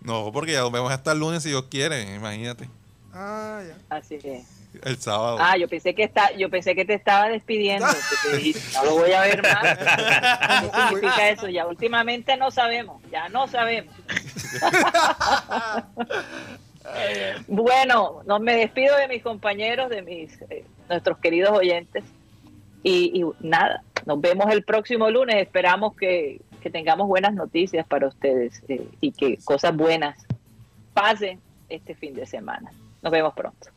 No, 0.02 0.32
porque 0.32 0.54
ya 0.54 0.62
nos 0.62 0.72
vemos 0.72 0.92
hasta 0.92 1.12
el 1.12 1.20
lunes 1.20 1.44
si 1.44 1.50
Dios 1.50 1.66
quiere, 1.70 2.16
imagínate. 2.16 2.70
Ah, 3.14 3.62
ya. 3.66 3.78
Así 3.96 4.16
es. 4.24 4.56
El 4.84 4.98
sábado. 4.98 5.38
Ah, 5.40 5.56
yo 5.58 5.70
pensé 5.70 5.96
que 5.96 6.04
está, 6.04 6.34
yo 6.34 6.50
pensé 6.50 6.76
que 6.76 6.84
te 6.84 6.96
estaba 6.96 7.30
despidiendo. 7.30 7.88
te 8.32 8.54
no 8.74 8.86
lo 8.86 8.92
voy 8.96 9.12
a 9.12 9.22
ver 9.22 9.42
más. 9.42 9.78
¿Qué 9.78 10.70
significa 10.90 11.30
eso? 11.30 11.48
Ya 11.48 11.66
últimamente 11.66 12.36
no 12.36 12.52
sabemos, 12.52 13.02
ya 13.12 13.30
no 13.30 13.48
sabemos. 13.48 13.96
bueno, 17.48 18.22
no 18.26 18.40
me 18.40 18.56
despido 18.56 18.98
de 18.98 19.08
mis 19.08 19.24
compañeros, 19.24 19.90
de 19.90 20.02
mis 20.02 20.42
eh, 20.50 20.66
nuestros 20.90 21.18
queridos 21.20 21.52
oyentes 21.52 22.04
y, 22.84 23.22
y 23.22 23.26
nada, 23.40 23.82
nos 24.06 24.22
vemos 24.22 24.52
el 24.52 24.64
próximo 24.64 25.10
lunes. 25.10 25.38
Esperamos 25.38 25.96
que, 25.96 26.42
que 26.66 26.72
tengamos 26.72 27.08
buenas 27.08 27.32
noticias 27.36 27.86
para 27.86 28.08
ustedes 28.08 28.64
eh, 28.68 28.90
y 29.00 29.12
que 29.12 29.38
cosas 29.46 29.78
buenas 29.78 30.26
pasen 30.96 31.40
este 31.70 31.94
fin 31.94 32.16
de 32.16 32.26
semana. 32.26 32.72
Nos 33.04 33.12
vemos 33.12 33.36
pronto. 33.36 33.70